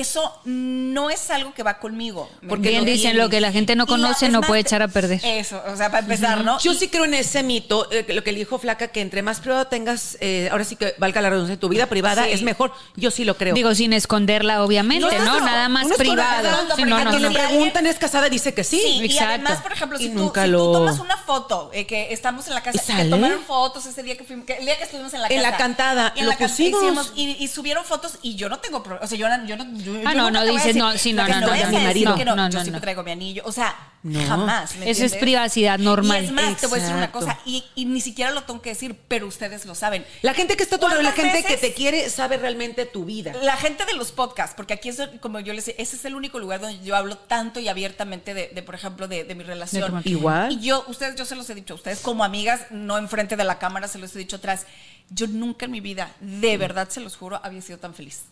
eso 0.00 0.40
no 0.44 1.10
es 1.10 1.30
algo 1.30 1.52
que 1.54 1.62
va 1.62 1.78
conmigo. 1.78 2.28
¿me 2.40 2.48
Porque 2.48 2.70
bien 2.70 2.84
dicen, 2.84 3.16
lo 3.16 3.28
que 3.28 3.40
la 3.40 3.52
gente 3.52 3.76
no 3.76 3.86
conoce 3.86 4.28
no 4.28 4.40
más, 4.40 4.48
puede 4.48 4.60
echar 4.62 4.82
a 4.82 4.88
perder. 4.88 5.20
Eso, 5.24 5.62
o 5.66 5.76
sea, 5.76 5.90
para 5.90 6.00
empezar, 6.04 6.44
¿no? 6.44 6.58
Yo 6.60 6.72
Y- 6.72 6.76
sí 6.76 6.88
creo 6.88 7.04
en 7.04 7.14
ese 7.14 7.42
mito, 7.42 7.90
eh, 7.90 8.04
lo 8.08 8.22
que 8.24 8.32
le 8.32 8.38
dijo 8.38 8.58
Flaca, 8.58 8.88
que 8.88 9.00
entre 9.00 9.22
más 9.22 9.40
privado 9.40 9.66
tengas, 9.66 10.16
eh, 10.20 10.48
ahora 10.50 10.64
sí 10.64 10.76
que 10.76 10.94
valga 10.98 11.20
la 11.20 11.30
redundancia, 11.30 11.58
tu 11.58 11.68
vida 11.68 11.86
privada 11.86 12.24
Sí. 12.24 12.30
es 12.32 12.42
mejor. 12.42 12.72
Yo 12.96 13.10
sí 13.10 13.24
lo 13.24 13.36
creo. 13.36 13.54
Digo, 13.54 13.74
sin 13.74 13.92
esconderla, 13.92 14.62
obviamente, 14.62 15.06
No, 15.18 15.40
Nada 15.40 15.68
más 15.68 15.86
privado. 15.96 16.42
conociendo, 16.48 16.76
Sí, 16.76 16.84
no, 16.84 17.04
no, 17.04 17.18
le 17.18 17.30
preguntan, 17.30 17.86
¿es 17.86 17.98
casada? 17.98 18.28
Dice 18.28 18.54
que 18.54 18.64
sí. 18.64 18.80
Sí, 18.80 19.06
y 19.06 19.18
además, 19.18 19.60
por 19.62 19.72
ejemplo, 19.72 19.98
si, 19.98 20.08
tú, 20.10 20.18
nunca 20.18 20.44
si 20.44 20.50
tú 20.52 20.72
tomas 20.72 20.98
una 21.00 21.16
foto, 21.16 21.70
eh, 21.72 21.86
que 21.86 22.12
estamos 22.12 22.46
en 22.48 22.54
la 22.54 22.62
casa, 22.62 22.96
que 22.96 23.04
tomaron 23.04 23.40
fotos 23.42 23.86
ese 23.86 24.02
día 24.02 24.16
que 24.16 24.24
fuimos, 24.24 24.46
que 24.46 24.54
el 24.54 24.64
día 24.64 24.76
que 24.78 24.84
estuvimos 24.84 25.12
en 25.14 25.22
la 25.22 25.28
casa. 25.28 25.36
En 25.36 25.42
la 25.42 25.56
cantada, 25.56 26.12
y 26.16 26.20
en 26.20 26.24
lo 26.26 26.30
la 26.32 26.36
can- 26.38 26.48
pusimos. 26.48 26.82
hicimos- 26.82 27.12
y, 27.16 27.36
y 27.42 27.48
subieron 27.48 27.84
fotos 27.84 28.18
y 28.22 28.34
yo 28.36 28.48
no 28.48 28.58
tengo 28.58 28.82
problema, 28.82 29.04
o 29.04 29.08
sea, 29.08 29.18
yo, 29.18 29.28
no- 29.28 29.64
yo 29.86 29.92
no, 30.02 30.08
Ah, 30.10 30.14
no, 30.14 30.24
nunca 30.24 30.30
no 30.32 30.38
a 30.40 30.44
dices, 30.44 30.76
no, 30.76 30.92
sí, 30.98 31.12
no, 31.12 31.24
que 31.26 31.32
no, 31.32 31.40
no, 31.40 31.46
no, 31.46 31.52
a 31.52 31.56
decir 31.56 32.04
no, 32.08 32.14
que 32.16 32.24
no, 32.24 32.36
no, 32.36 32.42
yo 32.50 32.58
no, 32.58 32.64
siempre 32.64 32.72
no. 32.72 32.80
traigo 32.80 33.02
mi 33.02 33.10
anillo. 33.12 33.42
O 33.46 33.52
sea, 33.52 33.74
No. 34.02 34.24
jamás. 34.26 34.76
¿me 34.76 34.90
Eso 34.90 35.04
es 35.04 35.14
privacidad 35.14 35.78
normal. 35.78 36.22
Y 36.22 36.26
es 36.26 36.32
más, 36.32 36.56
te 36.58 36.66
voy 36.66 36.78
a 36.78 36.82
decir 36.82 36.94
una 36.96 37.06
Exacto. 37.06 37.26
cosa, 37.26 37.38
y, 37.46 37.64
y 37.74 37.84
ni 37.86 38.00
siquiera 38.00 38.30
lo 38.30 38.42
tengo 38.44 38.60
que 38.62 38.70
decir, 38.70 38.96
pero 39.08 39.26
ustedes 39.26 39.64
lo 39.66 39.74
saben. 39.74 40.04
La 40.22 40.34
gente 40.34 40.56
que 40.56 40.62
está 40.62 40.76
lado, 40.76 41.02
la 41.02 41.12
¿Cuántas 41.12 41.24
gente 41.24 41.42
que 41.42 41.54
veces- 41.54 41.60
te 41.60 41.74
quiere 41.74 42.08
sabe 42.10 42.36
realmente 42.36 42.86
tu 42.86 43.04
vida. 43.04 43.32
La 43.42 43.56
gente 43.56 43.84
de 43.84 43.94
los 43.94 44.12
podcasts, 44.12 44.54
porque 44.56 44.74
aquí 44.74 44.88
es 44.90 45.00
como 45.20 45.40
yo 45.40 45.52
les 45.52 45.66
decía, 45.66 45.82
ese 45.82 45.96
es 45.96 46.04
el 46.04 46.14
único 46.14 46.38
lugar 46.38 46.60
donde 46.60 46.84
yo 46.84 46.94
hablo 46.96 47.16
tanto 47.18 47.58
y 47.60 47.68
abiertamente 47.68 48.34
de, 48.34 48.48
de, 48.48 48.62
por 48.62 48.74
ejemplo, 48.74 49.08
de, 49.08 49.24
de 49.24 49.34
mi 49.34 49.42
relación. 49.44 50.02
De. 50.02 50.10
Igual. 50.10 50.52
Y 50.52 50.60
yo, 50.60 50.84
ustedes, 50.88 51.16
yo 51.16 51.24
se 51.24 51.34
los 51.36 51.48
he 51.50 51.54
dicho 51.54 51.74
a 51.74 51.76
ustedes 51.76 52.00
como 52.00 52.24
amigas, 52.24 52.62
no 52.70 52.98
enfrente 52.98 53.36
de 53.36 53.44
la 53.44 53.58
cámara, 53.58 53.88
se 53.88 53.98
los 53.98 54.14
he 54.14 54.18
dicho 54.18 54.36
atrás. 54.36 54.66
Yo 55.10 55.26
nunca 55.28 55.66
en 55.66 55.70
mi 55.70 55.80
vida, 55.80 56.12
de 56.20 56.56
verdad 56.56 56.88
se 56.88 57.00
los 57.00 57.16
juro, 57.16 57.40
había 57.44 57.62
sido 57.62 57.78
tan 57.78 57.94
feliz. 57.94 58.22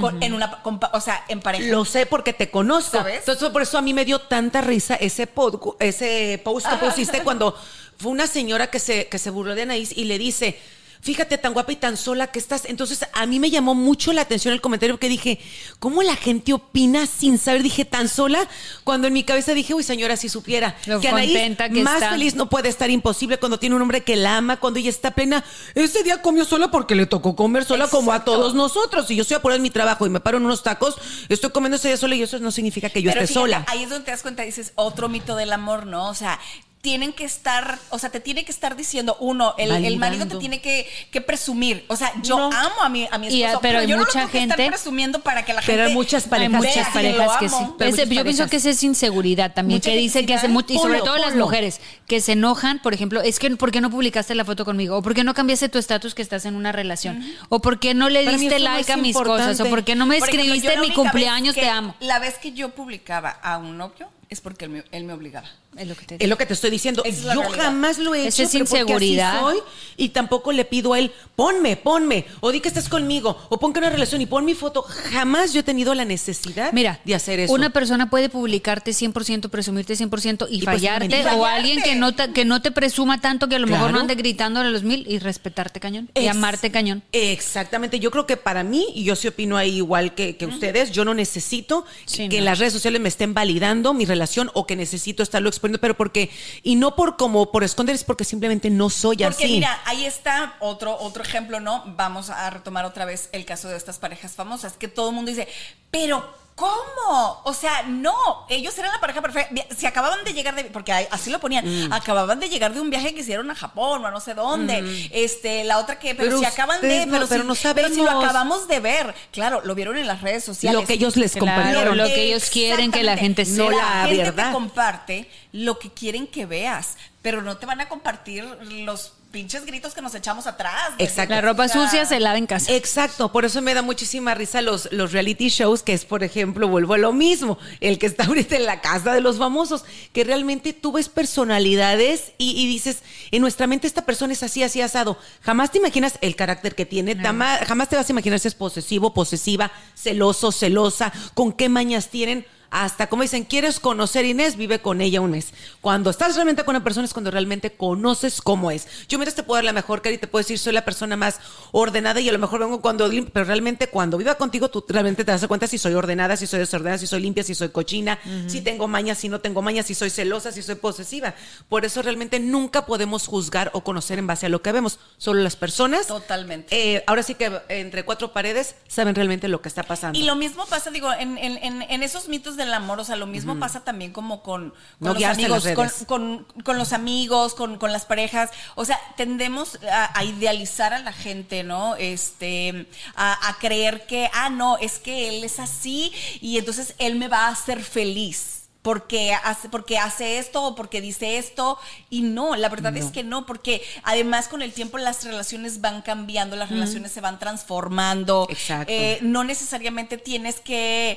Con- 0.00 0.22
En 0.22 0.32
una, 0.32 0.62
con 0.62 0.80
o 0.92 1.00
sea, 1.00 1.24
en 1.28 1.40
pareja. 1.40 1.66
Lo 1.66 1.84
sé 1.84 2.06
porque 2.06 2.32
te 2.32 2.50
conozco. 2.50 2.98
¿Sabes? 2.98 3.18
Entonces, 3.20 3.48
por 3.50 3.62
eso 3.62 3.76
a 3.78 3.82
mí 3.82 3.92
me 3.92 4.04
dio 4.04 4.20
tanta 4.20 4.60
risa 4.60 4.94
ese, 4.96 5.28
pod- 5.32 5.76
ese 5.80 6.40
post 6.42 6.66
que 6.68 6.76
pusiste 6.86 7.22
cuando 7.22 7.54
fue 7.98 8.10
una 8.10 8.26
señora 8.26 8.68
que 8.70 8.78
se, 8.78 9.08
que 9.08 9.18
se 9.18 9.30
burló 9.30 9.54
de 9.54 9.62
Anaís 9.62 9.96
y 9.96 10.04
le 10.04 10.18
dice. 10.18 10.58
Fíjate 11.02 11.36
tan 11.36 11.52
guapa 11.52 11.72
y 11.72 11.76
tan 11.76 11.96
sola 11.96 12.28
que 12.28 12.38
estás. 12.38 12.64
Entonces, 12.64 13.04
a 13.12 13.26
mí 13.26 13.40
me 13.40 13.50
llamó 13.50 13.74
mucho 13.74 14.12
la 14.12 14.22
atención 14.22 14.54
el 14.54 14.60
comentario 14.60 14.94
porque 14.94 15.08
dije, 15.08 15.40
¿cómo 15.80 16.04
la 16.04 16.14
gente 16.14 16.52
opina 16.52 17.06
sin 17.06 17.38
saber? 17.38 17.64
Dije, 17.64 17.84
tan 17.84 18.08
sola, 18.08 18.48
cuando 18.84 19.08
en 19.08 19.12
mi 19.12 19.24
cabeza 19.24 19.52
dije, 19.52 19.74
uy, 19.74 19.82
señora, 19.82 20.16
si 20.16 20.28
supiera 20.28 20.76
Lo 20.86 21.00
que 21.00 21.08
Anaís 21.08 21.56
que 21.56 21.82
más 21.82 21.94
está. 21.96 22.10
feliz 22.10 22.36
no 22.36 22.48
puede 22.48 22.68
estar 22.68 22.88
imposible 22.88 23.38
cuando 23.38 23.58
tiene 23.58 23.74
un 23.74 23.82
hombre 23.82 24.02
que 24.02 24.14
la 24.14 24.36
ama, 24.36 24.58
cuando 24.60 24.78
ella 24.78 24.90
está 24.90 25.10
plena. 25.10 25.42
Ese 25.74 26.04
día 26.04 26.22
comió 26.22 26.44
sola 26.44 26.70
porque 26.70 26.94
le 26.94 27.06
tocó 27.06 27.34
comer 27.34 27.64
sola 27.64 27.88
como 27.88 28.12
a 28.12 28.24
todos 28.24 28.54
nosotros. 28.54 29.08
Si 29.08 29.16
yo 29.16 29.22
estoy 29.22 29.38
apurada 29.38 29.56
en 29.56 29.62
mi 29.62 29.70
trabajo 29.70 30.06
y 30.06 30.10
me 30.10 30.20
paro 30.20 30.38
en 30.38 30.44
unos 30.44 30.62
tacos, 30.62 30.94
estoy 31.28 31.50
comiendo 31.50 31.78
ese 31.78 31.88
día 31.88 31.96
sola 31.96 32.14
y 32.14 32.22
eso 32.22 32.38
no 32.38 32.52
significa 32.52 32.88
que 32.90 33.02
yo 33.02 33.10
Pero 33.10 33.22
esté 33.22 33.34
fíjate, 33.34 33.46
sola. 33.50 33.64
Ahí 33.66 33.82
es 33.82 33.90
donde 33.90 34.04
te 34.04 34.12
das 34.12 34.22
cuenta, 34.22 34.44
dices, 34.44 34.70
otro 34.76 35.08
mito 35.08 35.34
del 35.34 35.52
amor, 35.52 35.84
¿no? 35.84 36.08
O 36.08 36.14
sea, 36.14 36.38
tienen 36.82 37.12
que 37.12 37.22
estar, 37.24 37.78
o 37.90 37.98
sea, 38.00 38.10
te 38.10 38.18
tiene 38.18 38.44
que 38.44 38.50
estar 38.50 38.74
diciendo, 38.74 39.16
uno, 39.20 39.54
el, 39.56 39.70
el 39.84 39.96
marido 39.98 40.26
te 40.26 40.34
tiene 40.36 40.60
que, 40.60 40.88
que 41.12 41.20
presumir. 41.20 41.84
O 41.86 41.94
sea, 41.94 42.12
yo 42.24 42.36
No. 42.36 42.46
amo 42.52 42.82
a 42.82 42.88
mi, 42.88 43.06
a 43.08 43.18
mi 43.18 43.28
Y, 43.28 43.44
esposo, 43.44 43.60
pero 43.62 43.78
hay 43.78 43.86
yo 43.86 43.94
no 43.94 44.00
lo 44.02 44.06
mucha 44.06 44.18
tengo 44.18 44.32
que 44.32 44.38
estar 44.42 44.56
gente- 44.58 44.70
presumiendo 44.72 45.20
para 45.20 45.44
que 45.44 45.52
la 45.54 45.60
Pero 45.60 45.74
gente 45.74 45.82
hay 45.90 45.94
muchas 45.94 46.24
Hay 46.24 46.30
parejas 46.30 46.56
muchas 46.58 46.74
vea 46.74 46.84
que 46.86 46.92
parejas 46.92 47.36
que 47.38 47.48
sí. 47.48 47.54
Pero 47.78 47.90
Ese- 47.90 48.02
muchas 48.06 48.16
yo 48.16 48.24
pienso 48.24 48.48
que 48.48 48.56
esa 48.56 48.70
es 48.70 48.82
inseguridad 48.82 49.54
también, 49.54 49.76
Mucha 49.76 49.90
que 49.90 49.96
dice 49.96 50.26
que 50.26 50.34
hace 50.34 50.48
mucho, 50.48 50.74
y 50.74 50.78
sobre 50.78 50.98
todo 51.02 51.16
las 51.18 51.36
mujeres, 51.36 51.80
que 52.08 52.20
se 52.20 52.32
enojan, 52.32 52.82
por 52.82 52.94
ejemplo, 52.94 53.22
es 53.22 53.38
que 53.38 53.48
¿por 53.52 53.70
qué 53.70 53.80
no 53.80 53.88
publicaste 53.88 54.34
la 54.34 54.44
foto 54.44 54.64
conmigo? 54.64 54.96
¿O 54.96 55.02
por 55.02 55.14
qué 55.14 55.22
no 55.22 55.34
cambiaste 55.34 55.68
tu 55.68 55.78
estatus 55.78 56.16
que 56.16 56.22
estás 56.22 56.46
en 56.46 56.56
una 56.56 56.72
relación? 56.72 57.24
¿O 57.48 57.60
por 57.62 57.78
qué 57.78 57.94
no 57.94 58.08
le 58.08 58.26
diste 58.26 58.58
like 58.58 58.90
a 58.92 58.96
mis 58.96 59.14
importante. 59.14 59.52
cosas? 59.52 59.60
¿O 59.64 59.70
por 59.70 59.84
qué 59.84 59.94
no 59.94 60.04
me 60.06 60.18
Por 60.18 60.28
ejemplo, 60.28 60.52
escribiste 60.52 60.74
la 60.76 60.82
mi 60.82 60.92
cumpleaños 60.92 61.54
que- 61.54 61.60
te 61.60 61.68
amo? 61.68 61.94
La 62.00 62.18
vez 62.18 62.38
que 62.38 62.50
yo 62.50 62.70
publicaba 62.70 63.30
a 63.30 63.58
un 63.58 63.78
novio 63.78 64.08
es 64.32 64.40
porque 64.40 64.64
él 64.64 64.70
me, 64.70 64.84
él 64.92 65.04
me 65.04 65.12
obligaba. 65.12 65.48
Es 65.76 65.86
lo 65.88 65.94
que 65.94 66.04
te 66.04 66.16
Es 66.22 66.28
lo 66.28 66.36
que 66.36 66.44
te 66.44 66.52
estoy 66.54 66.70
diciendo. 66.70 67.02
Es 67.04 67.22
Yo 67.22 67.28
realidad. 67.42 67.50
jamás 67.64 67.98
lo 67.98 68.14
he 68.14 68.26
hecho. 68.28 68.42
es 68.42 68.50
pero 68.50 68.64
porque 68.64 68.74
así 68.76 68.82
inseguridad. 68.82 69.40
soy, 69.40 69.58
y 69.96 70.08
tampoco 70.10 70.52
le 70.52 70.64
pido 70.64 70.92
a 70.92 70.98
él, 70.98 71.12
ponme, 71.36 71.76
ponme, 71.76 72.26
o 72.40 72.50
di 72.52 72.60
que 72.60 72.68
estás 72.68 72.88
conmigo, 72.88 73.38
o 73.48 73.58
pon 73.58 73.72
que 73.72 73.78
una 73.78 73.88
relación 73.90 74.20
y 74.20 74.26
pon 74.26 74.44
mi 74.44 74.54
foto. 74.54 74.82
Jamás 74.82 75.52
yo 75.52 75.60
he 75.60 75.62
tenido 75.62 75.94
la 75.94 76.04
necesidad 76.04 76.72
Mira, 76.72 77.00
de 77.04 77.14
hacer 77.14 77.40
eso. 77.40 77.52
una 77.54 77.70
persona 77.70 78.10
puede 78.10 78.28
publicarte 78.28 78.90
100%, 78.92 79.48
presumirte 79.50 79.94
100% 79.94 80.46
y, 80.50 80.56
Y 80.56 80.62
pues, 80.62 80.76
fallarte, 80.76 81.06
o 81.20 81.22
Fallarte. 81.22 81.46
alguien 81.46 81.82
que 81.82 81.94
no, 81.94 82.14
te, 82.14 82.32
que 82.32 82.44
no 82.44 82.60
te 82.62 82.70
presuma 82.70 83.20
tanto 83.20 83.48
que 83.48 83.56
a 83.56 83.58
lo 83.58 83.66
mejor 83.66 83.92
no 83.92 84.00
ande 84.00 84.14
gritándole 84.14 84.68
a 84.68 84.70
los 84.70 84.82
mil 84.82 85.06
y 85.08 85.18
respetarte 85.18 85.80
cañón 85.80 86.10
y 86.14 86.20
Ex- 86.26 86.30
amarte 86.30 86.70
cañón. 86.70 87.02
Exactamente, 87.12 87.98
yo 87.98 88.10
creo 88.10 88.26
que 88.26 88.36
para 88.36 88.62
mí, 88.62 88.86
y 88.94 89.04
yo 89.04 89.16
sí 89.16 89.28
opino 89.28 89.56
ahí 89.56 89.76
igual 89.76 90.14
que, 90.14 90.36
que 90.36 90.46
ustedes, 90.46 90.90
yo 90.92 91.04
no 91.04 91.12
necesito 91.14 91.84
Sí, 92.06 92.28
que 92.28 92.38
no. 92.38 92.44
las 92.44 92.58
redes 92.58 92.72
sociales 92.72 93.00
me 93.00 93.08
estén 93.08 93.34
validando 93.34 93.92
mi 93.94 94.04
relación 94.04 94.21
o 94.54 94.66
que 94.66 94.76
necesito 94.76 95.22
estarlo 95.22 95.48
exponiendo, 95.48 95.80
pero 95.80 95.96
porque, 95.96 96.30
y 96.62 96.76
no 96.76 96.94
por 96.96 97.16
como 97.16 97.50
por 97.50 97.64
esconder, 97.64 97.94
es 97.94 98.04
porque 98.04 98.24
simplemente 98.24 98.70
no 98.70 98.90
soy 98.90 99.18
Porque 99.18 99.44
así. 99.44 99.52
mira, 99.54 99.80
ahí 99.84 100.04
está 100.04 100.56
otro, 100.60 100.96
otro 100.98 101.22
ejemplo, 101.22 101.60
¿no? 101.60 101.82
Vamos 101.96 102.30
a 102.30 102.50
retomar 102.50 102.84
otra 102.84 103.04
vez 103.04 103.28
el 103.32 103.44
caso 103.44 103.68
de 103.68 103.76
estas 103.76 103.98
parejas 103.98 104.32
famosas, 104.32 104.74
que 104.74 104.88
todo 104.88 105.10
el 105.10 105.14
mundo 105.14 105.30
dice, 105.30 105.48
pero 105.90 106.41
¿cómo? 106.54 107.40
O 107.44 107.54
sea, 107.54 107.82
no, 107.82 108.14
ellos 108.48 108.76
eran 108.78 108.92
la 108.92 109.00
pareja 109.00 109.20
perfecta. 109.22 109.54
Se 109.76 109.86
acababan 109.86 110.24
de 110.24 110.32
llegar 110.34 110.54
de, 110.54 110.64
porque 110.64 110.92
así 110.92 111.30
lo 111.30 111.38
ponían, 111.40 111.64
Mm. 111.88 111.92
acababan 111.92 112.38
de 112.40 112.48
llegar 112.48 112.72
de 112.74 112.80
un 112.80 112.90
viaje 112.90 113.14
que 113.14 113.20
hicieron 113.20 113.50
a 113.50 113.54
Japón 113.54 114.04
o 114.04 114.06
a 114.06 114.10
no 114.10 114.20
sé 114.20 114.34
dónde. 114.34 115.08
Este, 115.12 115.64
la 115.64 115.78
otra 115.78 115.98
que, 115.98 116.14
pero, 116.14 116.28
Pero 116.28 116.38
si 116.40 116.44
acaban 116.44 116.80
de, 116.80 117.06
no- 117.06 117.12
pero, 117.12 117.26
pero 117.28 117.42
si, 117.42 117.66
no 117.68 117.74
pero 117.74 117.88
si 117.88 117.96
lo 117.96 118.04
sabemos. 118.04 118.24
acabamos 118.24 118.68
de 118.68 118.80
ver. 118.80 119.14
Claro, 119.32 119.60
lo 119.64 119.74
vieron 119.74 119.96
en 119.98 120.06
las 120.06 120.20
redes 120.22 120.44
sociales. 120.44 120.80
lo 120.80 120.86
que 120.86 120.94
ellos 120.94 121.16
les 121.16 121.32
Claro, 121.32 121.46
compartieron. 121.46 121.96
lo 121.96 122.04
que 122.06 122.22
ellos 122.24 122.50
quieren 122.50 122.90
que 122.92 123.02
la 123.02 123.16
gente 123.16 123.42
Exactamente. 123.42 123.76
sepa. 123.80 123.94
La 124.02 124.06
gente 124.08 124.22
verdad. 124.24 124.46
te 124.48 124.52
comparte 124.52 125.30
lo 125.52 125.78
que 125.78 125.90
quieren 125.90 126.26
que 126.26 126.46
veas, 126.46 126.96
pero 127.22 127.40
no 127.40 127.56
te 127.56 127.66
van 127.66 127.80
a 127.80 127.88
compartir 127.88 128.44
los 128.84 129.12
pinches 129.30 129.64
gritos 129.64 129.94
que 129.94 130.02
nos 130.02 130.14
echamos 130.14 130.46
atrás. 130.46 130.92
Exacto. 130.98 131.34
La 131.34 131.40
ropa 131.40 131.68
sucia 131.68 132.04
se 132.04 132.20
lava 132.20 132.36
en 132.36 132.46
casa. 132.46 132.70
Exacto, 132.72 133.32
por 133.32 133.44
eso 133.44 133.62
me 133.62 133.72
da 133.72 133.80
muchísima 133.80 134.34
risa 134.34 134.60
los, 134.60 134.92
los 134.92 135.12
reality 135.12 135.48
shows, 135.48 135.82
que 135.82 135.94
es, 135.94 136.04
por 136.04 136.22
ejemplo, 136.22 136.68
vuelvo 136.68 136.94
a 136.94 136.98
lo 136.98 137.12
mismo, 137.12 137.58
el 137.80 137.98
que 137.98 138.06
está 138.06 138.24
ahorita 138.26 138.56
en 138.56 138.66
la 138.66 138.80
casa 138.80 139.14
de 139.14 139.20
los 139.20 139.38
famosos, 139.38 139.84
que 140.12 140.24
realmente 140.24 140.72
tú 140.72 140.92
ves 140.92 141.08
personalidades 141.08 142.32
y, 142.38 142.60
y 142.60 142.66
dices, 142.66 143.02
en 143.30 143.40
nuestra 143.40 143.66
mente 143.66 143.86
esta 143.86 144.04
persona 144.04 144.34
es 144.34 144.42
así, 144.42 144.62
así 144.62 144.82
asado. 144.82 145.18
Jamás 145.40 145.70
te 145.70 145.78
imaginas 145.78 146.18
el 146.20 146.36
carácter 146.36 146.74
que 146.74 146.86
tiene, 146.86 147.16
jamás 147.16 147.88
te 147.88 147.96
vas 147.96 148.08
a 148.08 148.12
imaginar 148.12 148.38
si 148.38 148.48
es 148.48 148.54
posesivo, 148.54 149.14
posesiva, 149.14 149.72
celoso, 149.94 150.52
celosa, 150.52 151.12
con 151.34 151.52
qué 151.52 151.68
mañas 151.68 152.08
tienen. 152.08 152.44
Hasta 152.74 153.08
como 153.08 153.20
dicen, 153.22 153.44
quieres 153.44 153.78
conocer 153.78 154.24
a 154.24 154.28
Inés, 154.28 154.56
vive 154.56 154.80
con 154.80 155.02
ella 155.02 155.20
un 155.20 155.30
mes. 155.32 155.52
Cuando 155.82 156.08
estás 156.08 156.34
realmente 156.36 156.64
con 156.64 156.74
una 156.74 156.82
persona 156.82 157.04
es 157.04 157.12
cuando 157.12 157.30
realmente 157.30 157.70
conoces 157.76 158.40
cómo 158.40 158.70
es. 158.70 158.86
Yo 159.08 159.18
mira, 159.18 159.30
te 159.30 159.42
puedo 159.42 159.56
dar 159.58 159.64
la 159.64 159.74
mejor 159.74 160.00
cara 160.00 160.14
y 160.14 160.18
te 160.18 160.26
puedo 160.26 160.42
decir, 160.42 160.58
soy 160.58 160.72
la 160.72 160.82
persona 160.84 161.14
más 161.16 161.38
ordenada 161.70 162.18
y 162.20 162.28
a 162.28 162.32
lo 162.32 162.38
mejor 162.38 162.60
vengo 162.60 162.80
cuando, 162.80 163.10
pero 163.32 163.44
realmente 163.44 163.88
cuando 163.88 164.16
viva 164.16 164.36
contigo 164.36 164.70
tú 164.70 164.82
realmente 164.88 165.22
te 165.22 165.30
das 165.32 165.46
cuenta 165.46 165.66
si 165.66 165.76
soy 165.76 165.92
ordenada, 165.92 166.36
si 166.36 166.46
soy 166.46 166.60
desordenada, 166.60 166.96
si 166.98 167.06
soy 167.06 167.20
limpia, 167.20 167.44
si 167.44 167.54
soy 167.54 167.68
cochina, 167.68 168.18
si 168.46 168.62
tengo 168.62 168.88
mañas, 168.88 169.18
si 169.18 169.28
no 169.28 169.40
tengo 169.40 169.60
mañas, 169.60 169.84
si 169.86 169.94
soy 169.94 170.08
celosa, 170.08 170.50
si 170.50 170.62
soy 170.62 170.76
posesiva. 170.76 171.34
Por 171.68 171.84
eso 171.84 172.00
realmente 172.00 172.40
nunca 172.40 172.86
podemos 172.86 173.26
juzgar 173.26 173.70
o 173.74 173.84
conocer 173.84 174.18
en 174.18 174.26
base 174.26 174.46
a 174.46 174.48
lo 174.48 174.62
que 174.62 174.72
vemos. 174.72 174.98
Solo 175.18 175.42
las 175.42 175.56
personas. 175.56 176.06
Totalmente. 176.06 176.74
eh, 176.96 177.04
ahora 177.06 177.22
sí 177.22 177.34
que 177.34 177.52
entre 177.68 178.04
cuatro 178.04 178.32
paredes 178.32 178.76
saben 178.88 179.14
realmente 179.14 179.46
lo 179.48 179.60
que 179.60 179.68
está 179.68 179.82
pasando. 179.82 180.18
Y 180.18 180.22
lo 180.22 180.36
mismo 180.36 180.64
pasa, 180.66 180.90
digo, 180.90 181.12
en, 181.12 181.36
en- 181.36 181.58
en- 181.62 181.82
en 181.82 182.02
esos 182.02 182.28
mitos 182.28 182.56
del 182.64 182.74
amor, 182.74 183.00
o 183.00 183.04
sea, 183.04 183.16
lo 183.16 183.26
mismo 183.26 183.58
pasa 183.58 183.84
también 183.84 184.12
como 184.12 184.42
con, 184.42 184.70
con 184.70 184.76
No 185.00 185.14
los 185.14 185.24
amigos, 185.24 185.64
con, 185.74 185.88
con- 186.06 186.46
con 186.64 186.78
los 186.78 186.92
amigos, 186.92 187.54
con, 187.54 187.78
con 187.78 187.92
las 187.92 188.04
parejas. 188.04 188.50
O 188.74 188.84
sea, 188.84 188.98
tendemos 189.16 189.78
a, 189.90 190.18
a 190.18 190.24
idealizar 190.24 190.92
a 190.94 190.98
la 190.98 191.12
gente, 191.12 191.62
¿no? 191.62 191.96
Este, 191.96 192.86
a, 193.14 193.48
a 193.48 193.58
creer 193.58 194.06
que, 194.06 194.30
ah, 194.32 194.50
no, 194.50 194.76
es 194.78 194.98
que 194.98 195.28
él 195.28 195.44
es 195.44 195.58
así 195.58 196.12
y 196.40 196.58
entonces 196.58 196.94
él 196.98 197.16
me 197.16 197.28
va 197.28 197.46
a 197.46 197.48
hacer 197.48 197.82
feliz. 197.82 198.58
Porque 198.82 199.32
hace, 199.32 199.68
porque 199.68 199.96
hace 199.96 200.38
esto 200.38 200.60
o 200.64 200.74
porque 200.74 201.00
dice 201.00 201.38
esto 201.38 201.78
y 202.10 202.22
no, 202.22 202.56
la 202.56 202.68
verdad 202.68 202.96
es 202.96 203.12
que 203.12 203.22
no, 203.22 203.46
porque 203.46 203.80
además 204.02 204.48
con 204.48 204.60
el 204.60 204.72
tiempo 204.72 204.98
las 204.98 205.22
relaciones 205.22 205.80
van 205.80 206.02
cambiando, 206.02 206.56
las 206.56 206.68
relaciones 206.68 207.12
se 207.12 207.20
van 207.20 207.38
transformando, 207.38 208.48
Exacto. 208.50 208.92
Eh, 208.92 209.20
no 209.22 209.44
necesariamente 209.44 210.18
tienes 210.18 210.58
que, 210.58 211.16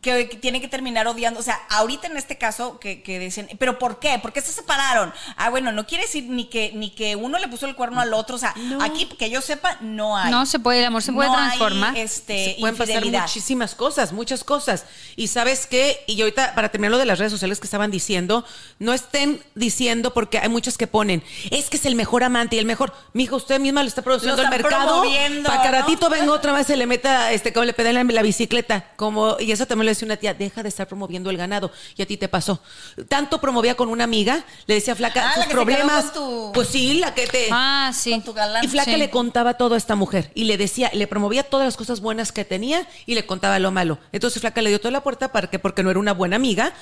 que, 0.00 0.28
que 0.28 0.36
tiene 0.36 0.60
que 0.60 0.68
terminar 0.68 1.06
odiando. 1.06 1.40
O 1.40 1.42
sea, 1.42 1.60
ahorita 1.70 2.06
en 2.06 2.16
este 2.16 2.38
caso 2.38 2.78
que, 2.78 3.02
que 3.02 3.18
dicen, 3.18 3.48
¿pero 3.58 3.78
por 3.78 3.98
qué? 3.98 4.18
¿Por 4.20 4.32
qué 4.32 4.40
se 4.40 4.52
separaron? 4.52 5.12
Ah, 5.36 5.50
bueno, 5.50 5.72
no 5.72 5.86
quiere 5.86 6.04
decir 6.04 6.24
ni 6.24 6.46
que, 6.46 6.72
ni 6.74 6.90
que 6.90 7.16
uno 7.16 7.38
le 7.38 7.48
puso 7.48 7.66
el 7.66 7.74
cuerno 7.74 8.00
al 8.00 8.14
otro. 8.14 8.36
O 8.36 8.38
sea, 8.38 8.54
aquí, 8.80 9.06
que 9.06 9.30
yo 9.30 9.40
sepa, 9.40 9.76
no 9.80 10.16
hay. 10.16 10.30
No 10.30 10.46
se 10.46 10.58
puede, 10.58 10.80
el 10.80 10.86
amor 10.86 11.02
se 11.02 11.12
puede 11.12 11.28
No 11.28 11.36
hay, 11.36 11.44
transformar. 11.58 11.96
este, 11.96 12.54
Se 12.54 12.60
pueden 12.60 12.76
pasar 12.76 13.04
muchísimas 13.04 13.74
cosas, 13.74 14.12
muchas 14.12 14.44
cosas. 14.44 14.84
Y 15.16 15.28
sabes 15.28 15.66
qué, 15.66 16.02
y 16.06 16.16
yo 16.16 16.24
ahorita, 16.24 16.54
para 16.54 16.70
terminar 16.70 16.92
lo 16.92 16.98
de 16.98 17.06
las 17.06 17.18
redes 17.18 17.32
sociales 17.32 17.60
que 17.60 17.66
estaban 17.66 17.90
diciendo, 17.90 18.44
no 18.78 18.92
estén 18.92 19.42
diciendo, 19.54 20.14
porque 20.14 20.38
hay 20.38 20.48
muchos 20.48 20.78
que 20.78 20.86
ponen, 20.86 21.22
es 21.50 21.68
que 21.68 21.76
es 21.76 21.86
el 21.86 21.94
mejor 21.94 22.24
amante 22.24 22.56
y 22.56 22.58
el 22.58 22.66
mejor. 22.66 22.92
Mija, 23.12 23.36
usted 23.36 23.60
misma 23.60 23.82
lo 23.82 23.88
está 23.88 24.02
produciendo 24.02 24.36
Lo 24.36 24.48
al 24.48 24.52
están 24.54 24.62
mercado. 24.62 25.02
Para 25.02 25.62
que 25.62 25.68
a 25.68 25.70
¿no? 25.72 25.78
ratito 25.78 26.08
venga 26.10 26.32
otra 26.32 26.52
vez 26.52 26.66
se 26.66 26.76
le 26.76 26.86
meta, 26.86 27.32
este, 27.32 27.52
como 27.52 27.64
le 27.64 27.72
pedalen 27.72 28.06
la, 28.06 28.12
la 28.14 28.22
bicicleta. 28.22 28.86
Como, 28.96 29.36
y 29.38 29.52
eso 29.52 29.66
también 29.66 29.81
le 29.82 29.90
decía 29.92 30.06
una 30.06 30.16
tía, 30.16 30.34
deja 30.34 30.62
de 30.62 30.68
estar 30.68 30.86
promoviendo 30.86 31.30
el 31.30 31.36
ganado. 31.36 31.72
Y 31.96 32.02
a 32.02 32.06
ti 32.06 32.16
te 32.16 32.28
pasó. 32.28 32.62
Tanto 33.08 33.40
promovía 33.40 33.74
con 33.76 33.88
una 33.88 34.04
amiga, 34.04 34.44
le 34.66 34.74
decía 34.74 34.94
flaca, 34.94 35.30
Ah, 35.30 35.34
sus 35.34 35.46
problemas. 35.46 36.12
tu- 36.12 36.50
Pues 36.54 36.68
sí, 36.68 36.94
la 36.94 37.14
que 37.14 37.26
te. 37.26 37.48
Ah, 37.50 37.92
sí. 37.94 38.10
Con 38.12 38.22
tu 38.22 38.32
galán. 38.32 38.64
Y 38.64 38.68
Flaca 38.68 38.92
Sí. 38.92 38.96
le 38.96 39.10
contaba 39.10 39.54
todo 39.54 39.74
a 39.74 39.78
esta 39.78 39.94
mujer 39.94 40.30
y 40.34 40.44
le 40.44 40.56
decía, 40.56 40.90
le 40.92 41.06
promovía 41.06 41.42
todas 41.44 41.66
las 41.66 41.76
cosas 41.76 42.00
buenas 42.00 42.32
que 42.32 42.44
tenía 42.44 42.86
y 43.06 43.14
le 43.14 43.26
contaba 43.26 43.58
lo 43.58 43.70
malo. 43.70 43.98
Entonces 44.12 44.40
Flaca 44.40 44.62
le 44.62 44.70
dio 44.70 44.80
toda 44.80 44.92
la 44.92 45.02
puerta 45.02 45.32
para 45.32 45.48
que, 45.50 45.58
porque 45.58 45.82
no 45.82 45.90
era 45.90 45.98
una 46.00 46.12
buena 46.12 46.36
amiga, 46.36 46.72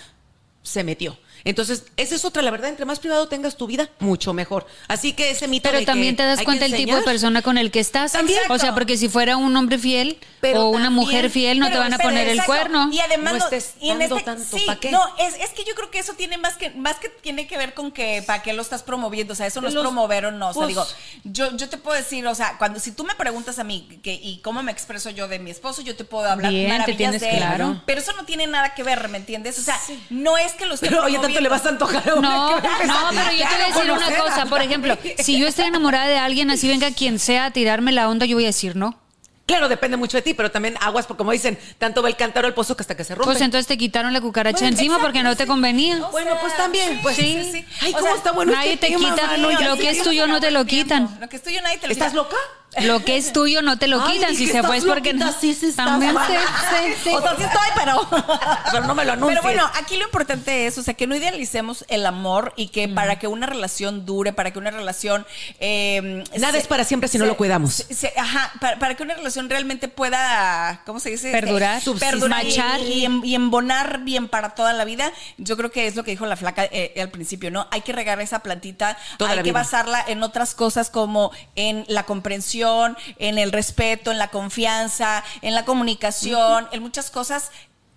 se 0.62 0.84
metió. 0.84 1.16
Entonces, 1.44 1.84
esa 1.96 2.14
es 2.14 2.24
otra, 2.24 2.42
la 2.42 2.50
verdad, 2.50 2.68
entre 2.70 2.84
más 2.84 2.98
privado 3.00 3.28
tengas 3.28 3.56
tu 3.56 3.66
vida, 3.66 3.88
mucho 3.98 4.32
mejor. 4.32 4.66
Así 4.88 5.12
que 5.12 5.30
ese 5.30 5.48
mito 5.48 5.68
Pero 5.68 5.80
de 5.80 5.86
también 5.86 6.14
que 6.16 6.22
te 6.22 6.28
das 6.28 6.42
cuenta 6.42 6.64
el 6.66 6.74
tipo 6.74 6.96
de 6.96 7.02
persona 7.02 7.42
con 7.42 7.58
el 7.58 7.70
que 7.70 7.80
estás. 7.80 8.12
También. 8.12 8.40
O 8.48 8.58
sea, 8.58 8.74
porque 8.74 8.96
si 8.96 9.08
fuera 9.08 9.36
un 9.36 9.56
hombre 9.56 9.78
fiel 9.78 10.18
Pero 10.40 10.66
o 10.66 10.68
una 10.70 10.84
también- 10.86 10.92
mujer 10.94 11.30
fiel, 11.30 11.58
no 11.58 11.70
te 11.70 11.78
van 11.78 11.94
a 11.94 11.98
poner 11.98 12.28
el 12.28 12.42
cuerno. 12.44 12.90
Y 12.92 13.00
además, 13.00 13.32
No 13.34 13.38
no- 13.40 13.44
estés 13.44 13.74
y 13.80 13.90
en 13.90 13.98
dando 14.00 14.16
este- 14.16 14.24
tanto, 14.30 14.58
sí, 14.58 14.64
¿pa' 14.66 14.76
qué? 14.76 14.90
No, 14.90 15.02
es, 15.18 15.34
es 15.40 15.50
que 15.50 15.64
yo 15.64 15.74
creo 15.74 15.90
que 15.90 15.98
eso 15.98 16.14
tiene 16.14 16.36
más 16.38 16.56
que 16.56 16.70
más 16.70 16.96
que 16.96 17.08
tiene 17.08 17.46
que 17.46 17.56
ver 17.56 17.74
con 17.74 17.90
que 17.92 18.22
para 18.26 18.42
qué 18.42 18.52
lo 18.52 18.62
estás 18.62 18.82
promoviendo. 18.82 19.32
O 19.32 19.36
sea, 19.36 19.46
eso 19.46 19.60
no 19.60 19.68
es 19.68 19.74
promover 19.74 20.26
o 20.26 20.32
no. 20.32 20.48
O 20.50 20.52
sea, 20.52 20.62
pues- 20.62 20.68
digo, 20.68 20.86
yo, 21.24 21.56
yo 21.56 21.68
te 21.68 21.76
puedo 21.78 21.96
decir, 21.96 22.26
o 22.26 22.34
sea, 22.34 22.56
cuando 22.58 22.80
si 22.80 22.92
tú 22.92 23.04
me 23.04 23.14
preguntas 23.14 23.58
a 23.58 23.64
mí 23.64 24.00
que, 24.02 24.12
y 24.14 24.38
cómo 24.42 24.62
me 24.62 24.72
expreso 24.72 25.10
yo 25.10 25.28
de 25.28 25.38
mi 25.38 25.50
esposo, 25.50 25.82
yo 25.82 25.96
te 25.96 26.04
puedo 26.04 26.28
hablar 26.28 26.52
Bien, 26.52 26.84
te 26.84 26.94
tienes 26.94 27.20
de 27.20 27.30
él. 27.30 27.36
claro. 27.38 27.82
Pero 27.86 28.00
eso 28.00 28.12
no 28.12 28.24
tiene 28.24 28.46
nada 28.46 28.74
que 28.74 28.82
ver, 28.82 29.08
¿me 29.08 29.18
entiendes? 29.18 29.58
O 29.58 29.62
sea, 29.62 29.78
no 30.10 30.36
es 30.38 30.52
que 30.52 30.66
lo 30.66 30.74
esté 30.74 30.86
Pero 30.86 30.98
promoviendo. 31.02 31.29
Le 31.40 31.48
vas 31.48 31.64
a 31.66 31.68
antojar 31.68 32.08
a 32.10 32.14
una 32.14 32.28
No, 32.28 32.46
que 32.60 32.66
va 32.66 32.74
a 32.74 32.76
empezar 32.82 33.02
no, 33.02 33.08
pero 33.10 33.30
yo 33.32 33.38
te 33.48 33.54
voy 33.54 33.62
a 33.62 33.66
decir 33.68 33.90
una 33.92 34.16
cosa. 34.18 34.46
Por 34.46 34.62
ejemplo, 34.62 34.98
si 35.18 35.38
yo 35.38 35.46
estoy 35.46 35.66
enamorada 35.66 36.08
de 36.08 36.18
alguien, 36.18 36.50
así 36.50 36.66
venga 36.68 36.90
quien 36.90 37.18
sea 37.18 37.44
a 37.46 37.50
tirarme 37.52 37.92
la 37.92 38.08
onda, 38.08 38.26
yo 38.26 38.36
voy 38.36 38.44
a 38.44 38.48
decir 38.48 38.74
no. 38.76 38.98
Claro, 39.46 39.68
depende 39.68 39.96
mucho 39.96 40.16
de 40.16 40.22
ti, 40.22 40.32
pero 40.32 40.52
también 40.52 40.76
aguas, 40.80 41.06
porque 41.06 41.18
como 41.18 41.32
dicen, 41.32 41.58
tanto 41.76 42.02
va 42.02 42.08
el 42.08 42.14
cántaro 42.14 42.46
al 42.46 42.54
pozo 42.54 42.76
que 42.76 42.82
hasta 42.84 42.96
que 42.96 43.02
se 43.02 43.16
rompe. 43.16 43.32
Pues 43.32 43.40
entonces 43.40 43.66
te 43.66 43.76
quitaron 43.76 44.12
la 44.12 44.20
cucaracha 44.20 44.58
Bueno, 44.58 44.68
encima 44.68 44.94
exacto, 44.94 45.06
porque 45.06 45.22
no 45.24 45.34
te 45.34 45.46
convenía. 45.48 46.06
O 46.06 46.10
Bueno, 46.12 46.36
pues 46.40 46.56
también, 46.56 47.00
pues 47.02 47.16
sí, 47.16 47.36
sí, 47.42 47.52
sí. 47.52 47.64
Ay, 47.80 47.90
O 47.90 47.94
¿cómo 47.96 48.06
sea, 48.06 48.16
está 48.16 48.30
bueno 48.30 48.52
nadie 48.52 48.74
este 48.74 48.86
te 48.86 48.92
tema, 48.96 49.10
quita, 49.10 49.26
mano? 49.26 49.50
Lo 49.50 49.76
que 49.76 49.90
es 49.90 50.02
tuyo 50.04 50.28
no 50.28 50.38
te 50.38 50.52
lo 50.52 50.64
quitan. 50.66 51.18
Lo 51.20 51.28
que 51.28 51.34
es 51.34 51.42
tuyo 51.42 51.60
nadie 51.62 51.78
te 51.78 51.88
lo 51.88 51.92
¿Estás 51.92 52.12
quita. 52.12 52.22
loca? 52.22 52.36
Lo 52.82 53.04
que 53.04 53.16
es 53.16 53.32
tuyo 53.32 53.62
no 53.62 53.78
te 53.78 53.88
lo 53.88 54.02
Ay, 54.04 54.12
quitan. 54.18 54.34
Si 54.36 54.46
se 54.46 54.62
fue 54.62 54.76
es 54.78 54.84
porque 54.84 55.12
loquita, 55.12 55.38
sí, 55.40 55.54
sí 55.54 55.72
También 55.72 56.14
sí. 57.02 57.10
O 57.14 57.20
sea, 57.20 57.36
sí 57.36 57.42
estoy, 57.42 57.68
pero. 57.76 58.08
Pero 58.72 58.86
no 58.86 58.94
me 58.94 59.04
lo 59.04 59.12
anuncies. 59.12 59.40
Pero 59.40 59.42
bueno, 59.54 59.68
aquí 59.74 59.96
lo 59.96 60.04
importante 60.04 60.66
es, 60.66 60.78
o 60.78 60.82
sea, 60.82 60.94
que 60.94 61.06
no 61.08 61.16
idealicemos 61.16 61.84
el 61.88 62.06
amor 62.06 62.52
y 62.56 62.68
que 62.68 62.86
para 62.88 63.18
que 63.18 63.26
una 63.26 63.46
relación 63.46 64.06
dure, 64.06 64.32
para 64.32 64.52
que 64.52 64.58
una 64.60 64.70
relación. 64.70 65.26
eh, 65.58 66.22
Nada 66.38 66.56
es 66.58 66.66
para 66.68 66.84
siempre 66.84 67.08
si 67.08 67.18
no 67.18 67.26
lo 67.26 67.36
cuidamos. 67.36 67.74
se- 67.74 67.94
se- 67.94 68.12
ajá, 68.16 68.52
para, 68.60 68.78
para 68.78 68.94
que 68.94 69.02
una 69.02 69.14
relación 69.14 69.50
realmente 69.50 69.88
pueda, 69.88 70.82
¿cómo 70.86 71.00
se 71.00 71.10
dice? 71.10 71.32
Perdurar, 71.32 71.82
perdurar 71.98 72.44
y- 72.44 72.48
Machar. 72.50 72.80
y, 72.80 73.04
em- 73.04 73.22
y 73.24 73.34
embonar 73.34 74.00
bien 74.04 74.28
para 74.28 74.50
toda 74.54 74.72
la 74.72 74.84
vida. 74.84 75.10
Yo 75.38 75.56
creo 75.56 75.70
que 75.72 75.86
es 75.88 75.96
lo 75.96 76.04
que 76.04 76.12
dijo 76.12 76.26
la 76.26 76.36
flaca 76.36 76.64
eh, 76.70 76.94
al 77.00 77.10
principio, 77.10 77.50
¿no? 77.50 77.66
Hay 77.72 77.80
que 77.80 77.92
regar 77.92 78.20
esa 78.20 78.40
plantita, 78.40 78.96
Toda 79.18 79.30
hay 79.32 79.36
que 79.38 79.42
vida. 79.44 79.54
basarla 79.54 80.04
en 80.06 80.22
otras 80.22 80.54
cosas 80.54 80.90
como 80.90 81.32
en 81.56 81.84
la 81.88 82.04
comprensión, 82.04 82.59
en 83.18 83.38
el 83.38 83.52
respeto, 83.52 84.10
en 84.10 84.18
la 84.18 84.28
confianza, 84.28 85.24
en 85.42 85.54
la 85.54 85.64
comunicación, 85.64 86.68
en 86.72 86.82
muchas 86.82 87.10
cosas 87.10 87.50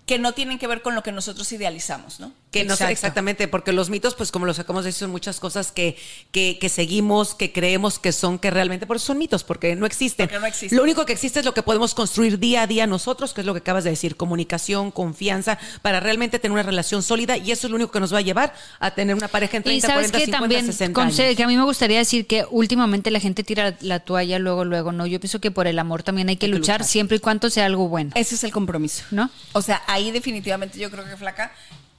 que 0.06 0.20
no 0.20 0.34
tienen 0.34 0.60
que 0.60 0.68
ver 0.68 0.82
con 0.82 0.96
lo 0.96 1.04
que 1.04 1.12
nosotros 1.12 1.52
idealizamos, 1.52 2.20
¿no? 2.20 2.32
Que 2.54 2.64
no 2.64 2.76
sé 2.76 2.90
exactamente, 2.92 3.48
porque 3.48 3.74
los 3.74 3.90
mitos, 3.90 4.16
pues 4.16 4.32
como 4.32 4.46
los 4.46 4.56
sacamos 4.58 4.84
de 4.84 4.90
decir, 4.90 5.00
son 5.02 5.12
muchas 5.12 5.40
cosas 5.40 5.72
que, 5.72 5.98
que, 6.32 6.58
que 6.60 6.70
seguimos, 6.70 7.36
que 7.36 7.52
creemos 7.52 8.00
que 8.00 8.12
son, 8.12 8.40
que 8.40 8.50
realmente, 8.52 8.86
por 8.88 8.96
eso 8.98 9.08
son 9.08 9.18
mitos, 9.18 9.44
porque 9.44 9.76
no 9.76 9.86
existen. 9.86 10.28
Porque 10.28 10.40
no 10.40 10.46
existen. 10.46 10.78
Lo 10.78 10.84
único 10.84 11.06
que 11.06 11.14
existe 11.14 11.40
es 11.40 11.46
lo 11.46 11.54
que 11.54 11.64
podemos 11.64 11.94
construir 11.94 12.40
día 12.40 12.62
a 12.62 12.68
día 12.68 12.88
nosotros, 12.88 13.34
que 13.34 13.42
es 13.42 13.48
lo 13.48 13.54
que 13.54 13.60
acabas 13.60 13.84
de 13.84 13.90
decir, 13.90 14.16
comunicación, 14.16 14.92
confianza, 14.92 15.58
para 15.82 16.00
realmente 16.00 16.40
tener 16.40 16.54
una 16.54 16.64
relación 16.64 17.04
sólida, 17.04 17.38
y 17.38 17.52
eso 17.52 17.68
es 17.68 17.72
lo 17.72 17.76
único 17.76 17.92
que 17.92 18.00
nos 18.00 18.14
va 18.14 18.20
a 18.20 18.22
llevar 18.22 18.54
a 18.80 18.92
tener 18.94 19.16
una 19.16 19.28
pareja 19.28 19.58
en 19.58 19.64
30, 19.64 19.78
Y 19.78 19.82
sabes 19.82 20.12
40, 20.12 20.18
que 20.20 20.26
50, 20.26 20.40
también 20.40 20.66
60 20.66 21.02
conse- 21.02 21.24
años. 21.26 21.36
que 21.38 21.44
a 21.44 21.48
mí 21.48 21.58
me 21.58 21.64
gustaría 21.64 21.98
decir 21.98 22.28
que 22.28 22.46
últimamente 22.50 23.10
la 23.12 23.20
gente 23.20 23.44
tira 23.44 23.76
la 23.82 24.00
toalla 24.00 24.38
luego, 24.40 24.64
luego, 24.64 24.92
no. 24.92 25.06
Yo 25.08 25.20
pienso 25.20 25.40
que 25.42 25.50
por 25.52 25.66
el 25.68 25.80
amor 25.80 26.04
también 26.04 26.30
hay 26.30 26.38
que, 26.38 26.46
Hay 26.46 26.52
que 26.52 26.58
luchar, 26.60 26.80
luchar. 26.82 26.88
siempre 26.92 27.18
y 27.18 27.20
cuando 27.20 27.50
sea 27.50 27.66
algo 27.66 27.88
bueno. 27.88 28.12
Ese 28.16 28.36
es 28.36 28.44
el 28.44 28.52
compromiso. 28.52 29.04
¿No? 29.12 29.30
O 29.54 29.62
sea, 29.62 29.82
ahí 29.88 30.12
definitivamente 30.12 30.78
yo 30.80 30.92
creo 30.92 31.04
que 31.06 31.16
flaca, 31.18 31.52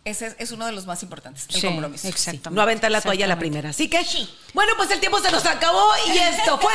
ese 0.05 0.37
es, 0.39 0.53
uno 0.53 0.67
de 0.67 0.73
los 0.73 0.85
más 0.87 1.03
importantes, 1.03 1.47
el 1.49 1.55
Sí, 1.61 1.67
compromiso. 1.67 2.07
exactamente. 2.09 2.51
No 2.57 2.61
aventar 2.63 2.91
la 2.91 3.01
toalla 3.01 3.25
a 3.25 3.29
la 3.29 3.39
primera. 3.39 3.71
Así 3.71 3.89
que, 3.89 4.05
bueno, 4.53 4.73
pues 4.77 4.91
el 4.91 5.01
tiempo 5.01 5.19
se 5.21 5.31
nos 5.31 5.47
acabó 5.47 5.83
y 6.07 6.19
esto 6.19 6.59
fue 6.59 6.73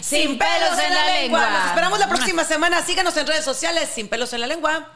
Sin 0.00 0.36
pelos 0.38 0.78
en 0.84 0.94
la 0.94 1.06
lengua. 1.06 1.48
Nos 1.50 1.66
esperamos 1.68 1.98
la 2.00 2.08
próxima 2.08 2.44
semana. 2.44 2.82
Síganos 2.82 3.16
en 3.16 3.26
redes 3.26 3.44
sociales, 3.44 3.88
Sin 3.94 4.08
pelos 4.08 4.32
en 4.32 4.40
la 4.40 4.46
lengua. 4.48 4.88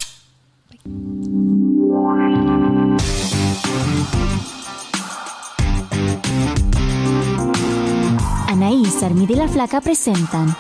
Anaís, 8.49 9.03
Armida 9.03 9.33
y 9.33 9.37
la 9.37 9.49
Flaca 9.49 9.81
presentan 9.81 10.57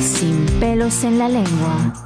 Sin 0.00 0.46
pelos 0.60 1.02
en 1.04 1.18
la 1.18 1.28
lengua. 1.28 2.05